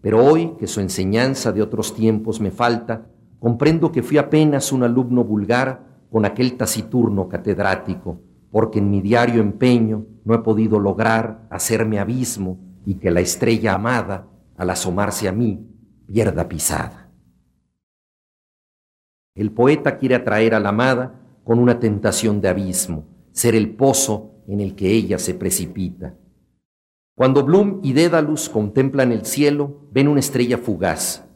Pero 0.00 0.24
hoy, 0.24 0.52
que 0.58 0.66
su 0.66 0.80
enseñanza 0.80 1.52
de 1.52 1.62
otros 1.62 1.94
tiempos 1.94 2.40
me 2.40 2.50
falta, 2.50 3.06
comprendo 3.38 3.92
que 3.92 4.02
fui 4.02 4.18
apenas 4.18 4.72
un 4.72 4.82
alumno 4.82 5.24
vulgar 5.24 5.90
con 6.10 6.24
aquel 6.24 6.56
taciturno 6.56 7.28
catedrático, 7.28 8.18
porque 8.50 8.78
en 8.78 8.90
mi 8.90 9.00
diario 9.00 9.40
empeño 9.40 10.06
no 10.24 10.34
he 10.34 10.38
podido 10.38 10.80
lograr 10.80 11.46
hacerme 11.50 11.98
abismo 11.98 12.58
y 12.84 12.94
que 12.94 13.10
la 13.10 13.20
estrella 13.20 13.74
amada, 13.74 14.26
al 14.56 14.70
asomarse 14.70 15.28
a 15.28 15.32
mí, 15.32 15.66
pierda 16.12 16.48
pisada. 16.48 17.08
El 19.36 19.52
poeta 19.52 19.96
quiere 19.96 20.16
atraer 20.16 20.56
a 20.56 20.60
la 20.60 20.70
amada 20.70 21.20
con 21.44 21.60
una 21.60 21.78
tentación 21.78 22.40
de 22.40 22.48
abismo, 22.48 23.04
ser 23.30 23.54
el 23.54 23.76
pozo 23.76 24.42
en 24.48 24.58
el 24.60 24.74
que 24.74 24.90
ella 24.90 25.20
se 25.20 25.34
precipita. 25.34 26.16
Cuando 27.14 27.44
Bloom 27.44 27.78
y 27.84 27.92
Dédalus 27.92 28.48
contemplan 28.48 29.12
el 29.12 29.24
cielo, 29.24 29.88
ven 29.92 30.08
una 30.08 30.18
estrella 30.18 30.58
fugaz. 30.58 31.28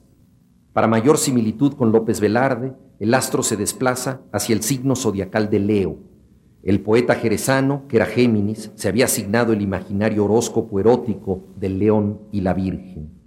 Para 0.72 0.88
mayor 0.88 1.18
similitud 1.18 1.74
con 1.74 1.92
López 1.92 2.18
Velarde, 2.18 2.74
el 2.98 3.14
astro 3.14 3.44
se 3.44 3.56
desplaza 3.56 4.22
hacia 4.32 4.56
el 4.56 4.64
signo 4.64 4.96
zodiacal 4.96 5.50
de 5.50 5.60
Leo. 5.60 5.98
El 6.64 6.80
poeta 6.80 7.14
jerezano, 7.14 7.86
que 7.86 7.98
era 7.98 8.06
Géminis, 8.06 8.72
se 8.74 8.88
había 8.88 9.04
asignado 9.04 9.52
el 9.52 9.62
imaginario 9.62 10.24
horóscopo 10.24 10.80
erótico 10.80 11.44
del 11.60 11.78
león 11.78 12.22
y 12.32 12.40
la 12.40 12.54
virgen. 12.54 13.23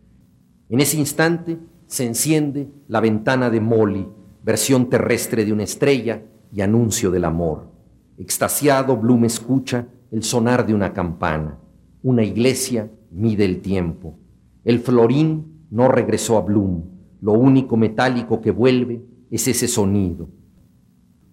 En 0.70 0.82
ese 0.82 0.98
instante 0.98 1.60
se 1.86 2.06
enciende 2.06 2.70
la 2.88 3.00
ventana 3.00 3.50
de 3.50 3.62
Molly, 3.62 4.08
versión 4.44 4.90
terrestre 4.90 5.46
de 5.46 5.54
una 5.54 5.64
estrella 5.64 6.24
y 6.52 6.62
anuncio 6.62 7.12
del 7.12 7.26
amor. 7.26 7.72
Extasiado, 8.18 8.98
Bloom 8.98 9.26
escucha 9.26 9.88
el 10.12 10.24
sonar 10.24 10.66
de 10.66 10.74
una 10.74 10.94
campana. 10.94 11.60
Una 12.04 12.24
iglesia 12.24 12.92
mide 13.12 13.46
el 13.46 13.62
tiempo. 13.62 14.20
El 14.64 14.80
florín 14.80 15.68
no 15.70 15.88
regresó 15.88 16.38
a 16.38 16.42
Bloom. 16.42 16.84
Lo 17.22 17.34
único 17.34 17.78
metálico 17.78 18.42
que 18.42 18.52
vuelve 18.52 19.06
es 19.32 19.48
ese 19.48 19.68
sonido. 19.68 20.30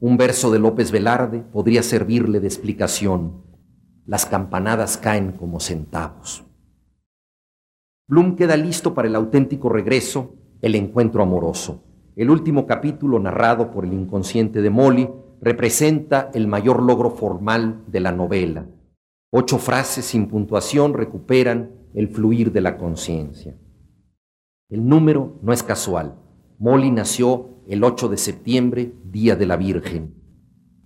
Un 0.00 0.16
verso 0.16 0.50
de 0.50 0.58
López 0.58 0.92
Velarde 0.92 1.40
podría 1.40 1.82
servirle 1.82 2.38
de 2.40 2.46
explicación. 2.46 3.42
Las 4.06 4.26
campanadas 4.26 4.96
caen 4.96 5.32
como 5.32 5.60
centavos. 5.60 6.44
Bloom 8.06 8.36
queda 8.36 8.54
listo 8.58 8.92
para 8.92 9.08
el 9.08 9.16
auténtico 9.16 9.70
regreso, 9.70 10.34
el 10.60 10.74
encuentro 10.74 11.22
amoroso. 11.22 11.84
El 12.16 12.28
último 12.28 12.66
capítulo, 12.66 13.18
narrado 13.18 13.70
por 13.70 13.86
el 13.86 13.94
inconsciente 13.94 14.60
de 14.60 14.68
Molly, 14.68 15.08
representa 15.40 16.30
el 16.34 16.46
mayor 16.46 16.82
logro 16.82 17.12
formal 17.12 17.82
de 17.86 18.00
la 18.00 18.12
novela. 18.12 18.66
Ocho 19.30 19.56
frases 19.56 20.04
sin 20.04 20.28
puntuación 20.28 20.92
recuperan 20.92 21.70
el 21.94 22.08
fluir 22.08 22.52
de 22.52 22.60
la 22.60 22.76
conciencia. 22.76 23.56
El 24.68 24.86
número 24.86 25.38
no 25.40 25.54
es 25.54 25.62
casual. 25.62 26.16
Molly 26.58 26.90
nació 26.90 27.62
el 27.66 27.82
8 27.82 28.08
de 28.10 28.18
septiembre, 28.18 28.92
Día 29.10 29.34
de 29.34 29.46
la 29.46 29.56
Virgen. 29.56 30.14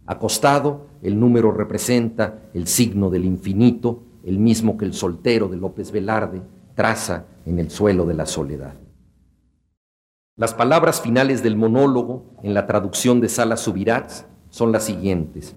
Acostado, 0.06 0.86
el 1.02 1.18
número 1.18 1.50
representa 1.50 2.48
el 2.54 2.68
signo 2.68 3.10
del 3.10 3.24
infinito, 3.24 4.04
el 4.22 4.38
mismo 4.38 4.78
que 4.78 4.84
el 4.84 4.94
soltero 4.94 5.48
de 5.48 5.56
López 5.56 5.90
Velarde 5.90 6.42
traza 6.78 7.26
en 7.44 7.58
el 7.58 7.72
suelo 7.72 8.06
de 8.06 8.14
la 8.14 8.24
soledad. 8.24 8.74
Las 10.36 10.54
palabras 10.54 11.00
finales 11.00 11.42
del 11.42 11.56
monólogo 11.56 12.36
en 12.44 12.54
la 12.54 12.68
traducción 12.68 13.20
de 13.20 13.28
Salas 13.28 13.58
Subirats 13.62 14.26
son 14.48 14.70
las 14.70 14.84
siguientes. 14.84 15.56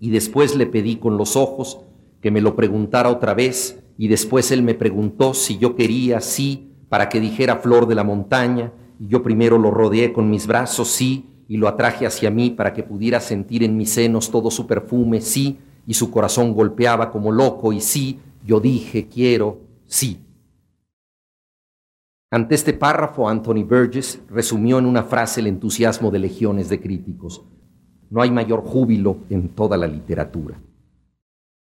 Y 0.00 0.08
después 0.08 0.56
le 0.56 0.64
pedí 0.64 0.96
con 0.96 1.18
los 1.18 1.36
ojos 1.36 1.82
que 2.22 2.30
me 2.30 2.40
lo 2.40 2.56
preguntara 2.56 3.10
otra 3.10 3.34
vez, 3.34 3.84
y 3.98 4.08
después 4.08 4.50
él 4.52 4.62
me 4.62 4.72
preguntó 4.72 5.34
si 5.34 5.58
yo 5.58 5.76
quería, 5.76 6.22
sí, 6.22 6.72
para 6.88 7.10
que 7.10 7.20
dijera 7.20 7.56
flor 7.56 7.86
de 7.86 7.94
la 7.94 8.04
montaña, 8.04 8.72
y 8.98 9.08
yo 9.08 9.22
primero 9.22 9.58
lo 9.58 9.70
rodeé 9.70 10.14
con 10.14 10.30
mis 10.30 10.46
brazos, 10.46 10.88
sí, 10.88 11.28
y 11.46 11.58
lo 11.58 11.68
atraje 11.68 12.06
hacia 12.06 12.30
mí 12.30 12.48
para 12.48 12.72
que 12.72 12.84
pudiera 12.84 13.20
sentir 13.20 13.62
en 13.62 13.76
mis 13.76 13.90
senos 13.90 14.30
todo 14.30 14.50
su 14.50 14.66
perfume, 14.66 15.20
sí, 15.20 15.58
y 15.86 15.92
su 15.92 16.10
corazón 16.10 16.54
golpeaba 16.54 17.10
como 17.10 17.30
loco, 17.30 17.74
y 17.74 17.82
sí, 17.82 18.20
yo 18.46 18.60
dije, 18.60 19.08
quiero, 19.08 19.73
sí. 19.94 20.26
Ante 22.32 22.56
este 22.56 22.72
párrafo, 22.72 23.28
Anthony 23.28 23.62
Burgess 23.62 24.20
resumió 24.28 24.80
en 24.80 24.86
una 24.86 25.04
frase 25.04 25.40
el 25.40 25.46
entusiasmo 25.46 26.10
de 26.10 26.18
legiones 26.18 26.68
de 26.68 26.80
críticos. 26.80 27.44
No 28.10 28.20
hay 28.20 28.32
mayor 28.32 28.64
júbilo 28.64 29.18
en 29.30 29.50
toda 29.50 29.76
la 29.76 29.86
literatura. 29.86 30.60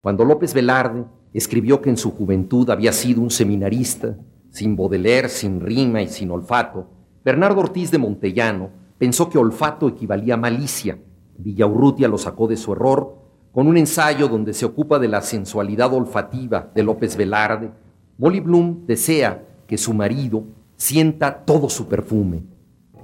Cuando 0.01 0.23
López 0.23 0.53
Velarde 0.53 1.05
escribió 1.33 1.81
que 1.81 1.89
en 1.89 1.97
su 1.97 2.11
juventud 2.11 2.69
había 2.69 2.93
sido 2.93 3.21
un 3.21 3.29
seminarista, 3.29 4.17
sin 4.49 4.77
Baudelaire, 4.77 5.27
sin 5.27 5.59
rima 5.59 6.01
y 6.01 6.07
sin 6.07 6.31
olfato, 6.31 6.87
Bernardo 7.25 7.59
Ortiz 7.59 7.91
de 7.91 7.97
Montellano 7.97 8.69
pensó 8.97 9.29
que 9.29 9.37
olfato 9.37 9.89
equivalía 9.89 10.35
a 10.35 10.37
malicia. 10.37 10.97
Villaurrutia 11.37 12.07
lo 12.07 12.17
sacó 12.17 12.47
de 12.47 12.55
su 12.55 12.71
error 12.71 13.17
con 13.51 13.67
un 13.67 13.77
ensayo 13.77 14.29
donde 14.29 14.53
se 14.53 14.65
ocupa 14.65 14.97
de 14.97 15.07
la 15.09 15.21
sensualidad 15.21 15.93
olfativa 15.93 16.71
de 16.73 16.83
López 16.83 17.17
Velarde. 17.17 17.82
Molly 18.17 18.39
Bloom 18.39 18.85
desea 18.85 19.45
que 19.67 19.77
su 19.77 19.93
marido 19.93 20.43
sienta 20.75 21.45
todo 21.45 21.69
su 21.69 21.87
perfume. 21.87 22.43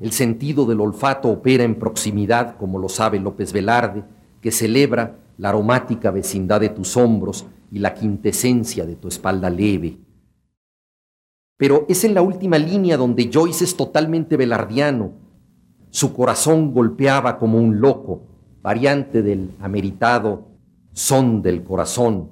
El 0.01 0.11
sentido 0.11 0.65
del 0.65 0.81
olfato 0.81 1.29
opera 1.29 1.63
en 1.63 1.75
proximidad, 1.75 2.57
como 2.57 2.79
lo 2.79 2.89
sabe 2.89 3.19
López 3.19 3.51
Velarde, 3.51 4.03
que 4.41 4.51
celebra 4.51 5.17
la 5.37 5.49
aromática 5.49 6.11
vecindad 6.11 6.61
de 6.61 6.69
tus 6.69 6.95
hombros 6.95 7.45
y 7.71 7.79
la 7.79 7.93
quintesencia 7.93 8.85
de 8.85 8.95
tu 8.95 9.07
espalda 9.07 9.49
leve. 9.49 9.97
Pero 11.57 11.85
es 11.89 12.03
en 12.03 12.13
la 12.13 12.21
última 12.21 12.57
línea 12.57 12.95
donde 12.95 13.29
Joyce 13.31 13.65
es 13.65 13.75
totalmente 13.75 14.37
velardiano. 14.37 15.11
Su 15.89 16.13
corazón 16.13 16.73
golpeaba 16.73 17.37
como 17.37 17.57
un 17.57 17.81
loco, 17.81 18.21
variante 18.61 19.21
del 19.21 19.51
ameritado 19.59 20.49
son 20.93 21.41
del 21.41 21.63
corazón, 21.63 22.29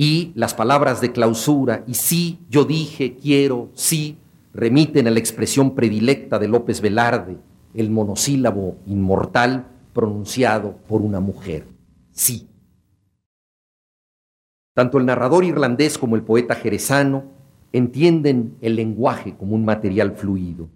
y 0.00 0.32
las 0.34 0.54
palabras 0.54 1.02
de 1.02 1.12
clausura, 1.12 1.84
y 1.86 1.92
sí, 1.92 2.38
yo 2.48 2.64
dije, 2.64 3.16
quiero, 3.16 3.68
sí, 3.74 4.16
remiten 4.54 5.06
a 5.06 5.10
la 5.10 5.18
expresión 5.18 5.74
predilecta 5.74 6.38
de 6.38 6.48
López 6.48 6.80
Velarde, 6.80 7.36
el 7.74 7.90
monosílabo 7.90 8.78
inmortal 8.86 9.66
pronunciado 9.92 10.78
por 10.88 11.02
una 11.02 11.20
mujer, 11.20 11.66
sí. 12.12 12.48
Tanto 14.72 14.96
el 14.96 15.04
narrador 15.04 15.44
irlandés 15.44 15.98
como 15.98 16.16
el 16.16 16.22
poeta 16.22 16.54
jerezano 16.54 17.24
entienden 17.70 18.56
el 18.62 18.76
lenguaje 18.76 19.36
como 19.36 19.54
un 19.54 19.66
material 19.66 20.12
fluido. 20.12 20.70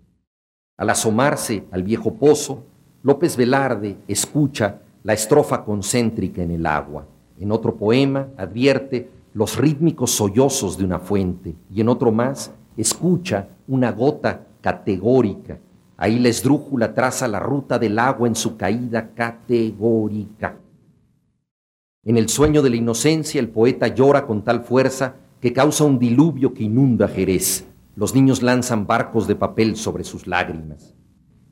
Al 0.76 0.90
asomarse 0.90 1.64
al 1.70 1.82
viejo 1.82 2.16
pozo, 2.16 2.66
López 3.02 3.38
Velarde 3.38 3.96
escucha 4.06 4.82
la 5.02 5.14
estrofa 5.14 5.64
concéntrica 5.64 6.42
en 6.42 6.50
el 6.50 6.66
agua. 6.66 7.08
En 7.38 7.50
otro 7.52 7.76
poema 7.76 8.28
advierte 8.36 9.10
los 9.32 9.56
rítmicos 9.56 10.12
sollozos 10.12 10.78
de 10.78 10.84
una 10.84 11.00
fuente 11.00 11.56
y 11.70 11.80
en 11.80 11.88
otro 11.88 12.12
más 12.12 12.52
escucha 12.76 13.48
una 13.66 13.92
gota 13.92 14.46
categórica. 14.60 15.58
Ahí 15.96 16.18
la 16.18 16.28
esdrújula 16.28 16.94
traza 16.94 17.28
la 17.28 17.40
ruta 17.40 17.78
del 17.78 17.98
agua 17.98 18.28
en 18.28 18.36
su 18.36 18.56
caída 18.56 19.10
categórica. 19.14 20.56
En 22.04 22.16
el 22.16 22.28
sueño 22.28 22.62
de 22.62 22.70
la 22.70 22.76
inocencia 22.76 23.40
el 23.40 23.48
poeta 23.48 23.88
llora 23.88 24.26
con 24.26 24.42
tal 24.42 24.62
fuerza 24.62 25.16
que 25.40 25.52
causa 25.52 25.84
un 25.84 25.98
diluvio 25.98 26.54
que 26.54 26.64
inunda 26.64 27.08
Jerez. 27.08 27.66
Los 27.96 28.14
niños 28.14 28.42
lanzan 28.42 28.86
barcos 28.86 29.26
de 29.26 29.36
papel 29.36 29.76
sobre 29.76 30.04
sus 30.04 30.26
lágrimas. 30.26 30.94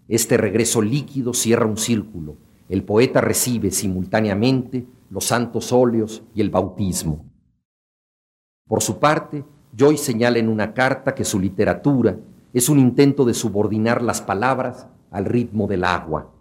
Este 0.09 0.37
regreso 0.37 0.83
líquido 0.83 1.35
cierra 1.35 1.66
un 1.66 1.76
círculo. 1.76 2.37
El 2.68 2.85
poeta 2.85 3.20
recibe 3.20 3.70
simultáneamente 3.70 4.87
los 5.12 5.26
santos 5.26 5.72
óleos 5.72 6.22
y 6.34 6.40
el 6.40 6.48
bautismo. 6.48 7.26
Por 8.66 8.82
su 8.82 8.98
parte, 8.98 9.44
Joyce 9.78 10.04
señala 10.04 10.38
en 10.38 10.48
una 10.48 10.72
carta 10.72 11.14
que 11.14 11.24
su 11.24 11.38
literatura 11.38 12.16
es 12.54 12.70
un 12.70 12.78
intento 12.78 13.26
de 13.26 13.34
subordinar 13.34 14.00
las 14.00 14.22
palabras 14.22 14.86
al 15.10 15.26
ritmo 15.26 15.66
del 15.66 15.84
agua. 15.84 16.32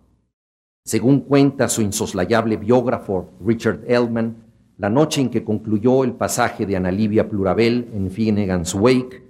Según 0.85 1.19
cuenta 1.19 1.67
su 1.67 1.81
insoslayable 1.81 2.55
biógrafo 2.55 3.31
Richard 3.45 3.81
Ellman, 3.87 4.37
la 4.77 4.89
noche 4.89 5.19
en 5.19 5.29
que 5.29 5.43
concluyó 5.43 6.05
el 6.05 6.13
pasaje 6.13 6.65
de 6.65 6.77
Analivia 6.77 7.27
Plurabel 7.27 7.89
en 7.93 8.09
Finnegan's 8.09 8.73
Wake, 8.73 9.21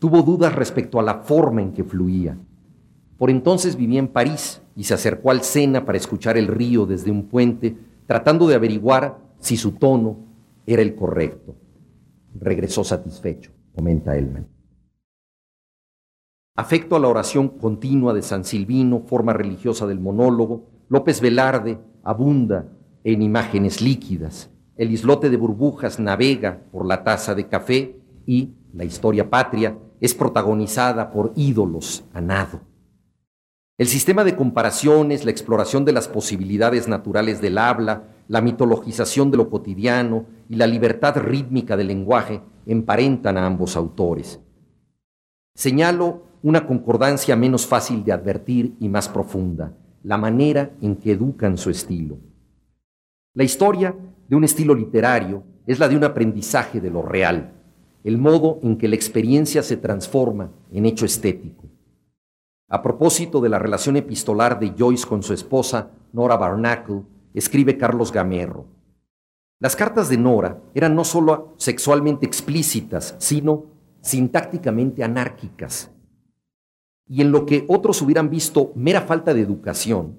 tuvo 0.00 0.22
dudas 0.22 0.52
respecto 0.56 0.98
a 0.98 1.04
la 1.04 1.20
forma 1.20 1.62
en 1.62 1.72
que 1.72 1.84
fluía. 1.84 2.36
Por 3.16 3.30
entonces 3.30 3.76
vivía 3.76 4.00
en 4.00 4.08
París 4.08 4.60
y 4.74 4.82
se 4.84 4.94
acercó 4.94 5.30
al 5.30 5.42
Sena 5.42 5.84
para 5.84 5.98
escuchar 5.98 6.36
el 6.36 6.48
río 6.48 6.84
desde 6.84 7.12
un 7.12 7.28
puente, 7.28 7.76
tratando 8.08 8.48
de 8.48 8.54
averiguar 8.54 9.18
si 9.38 9.58
su 9.58 9.72
tono 9.72 10.16
era 10.66 10.80
el 10.80 10.96
correcto. 10.96 11.54
Regresó 12.34 12.82
satisfecho, 12.82 13.52
comenta 13.74 14.16
Elman. 14.16 14.48
Afecto 16.56 16.96
a 16.96 17.00
la 17.00 17.08
oración 17.08 17.50
continua 17.50 18.14
de 18.14 18.22
San 18.22 18.44
Silvino, 18.44 19.02
forma 19.06 19.34
religiosa 19.34 19.86
del 19.86 20.00
monólogo, 20.00 20.70
López 20.88 21.20
Velarde 21.20 21.78
abunda 22.02 22.72
en 23.04 23.20
imágenes 23.20 23.82
líquidas. 23.82 24.50
El 24.76 24.90
islote 24.90 25.28
de 25.28 25.36
burbujas 25.36 26.00
navega 26.00 26.62
por 26.72 26.86
la 26.86 27.04
taza 27.04 27.34
de 27.34 27.46
café 27.46 28.00
y 28.24 28.54
la 28.72 28.84
historia 28.84 29.28
patria 29.28 29.78
es 30.00 30.14
protagonizada 30.14 31.10
por 31.10 31.32
ídolos 31.36 32.04
a 32.14 32.22
nado. 32.22 32.62
El 33.78 33.86
sistema 33.86 34.24
de 34.24 34.34
comparaciones, 34.34 35.24
la 35.24 35.30
exploración 35.30 35.84
de 35.84 35.92
las 35.92 36.08
posibilidades 36.08 36.88
naturales 36.88 37.40
del 37.40 37.58
habla, 37.58 38.08
la 38.26 38.40
mitologización 38.40 39.30
de 39.30 39.36
lo 39.36 39.50
cotidiano 39.50 40.26
y 40.48 40.56
la 40.56 40.66
libertad 40.66 41.16
rítmica 41.16 41.76
del 41.76 41.86
lenguaje 41.86 42.42
emparentan 42.66 43.38
a 43.38 43.46
ambos 43.46 43.76
autores. 43.76 44.40
Señalo 45.54 46.24
una 46.42 46.66
concordancia 46.66 47.36
menos 47.36 47.68
fácil 47.68 48.02
de 48.02 48.10
advertir 48.10 48.74
y 48.80 48.88
más 48.88 49.08
profunda 49.08 49.76
la 50.02 50.18
manera 50.18 50.72
en 50.82 50.96
que 50.96 51.12
educan 51.12 51.56
su 51.56 51.70
estilo. 51.70 52.18
La 53.34 53.44
historia 53.44 53.94
de 54.28 54.34
un 54.34 54.42
estilo 54.42 54.74
literario 54.74 55.44
es 55.68 55.78
la 55.78 55.88
de 55.88 55.96
un 55.96 56.02
aprendizaje 56.02 56.80
de 56.80 56.90
lo 56.90 57.02
real, 57.02 57.52
el 58.02 58.18
modo 58.18 58.58
en 58.64 58.76
que 58.76 58.88
la 58.88 58.96
experiencia 58.96 59.62
se 59.62 59.76
transforma 59.76 60.50
en 60.72 60.84
hecho 60.84 61.04
estético. 61.04 61.57
A 62.68 62.82
propósito 62.82 63.40
de 63.40 63.48
la 63.48 63.58
relación 63.58 63.96
epistolar 63.96 64.58
de 64.60 64.74
Joyce 64.78 65.06
con 65.06 65.22
su 65.22 65.32
esposa, 65.32 65.90
Nora 66.12 66.36
Barnacle, 66.36 67.02
escribe 67.34 67.78
Carlos 67.78 68.12
Gamerro. 68.12 68.66
Las 69.58 69.74
cartas 69.74 70.08
de 70.08 70.18
Nora 70.18 70.60
eran 70.74 70.94
no 70.94 71.04
solo 71.04 71.54
sexualmente 71.56 72.26
explícitas, 72.26 73.16
sino 73.18 73.64
sintácticamente 74.00 75.02
anárquicas 75.02 75.90
y 77.08 77.22
en 77.22 77.32
lo 77.32 77.46
que 77.46 77.64
otros 77.68 78.02
hubieran 78.02 78.28
visto 78.28 78.72
mera 78.74 79.00
falta 79.00 79.32
de 79.32 79.40
educación, 79.40 80.18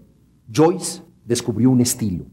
Joyce 0.51 1.03
descubrió 1.23 1.69
un 1.69 1.81
estilo. 1.81 2.25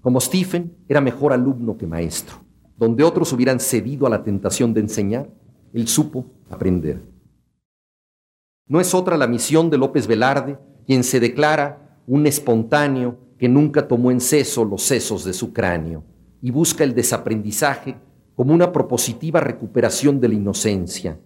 Como 0.00 0.20
Stephen 0.20 0.76
era 0.88 1.00
mejor 1.00 1.32
alumno 1.32 1.76
que 1.76 1.86
maestro. 1.86 2.36
Donde 2.76 3.04
otros 3.04 3.32
hubieran 3.32 3.60
cedido 3.60 4.06
a 4.06 4.10
la 4.10 4.24
tentación 4.24 4.74
de 4.74 4.80
enseñar, 4.80 5.30
él 5.72 5.86
supo 5.86 6.26
aprender. 6.50 7.00
No 8.72 8.80
es 8.80 8.94
otra 8.94 9.18
la 9.18 9.26
misión 9.26 9.68
de 9.68 9.76
López 9.76 10.06
Velarde, 10.06 10.56
quien 10.86 11.04
se 11.04 11.20
declara 11.20 12.00
un 12.06 12.26
espontáneo 12.26 13.18
que 13.36 13.46
nunca 13.46 13.86
tomó 13.86 14.10
en 14.10 14.18
seso 14.18 14.64
los 14.64 14.82
sesos 14.82 15.26
de 15.26 15.34
su 15.34 15.52
cráneo 15.52 16.04
y 16.40 16.50
busca 16.52 16.82
el 16.82 16.94
desaprendizaje 16.94 17.96
como 18.34 18.54
una 18.54 18.72
propositiva 18.72 19.40
recuperación 19.40 20.20
de 20.20 20.28
la 20.28 20.34
inocencia, 20.36 21.20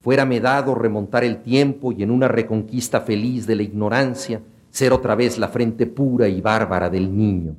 Fuérame 0.00 0.40
dado 0.40 0.74
remontar 0.74 1.22
el 1.22 1.40
tiempo 1.40 1.92
y 1.92 2.02
en 2.02 2.10
una 2.10 2.26
reconquista 2.26 3.00
feliz 3.02 3.46
de 3.46 3.54
la 3.54 3.62
ignorancia 3.62 4.42
ser 4.70 4.92
otra 4.92 5.14
vez 5.14 5.38
la 5.38 5.46
frente 5.46 5.86
pura 5.86 6.26
y 6.26 6.40
bárbara 6.40 6.90
del 6.90 7.16
niño. 7.16 7.54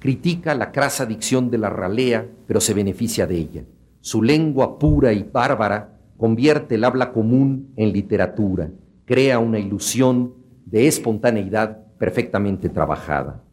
Critica 0.00 0.54
la 0.54 0.72
crasa 0.72 1.04
dicción 1.04 1.50
de 1.50 1.58
la 1.58 1.68
ralea, 1.68 2.26
pero 2.46 2.58
se 2.58 2.72
beneficia 2.72 3.26
de 3.26 3.36
ella. 3.36 3.64
Su 4.00 4.22
lengua 4.22 4.78
pura 4.78 5.12
y 5.12 5.24
bárbara 5.24 5.95
convierte 6.16 6.76
el 6.76 6.84
habla 6.84 7.12
común 7.12 7.72
en 7.76 7.92
literatura, 7.92 8.70
crea 9.04 9.38
una 9.38 9.58
ilusión 9.58 10.34
de 10.64 10.86
espontaneidad 10.86 11.86
perfectamente 11.98 12.68
trabajada. 12.68 13.44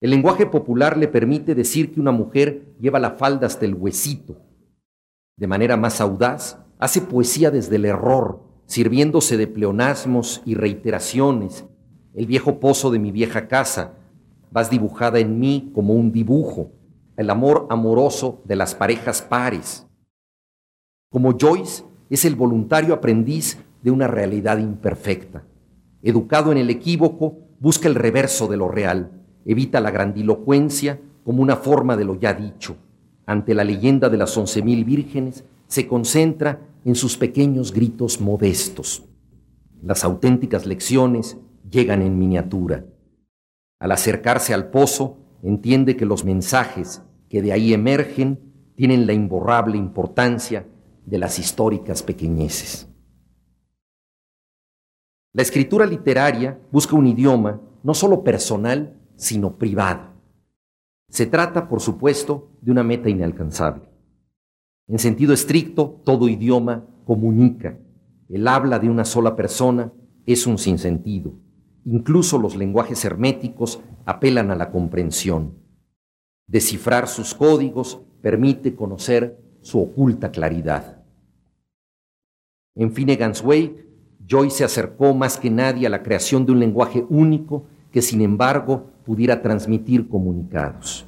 El 0.00 0.10
lenguaje 0.10 0.46
popular 0.46 0.96
le 0.96 1.08
permite 1.08 1.54
decir 1.54 1.92
que 1.92 2.00
una 2.00 2.12
mujer 2.12 2.74
lleva 2.80 2.98
la 2.98 3.12
falda 3.12 3.46
hasta 3.46 3.64
el 3.64 3.74
huesito. 3.74 4.40
De 5.36 5.46
manera 5.46 5.76
más 5.76 6.00
audaz, 6.00 6.58
Hace 6.78 7.00
poesía 7.00 7.50
desde 7.50 7.74
el 7.74 7.84
error, 7.84 8.40
sirviéndose 8.66 9.36
de 9.36 9.48
pleonasmos 9.48 10.42
y 10.44 10.54
reiteraciones. 10.54 11.64
El 12.14 12.26
viejo 12.26 12.60
pozo 12.60 12.92
de 12.92 13.00
mi 13.00 13.10
vieja 13.10 13.48
casa, 13.48 13.94
vas 14.52 14.70
dibujada 14.70 15.18
en 15.18 15.40
mí 15.40 15.72
como 15.74 15.94
un 15.94 16.12
dibujo, 16.12 16.70
el 17.16 17.30
amor 17.30 17.66
amoroso 17.68 18.42
de 18.44 18.54
las 18.54 18.76
parejas 18.76 19.22
pares. 19.22 19.87
Como 21.10 21.38
Joyce 21.38 21.84
es 22.10 22.26
el 22.26 22.36
voluntario 22.36 22.92
aprendiz 22.92 23.58
de 23.82 23.90
una 23.90 24.08
realidad 24.08 24.58
imperfecta. 24.58 25.44
Educado 26.02 26.52
en 26.52 26.58
el 26.58 26.68
equívoco, 26.68 27.38
busca 27.60 27.88
el 27.88 27.94
reverso 27.94 28.46
de 28.46 28.58
lo 28.58 28.68
real, 28.68 29.22
evita 29.46 29.80
la 29.80 29.90
grandilocuencia 29.90 31.00
como 31.24 31.42
una 31.42 31.56
forma 31.56 31.96
de 31.96 32.04
lo 32.04 32.20
ya 32.20 32.34
dicho. 32.34 32.76
Ante 33.24 33.54
la 33.54 33.64
leyenda 33.64 34.10
de 34.10 34.18
las 34.18 34.36
once 34.36 34.62
mil 34.62 34.84
vírgenes, 34.84 35.44
se 35.66 35.86
concentra 35.86 36.60
en 36.84 36.94
sus 36.94 37.16
pequeños 37.16 37.72
gritos 37.72 38.20
modestos. 38.20 39.04
Las 39.82 40.04
auténticas 40.04 40.66
lecciones 40.66 41.38
llegan 41.70 42.02
en 42.02 42.18
miniatura. 42.18 42.84
Al 43.80 43.92
acercarse 43.92 44.52
al 44.52 44.70
pozo, 44.70 45.18
entiende 45.42 45.96
que 45.96 46.04
los 46.04 46.24
mensajes 46.24 47.02
que 47.30 47.40
de 47.40 47.52
ahí 47.52 47.72
emergen 47.72 48.40
tienen 48.76 49.06
la 49.06 49.12
imborrable 49.12 49.76
importancia 49.76 50.66
de 51.08 51.18
las 51.18 51.38
históricas 51.38 52.02
pequeñeces. 52.02 52.86
La 55.32 55.42
escritura 55.42 55.86
literaria 55.86 56.60
busca 56.70 56.96
un 56.96 57.06
idioma 57.06 57.60
no 57.82 57.94
solo 57.94 58.22
personal, 58.22 59.00
sino 59.16 59.56
privado. 59.56 60.12
Se 61.08 61.26
trata, 61.26 61.68
por 61.68 61.80
supuesto, 61.80 62.50
de 62.60 62.72
una 62.72 62.82
meta 62.82 63.08
inalcanzable. 63.08 63.88
En 64.86 64.98
sentido 64.98 65.32
estricto, 65.32 66.02
todo 66.04 66.28
idioma 66.28 66.86
comunica. 67.06 67.78
El 68.28 68.46
habla 68.46 68.78
de 68.78 68.90
una 68.90 69.04
sola 69.04 69.34
persona 69.36 69.92
es 70.26 70.46
un 70.46 70.58
sinsentido. 70.58 71.32
Incluso 71.84 72.38
los 72.38 72.54
lenguajes 72.56 73.02
herméticos 73.04 73.80
apelan 74.04 74.50
a 74.50 74.56
la 74.56 74.70
comprensión. 74.70 75.58
Descifrar 76.46 77.08
sus 77.08 77.34
códigos 77.34 78.00
permite 78.20 78.74
conocer 78.74 79.40
su 79.62 79.80
oculta 79.80 80.30
claridad. 80.30 80.97
En 82.78 82.92
Finnegan's 82.92 83.42
Wake, 83.42 83.84
Joyce 84.24 84.58
se 84.58 84.64
acercó 84.64 85.12
más 85.12 85.36
que 85.36 85.50
nadie 85.50 85.88
a 85.88 85.90
la 85.90 86.04
creación 86.04 86.46
de 86.46 86.52
un 86.52 86.60
lenguaje 86.60 87.04
único 87.08 87.64
que 87.90 88.00
sin 88.00 88.20
embargo 88.20 88.92
pudiera 89.04 89.42
transmitir 89.42 90.08
comunicados. 90.08 91.04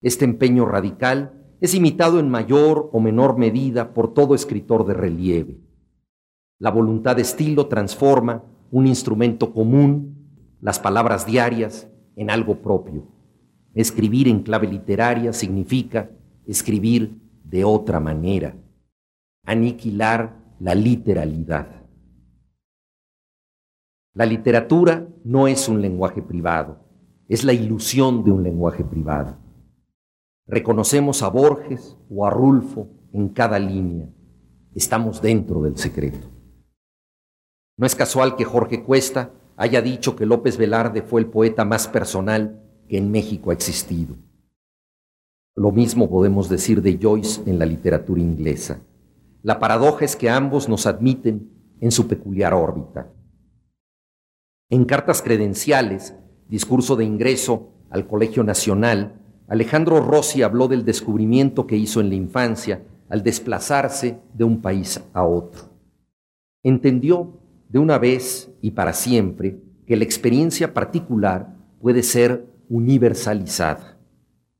Este 0.00 0.24
empeño 0.24 0.64
radical 0.64 1.32
es 1.60 1.74
imitado 1.74 2.20
en 2.20 2.30
mayor 2.30 2.88
o 2.92 3.00
menor 3.00 3.36
medida 3.36 3.94
por 3.94 4.14
todo 4.14 4.36
escritor 4.36 4.86
de 4.86 4.94
relieve. 4.94 5.58
La 6.60 6.70
voluntad 6.70 7.16
de 7.16 7.22
estilo 7.22 7.66
transforma 7.66 8.44
un 8.70 8.86
instrumento 8.86 9.52
común, 9.52 10.28
las 10.60 10.78
palabras 10.78 11.26
diarias, 11.26 11.88
en 12.14 12.30
algo 12.30 12.62
propio. 12.62 13.08
Escribir 13.74 14.28
en 14.28 14.44
clave 14.44 14.68
literaria 14.68 15.32
significa 15.32 16.10
escribir 16.46 17.18
de 17.42 17.64
otra 17.64 17.98
manera, 17.98 18.54
aniquilar 19.44 20.45
la 20.58 20.74
literalidad. 20.74 21.68
La 24.14 24.24
literatura 24.24 25.06
no 25.24 25.46
es 25.46 25.68
un 25.68 25.82
lenguaje 25.82 26.22
privado, 26.22 26.78
es 27.28 27.44
la 27.44 27.52
ilusión 27.52 28.24
de 28.24 28.32
un 28.32 28.42
lenguaje 28.42 28.84
privado. 28.84 29.36
Reconocemos 30.46 31.22
a 31.22 31.28
Borges 31.28 31.98
o 32.08 32.26
a 32.26 32.30
Rulfo 32.30 32.88
en 33.12 33.28
cada 33.28 33.58
línea. 33.58 34.08
Estamos 34.74 35.20
dentro 35.20 35.60
del 35.60 35.76
secreto. 35.76 36.28
No 37.76 37.86
es 37.86 37.94
casual 37.94 38.36
que 38.36 38.44
Jorge 38.44 38.82
Cuesta 38.82 39.32
haya 39.56 39.82
dicho 39.82 40.16
que 40.16 40.24
López 40.24 40.56
Velarde 40.56 41.02
fue 41.02 41.20
el 41.20 41.26
poeta 41.26 41.64
más 41.64 41.88
personal 41.88 42.62
que 42.88 42.96
en 42.96 43.10
México 43.10 43.50
ha 43.50 43.54
existido. 43.54 44.16
Lo 45.54 45.72
mismo 45.72 46.08
podemos 46.08 46.48
decir 46.48 46.80
de 46.80 46.98
Joyce 47.00 47.42
en 47.46 47.58
la 47.58 47.66
literatura 47.66 48.20
inglesa. 48.20 48.80
La 49.46 49.60
paradoja 49.60 50.04
es 50.04 50.16
que 50.16 50.28
ambos 50.28 50.68
nos 50.68 50.86
admiten 50.86 51.52
en 51.80 51.92
su 51.92 52.08
peculiar 52.08 52.52
órbita. 52.52 53.12
En 54.68 54.84
cartas 54.84 55.22
credenciales, 55.22 56.16
discurso 56.48 56.96
de 56.96 57.04
ingreso 57.04 57.68
al 57.88 58.08
Colegio 58.08 58.42
Nacional, 58.42 59.22
Alejandro 59.46 60.00
Rossi 60.00 60.42
habló 60.42 60.66
del 60.66 60.84
descubrimiento 60.84 61.68
que 61.68 61.76
hizo 61.76 62.00
en 62.00 62.08
la 62.08 62.16
infancia 62.16 62.82
al 63.08 63.22
desplazarse 63.22 64.18
de 64.34 64.42
un 64.42 64.60
país 64.60 65.00
a 65.12 65.22
otro. 65.22 65.70
Entendió 66.64 67.38
de 67.68 67.78
una 67.78 67.98
vez 67.98 68.50
y 68.60 68.72
para 68.72 68.94
siempre 68.94 69.60
que 69.86 69.94
la 69.94 70.02
experiencia 70.02 70.74
particular 70.74 71.54
puede 71.80 72.02
ser 72.02 72.52
universalizada. 72.68 73.96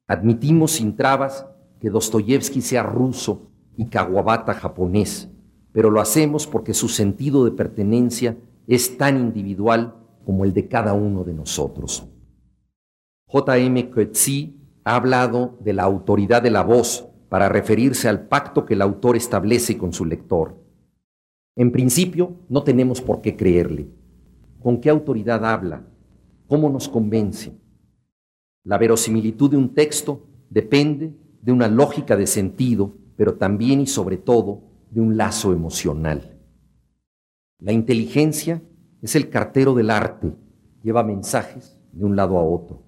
Admitimos 0.06 0.70
sin 0.70 0.94
trabas 0.94 1.44
que 1.80 1.90
Dostoyevsky 1.90 2.60
sea 2.60 2.84
ruso 2.84 3.50
y 3.76 3.86
Kawabata 3.86 4.54
japonés, 4.54 5.28
pero 5.72 5.90
lo 5.90 6.00
hacemos 6.00 6.46
porque 6.46 6.74
su 6.74 6.88
sentido 6.88 7.44
de 7.44 7.50
pertenencia 7.50 8.36
es 8.66 8.96
tan 8.96 9.18
individual 9.18 9.94
como 10.24 10.44
el 10.44 10.52
de 10.52 10.68
cada 10.68 10.94
uno 10.94 11.22
de 11.24 11.34
nosotros. 11.34 12.06
J.M. 13.28 13.90
Coetzee 13.90 14.54
ha 14.84 14.96
hablado 14.96 15.58
de 15.60 15.72
la 15.72 15.82
autoridad 15.82 16.42
de 16.42 16.50
la 16.50 16.62
voz 16.62 17.08
para 17.28 17.48
referirse 17.48 18.08
al 18.08 18.28
pacto 18.28 18.64
que 18.64 18.74
el 18.74 18.82
autor 18.82 19.16
establece 19.16 19.76
con 19.76 19.92
su 19.92 20.04
lector. 20.04 20.56
En 21.56 21.72
principio, 21.72 22.36
no 22.48 22.62
tenemos 22.62 23.00
por 23.00 23.20
qué 23.20 23.36
creerle. 23.36 23.88
¿Con 24.62 24.80
qué 24.80 24.90
autoridad 24.90 25.44
habla? 25.44 25.84
¿Cómo 26.48 26.70
nos 26.70 26.88
convence? 26.88 27.52
La 28.62 28.78
verosimilitud 28.78 29.50
de 29.50 29.56
un 29.56 29.74
texto 29.74 30.26
depende 30.50 31.14
de 31.42 31.52
una 31.52 31.68
lógica 31.68 32.16
de 32.16 32.26
sentido, 32.26 32.94
pero 33.16 33.34
también 33.34 33.80
y 33.80 33.86
sobre 33.86 34.16
todo 34.16 34.62
de 34.90 35.00
un 35.00 35.16
lazo 35.16 35.52
emocional. 35.52 36.38
La 37.58 37.72
inteligencia 37.72 38.62
es 39.02 39.16
el 39.16 39.30
cartero 39.30 39.74
del 39.74 39.90
arte, 39.90 40.34
lleva 40.82 41.02
mensajes 41.02 41.78
de 41.92 42.04
un 42.04 42.16
lado 42.16 42.38
a 42.38 42.44
otro. 42.44 42.82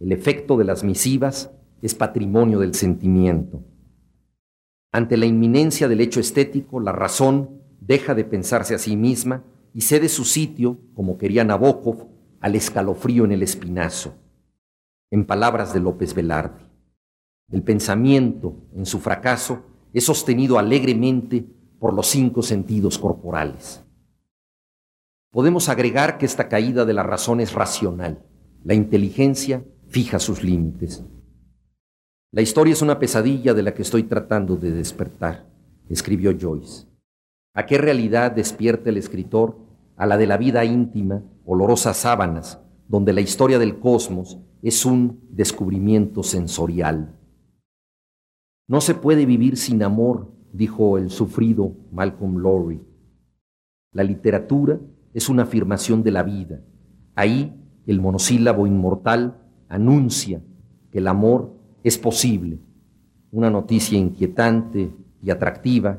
El 0.00 0.12
efecto 0.12 0.56
de 0.56 0.64
las 0.64 0.84
misivas 0.84 1.50
es 1.80 1.94
patrimonio 1.94 2.60
del 2.60 2.74
sentimiento. 2.74 3.64
Ante 4.92 5.16
la 5.16 5.26
inminencia 5.26 5.88
del 5.88 6.00
hecho 6.00 6.20
estético, 6.20 6.78
la 6.78 6.92
razón 6.92 7.62
deja 7.80 8.14
de 8.14 8.24
pensarse 8.24 8.74
a 8.74 8.78
sí 8.78 8.96
misma 8.96 9.44
y 9.74 9.80
cede 9.80 10.08
su 10.08 10.24
sitio, 10.24 10.78
como 10.94 11.18
quería 11.18 11.44
Nabokov, 11.44 12.08
al 12.40 12.54
escalofrío 12.54 13.24
en 13.24 13.32
el 13.32 13.42
espinazo. 13.42 14.14
En 15.10 15.24
palabras 15.24 15.72
de 15.72 15.80
López 15.80 16.14
Velarde, 16.14 16.64
el 17.50 17.62
pensamiento, 17.62 18.56
en 18.74 18.86
su 18.86 18.98
fracaso, 18.98 19.62
es 19.92 20.04
sostenido 20.04 20.58
alegremente 20.58 21.44
por 21.78 21.94
los 21.94 22.06
cinco 22.06 22.42
sentidos 22.42 22.98
corporales. 22.98 23.84
Podemos 25.30 25.68
agregar 25.68 26.18
que 26.18 26.26
esta 26.26 26.48
caída 26.48 26.84
de 26.84 26.92
la 26.92 27.02
razón 27.02 27.40
es 27.40 27.52
racional. 27.52 28.24
La 28.64 28.74
inteligencia 28.74 29.64
fija 29.88 30.18
sus 30.18 30.44
límites. 30.44 31.04
La 32.30 32.42
historia 32.42 32.72
es 32.72 32.82
una 32.82 32.98
pesadilla 32.98 33.54
de 33.54 33.62
la 33.62 33.74
que 33.74 33.82
estoy 33.82 34.04
tratando 34.04 34.56
de 34.56 34.70
despertar, 34.70 35.46
escribió 35.88 36.36
Joyce. 36.38 36.86
¿A 37.54 37.66
qué 37.66 37.76
realidad 37.76 38.32
despierta 38.32 38.88
el 38.90 38.96
escritor? 38.96 39.58
A 39.96 40.06
la 40.06 40.16
de 40.16 40.26
la 40.26 40.38
vida 40.38 40.64
íntima, 40.64 41.22
olorosas 41.44 41.98
sábanas, 41.98 42.60
donde 42.88 43.12
la 43.12 43.20
historia 43.20 43.58
del 43.58 43.78
cosmos 43.78 44.38
es 44.62 44.86
un 44.86 45.20
descubrimiento 45.30 46.22
sensorial. 46.22 47.18
No 48.72 48.80
se 48.80 48.94
puede 48.94 49.26
vivir 49.26 49.58
sin 49.58 49.82
amor, 49.82 50.32
dijo 50.50 50.96
el 50.96 51.10
sufrido 51.10 51.76
Malcolm 51.92 52.38
Lowry. 52.38 52.80
La 53.92 54.02
literatura 54.02 54.80
es 55.12 55.28
una 55.28 55.42
afirmación 55.42 56.02
de 56.02 56.10
la 56.10 56.22
vida. 56.22 56.62
Ahí 57.14 57.54
el 57.86 58.00
monosílabo 58.00 58.66
inmortal 58.66 59.36
anuncia 59.68 60.42
que 60.90 61.00
el 61.00 61.08
amor 61.08 61.54
es 61.84 61.98
posible. 61.98 62.60
Una 63.30 63.50
noticia 63.50 63.98
inquietante 63.98 64.90
y 65.22 65.30
atractiva, 65.30 65.98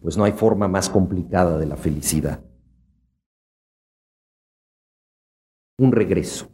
pues 0.00 0.16
no 0.16 0.24
hay 0.24 0.32
forma 0.32 0.68
más 0.68 0.88
complicada 0.88 1.58
de 1.58 1.66
la 1.66 1.76
felicidad. 1.76 2.42
Un 5.76 5.92
regreso. 5.92 6.48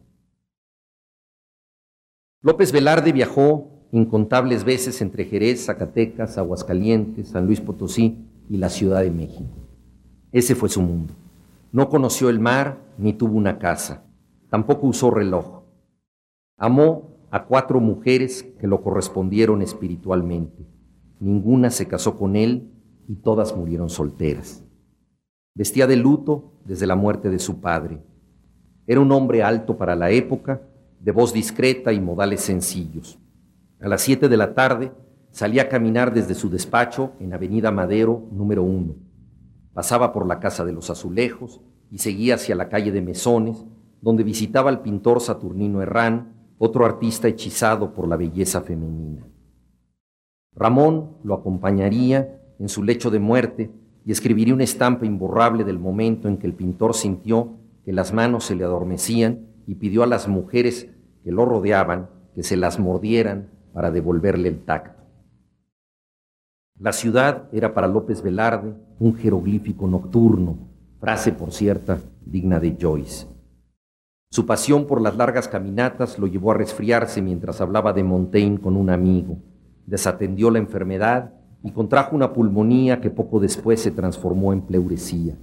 López 2.40 2.72
Velarde 2.72 3.12
viajó 3.12 3.71
incontables 3.92 4.64
veces 4.64 5.00
entre 5.02 5.26
Jerez, 5.26 5.66
Zacatecas, 5.66 6.38
Aguascalientes, 6.38 7.28
San 7.28 7.46
Luis 7.46 7.60
Potosí 7.60 8.26
y 8.48 8.56
la 8.56 8.70
Ciudad 8.70 9.02
de 9.02 9.10
México. 9.10 9.54
Ese 10.32 10.54
fue 10.54 10.70
su 10.70 10.80
mundo. 10.80 11.12
No 11.70 11.88
conoció 11.88 12.30
el 12.30 12.40
mar 12.40 12.78
ni 12.98 13.12
tuvo 13.12 13.36
una 13.36 13.58
casa. 13.58 14.04
Tampoco 14.48 14.86
usó 14.86 15.10
reloj. 15.10 15.62
Amó 16.56 17.12
a 17.30 17.44
cuatro 17.44 17.80
mujeres 17.80 18.42
que 18.58 18.66
lo 18.66 18.82
correspondieron 18.82 19.62
espiritualmente. 19.62 20.66
Ninguna 21.20 21.70
se 21.70 21.86
casó 21.86 22.18
con 22.18 22.34
él 22.34 22.70
y 23.08 23.16
todas 23.16 23.56
murieron 23.56 23.90
solteras. 23.90 24.64
Vestía 25.54 25.86
de 25.86 25.96
luto 25.96 26.52
desde 26.64 26.86
la 26.86 26.96
muerte 26.96 27.28
de 27.28 27.38
su 27.38 27.60
padre. 27.60 28.02
Era 28.86 29.00
un 29.00 29.12
hombre 29.12 29.42
alto 29.42 29.76
para 29.76 29.94
la 29.94 30.10
época, 30.10 30.62
de 30.98 31.12
voz 31.12 31.32
discreta 31.32 31.92
y 31.92 32.00
modales 32.00 32.40
sencillos. 32.40 33.18
A 33.82 33.88
las 33.88 34.02
siete 34.02 34.28
de 34.28 34.36
la 34.36 34.54
tarde 34.54 34.92
salía 35.32 35.62
a 35.62 35.68
caminar 35.68 36.14
desde 36.14 36.34
su 36.34 36.48
despacho 36.48 37.14
en 37.18 37.34
Avenida 37.34 37.72
Madero 37.72 38.28
número 38.30 38.62
uno 38.62 38.94
Pasaba 39.74 40.12
por 40.12 40.26
la 40.26 40.38
Casa 40.38 40.64
de 40.64 40.72
los 40.72 40.88
Azulejos 40.88 41.60
y 41.90 41.98
seguía 41.98 42.36
hacia 42.36 42.54
la 42.54 42.68
calle 42.68 42.92
de 42.92 43.02
Mesones, 43.02 43.64
donde 44.00 44.22
visitaba 44.22 44.70
al 44.70 44.82
pintor 44.82 45.20
Saturnino 45.20 45.82
Herrán, 45.82 46.34
otro 46.58 46.84
artista 46.84 47.26
hechizado 47.26 47.92
por 47.92 48.06
la 48.06 48.16
belleza 48.16 48.60
femenina. 48.60 49.26
Ramón 50.54 51.16
lo 51.24 51.34
acompañaría 51.34 52.38
en 52.60 52.68
su 52.68 52.84
lecho 52.84 53.10
de 53.10 53.18
muerte 53.18 53.70
y 54.04 54.12
escribiría 54.12 54.54
una 54.54 54.64
estampa 54.64 55.06
imborrable 55.06 55.64
del 55.64 55.78
momento 55.78 56.28
en 56.28 56.36
que 56.36 56.46
el 56.46 56.54
pintor 56.54 56.94
sintió 56.94 57.56
que 57.84 57.92
las 57.92 58.12
manos 58.12 58.44
se 58.44 58.54
le 58.54 58.62
adormecían 58.62 59.48
y 59.66 59.74
pidió 59.74 60.04
a 60.04 60.06
las 60.06 60.28
mujeres 60.28 60.88
que 61.24 61.32
lo 61.32 61.46
rodeaban 61.46 62.10
que 62.34 62.42
se 62.42 62.56
las 62.56 62.78
mordieran 62.78 63.48
para 63.72 63.90
devolverle 63.90 64.48
el 64.48 64.64
tacto. 64.64 65.02
La 66.78 66.92
ciudad 66.92 67.48
era 67.52 67.74
para 67.74 67.86
López 67.86 68.22
Velarde 68.22 68.74
un 68.98 69.14
jeroglífico 69.14 69.86
nocturno, 69.86 70.56
frase 70.98 71.32
por 71.32 71.52
cierta 71.52 72.00
digna 72.24 72.58
de 72.58 72.76
Joyce. 72.80 73.26
Su 74.30 74.46
pasión 74.46 74.86
por 74.86 75.00
las 75.00 75.16
largas 75.16 75.46
caminatas 75.46 76.18
lo 76.18 76.26
llevó 76.26 76.52
a 76.52 76.54
resfriarse 76.54 77.20
mientras 77.20 77.60
hablaba 77.60 77.92
de 77.92 78.02
Montaigne 78.02 78.58
con 78.58 78.76
un 78.76 78.88
amigo. 78.88 79.36
Desatendió 79.86 80.50
la 80.50 80.58
enfermedad 80.58 81.34
y 81.62 81.70
contrajo 81.72 82.16
una 82.16 82.32
pulmonía 82.32 83.00
que 83.00 83.10
poco 83.10 83.40
después 83.40 83.80
se 83.80 83.90
transformó 83.90 84.52
en 84.52 84.62
pleuresía. 84.62 85.36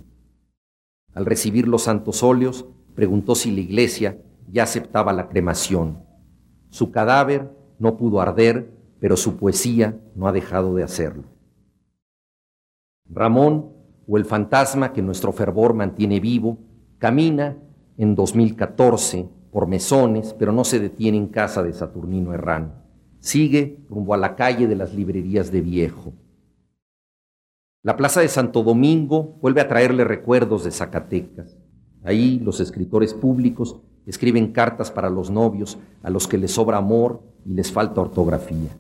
Al 1.14 1.26
recibir 1.26 1.68
los 1.68 1.84
santos 1.84 2.24
óleos, 2.24 2.66
preguntó 2.96 3.36
si 3.36 3.52
la 3.52 3.62
iglesia 3.62 4.18
ya 4.52 4.64
aceptaba 4.64 5.14
la 5.14 5.30
cremación. 5.30 6.04
Su 6.70 6.92
cadáver 6.92 7.52
no 7.80 7.98
pudo 7.98 8.22
arder 8.22 8.80
pero 9.00 9.16
su 9.16 9.38
poesía 9.38 9.98
no 10.16 10.28
ha 10.28 10.32
dejado 10.32 10.76
de 10.76 10.84
hacerlo. 10.84 11.24
Ramón, 13.10 13.74
o 14.08 14.18
el 14.18 14.26
fantasma 14.26 14.92
que 14.92 15.02
nuestro 15.02 15.32
fervor 15.32 15.74
mantiene 15.74 16.20
vivo, 16.20 16.58
camina 16.98 17.58
en 17.98 18.16
2014 18.16 19.30
por 19.52 19.68
mesones, 19.68 20.34
pero 20.34 20.52
no 20.52 20.64
se 20.64 20.80
detiene 20.80 21.18
en 21.18 21.28
casa 21.28 21.64
de 21.64 21.74
Saturnino 21.74 22.34
Herrán. 22.34 22.84
Sigue 23.20 23.80
rumbo 23.90 24.14
a 24.14 24.18
la 24.18 24.36
calle 24.36 24.68
de 24.68 24.76
las 24.76 24.94
librerías 24.94 25.52
de 25.52 25.62
Viejo. 25.62 26.14
La 27.82 27.96
plaza 27.96 28.22
de 28.22 28.28
Santo 28.28 28.64
Domingo 28.64 29.38
vuelve 29.42 29.62
a 29.62 29.68
traerle 29.68 30.04
recuerdos 30.04 30.64
de 30.64 30.72
Zacatecas. 30.72 31.58
Ahí 32.04 32.40
los 32.40 32.60
escritores 32.60 33.14
públicos 33.14 33.80
Escriben 34.10 34.52
cartas 34.52 34.90
para 34.90 35.08
los 35.08 35.30
novios 35.30 35.78
a 36.02 36.10
los 36.10 36.28
que 36.28 36.40
les 36.40 36.50
sobra 36.50 36.78
amor 36.78 37.22
y 37.46 37.54
les 37.54 37.72
falta 37.72 38.02
ortografía. 38.02 38.76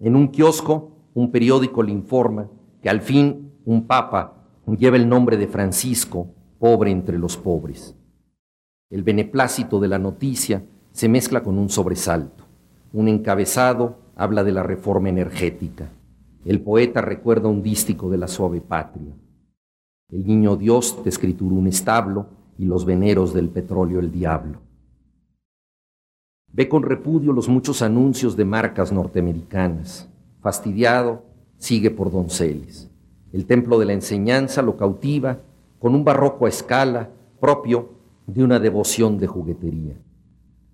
En 0.00 0.16
un 0.16 0.26
kiosco, 0.26 0.90
un 1.14 1.30
periódico 1.30 1.84
le 1.84 1.92
informa 1.92 2.50
que 2.82 2.90
al 2.90 3.00
fin 3.00 3.52
un 3.64 3.86
papa 3.86 4.48
lleva 4.76 4.96
el 4.96 5.08
nombre 5.08 5.36
de 5.36 5.46
Francisco, 5.46 6.34
pobre 6.58 6.90
entre 6.90 7.16
los 7.16 7.36
pobres. 7.36 7.94
El 8.90 9.04
beneplácito 9.04 9.78
de 9.78 9.86
la 9.86 10.00
noticia 10.00 10.64
se 10.90 11.08
mezcla 11.08 11.44
con 11.44 11.56
un 11.56 11.68
sobresalto. 11.68 12.42
Un 12.92 13.06
encabezado 13.06 13.98
habla 14.16 14.42
de 14.42 14.50
la 14.50 14.64
reforma 14.64 15.10
energética. 15.10 15.92
El 16.44 16.60
poeta 16.60 17.02
recuerda 17.02 17.48
un 17.48 17.62
dístico 17.62 18.10
de 18.10 18.18
la 18.18 18.26
suave 18.26 18.60
patria. 18.60 19.14
El 20.08 20.26
niño 20.26 20.56
Dios 20.56 21.04
te 21.04 21.08
escrituró 21.08 21.54
un 21.54 21.68
establo 21.68 22.39
y 22.60 22.66
los 22.66 22.84
veneros 22.84 23.32
del 23.32 23.48
petróleo 23.48 24.00
el 24.00 24.12
diablo. 24.12 24.58
Ve 26.52 26.68
con 26.68 26.82
repudio 26.82 27.32
los 27.32 27.48
muchos 27.48 27.80
anuncios 27.80 28.36
de 28.36 28.44
marcas 28.44 28.92
norteamericanas. 28.92 30.10
Fastidiado, 30.42 31.22
sigue 31.56 31.90
por 31.90 32.12
donceles. 32.12 32.90
El 33.32 33.46
templo 33.46 33.78
de 33.78 33.86
la 33.86 33.94
enseñanza 33.94 34.60
lo 34.60 34.76
cautiva 34.76 35.38
con 35.78 35.94
un 35.94 36.04
barroco 36.04 36.44
a 36.44 36.50
escala 36.50 37.08
propio 37.40 37.92
de 38.26 38.44
una 38.44 38.60
devoción 38.60 39.16
de 39.16 39.26
juguetería. 39.26 39.94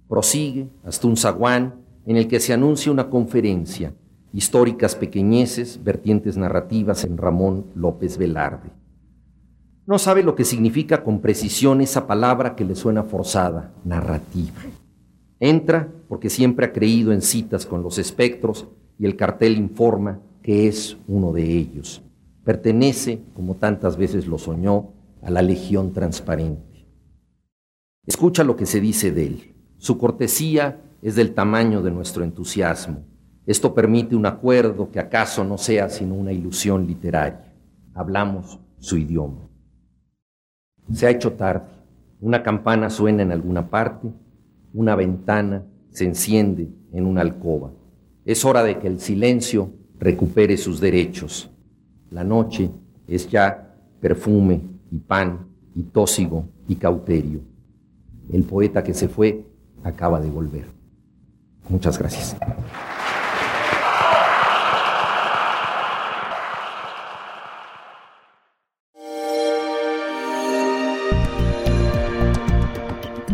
Prosigue 0.09 0.69
hasta 0.85 1.07
un 1.07 1.17
zaguán 1.17 1.77
en 2.05 2.17
el 2.17 2.27
que 2.27 2.41
se 2.41 2.53
anuncia 2.53 2.91
una 2.91 3.09
conferencia, 3.09 3.95
históricas 4.33 4.97
pequeñeces, 4.97 5.85
vertientes 5.85 6.37
narrativas 6.37 7.05
en 7.05 7.17
Ramón 7.17 7.67
López 7.77 8.19
Velarde. 8.19 8.76
No 9.87 10.01
sabe 10.01 10.25
lo 10.25 10.35
que 10.35 10.45
significa 10.45 11.05
con 11.05 11.21
precisión 11.21 11.81
esa 11.81 12.09
palabra 12.09 12.57
que 12.57 12.65
le 12.65 12.75
suena 12.75 13.05
forzada, 13.05 13.73
narrativa. 13.85 14.61
Entra 15.39 15.89
porque 16.09 16.29
siempre 16.29 16.67
ha 16.67 16.73
creído 16.73 17.13
en 17.13 17.23
citas 17.23 17.67
con 17.67 17.85
los 17.85 17.99
espectros 17.99 18.67
y 18.99 19.07
el 19.07 19.15
cartel 19.15 19.57
informa 19.57 20.21
que 20.43 20.67
es 20.67 20.97
uno 21.07 21.33
de 21.33 21.57
ellos. 21.57 22.03
Pertenece, 22.43 23.23
como 23.35 23.55
tantas 23.55 23.97
veces 23.97 24.27
lo 24.27 24.39
soñó, 24.39 24.93
a 25.23 25.31
la 25.31 25.43
Legión 25.43 25.93
Transparente. 25.93 26.89
Escucha 28.07 28.43
lo 28.43 28.57
que 28.57 28.67
se 28.67 28.81
dice 28.81 29.13
de 29.13 29.27
él. 29.27 29.55
Su 29.79 29.99
cortesía 29.99 30.81
es 31.01 31.15
del 31.15 31.33
tamaño 31.33 31.83
de 31.83 31.93
nuestro 31.93 32.25
entusiasmo. 32.25 33.05
Esto 33.47 33.73
permite 33.73 34.17
un 34.17 34.27
acuerdo 34.27 34.91
que 34.91 34.99
acaso 34.99 35.45
no 35.45 35.59
sea 35.59 35.89
sino 35.91 36.15
una 36.15 36.33
ilusión 36.33 36.87
literaria. 36.89 37.53
Hablamos 37.95 38.59
su 38.79 38.97
idioma. 38.97 39.46
Se 40.93 41.07
ha 41.07 41.11
hecho 41.11 41.33
tarde. 41.33 41.67
Una 42.21 42.43
campana 42.43 42.91
suena 42.91 43.23
en 43.23 43.33
alguna 43.33 43.69
parte, 43.69 44.09
una 44.73 44.95
ventana 44.95 45.65
se 45.91 46.05
enciende 46.05 46.69
en 46.93 47.07
una 47.07 47.21
alcoba. 47.21 47.71
Es 48.25 48.45
hora 48.45 48.63
de 48.63 48.79
que 48.79 48.87
el 48.87 49.01
silencio 49.01 49.71
recupere 49.99 50.57
sus 50.57 50.81
derechos. 50.81 51.51
La 52.11 52.25
noche 52.25 52.71
es 53.07 53.29
ya 53.29 53.75
perfume 54.01 54.61
y 54.91 54.99
pan 54.99 55.47
y 55.75 55.83
tósigo 55.85 56.45
y 56.69 56.77
cauterio. 56.77 57.41
El 58.33 58.45
poeta 58.45 58.83
que 58.83 58.95
se 58.95 59.09
fue 59.09 59.45
acaba 59.85 60.21
de 60.21 60.31
volver. 60.31 60.67
Muchas 61.69 61.99
gracias. 61.99 62.37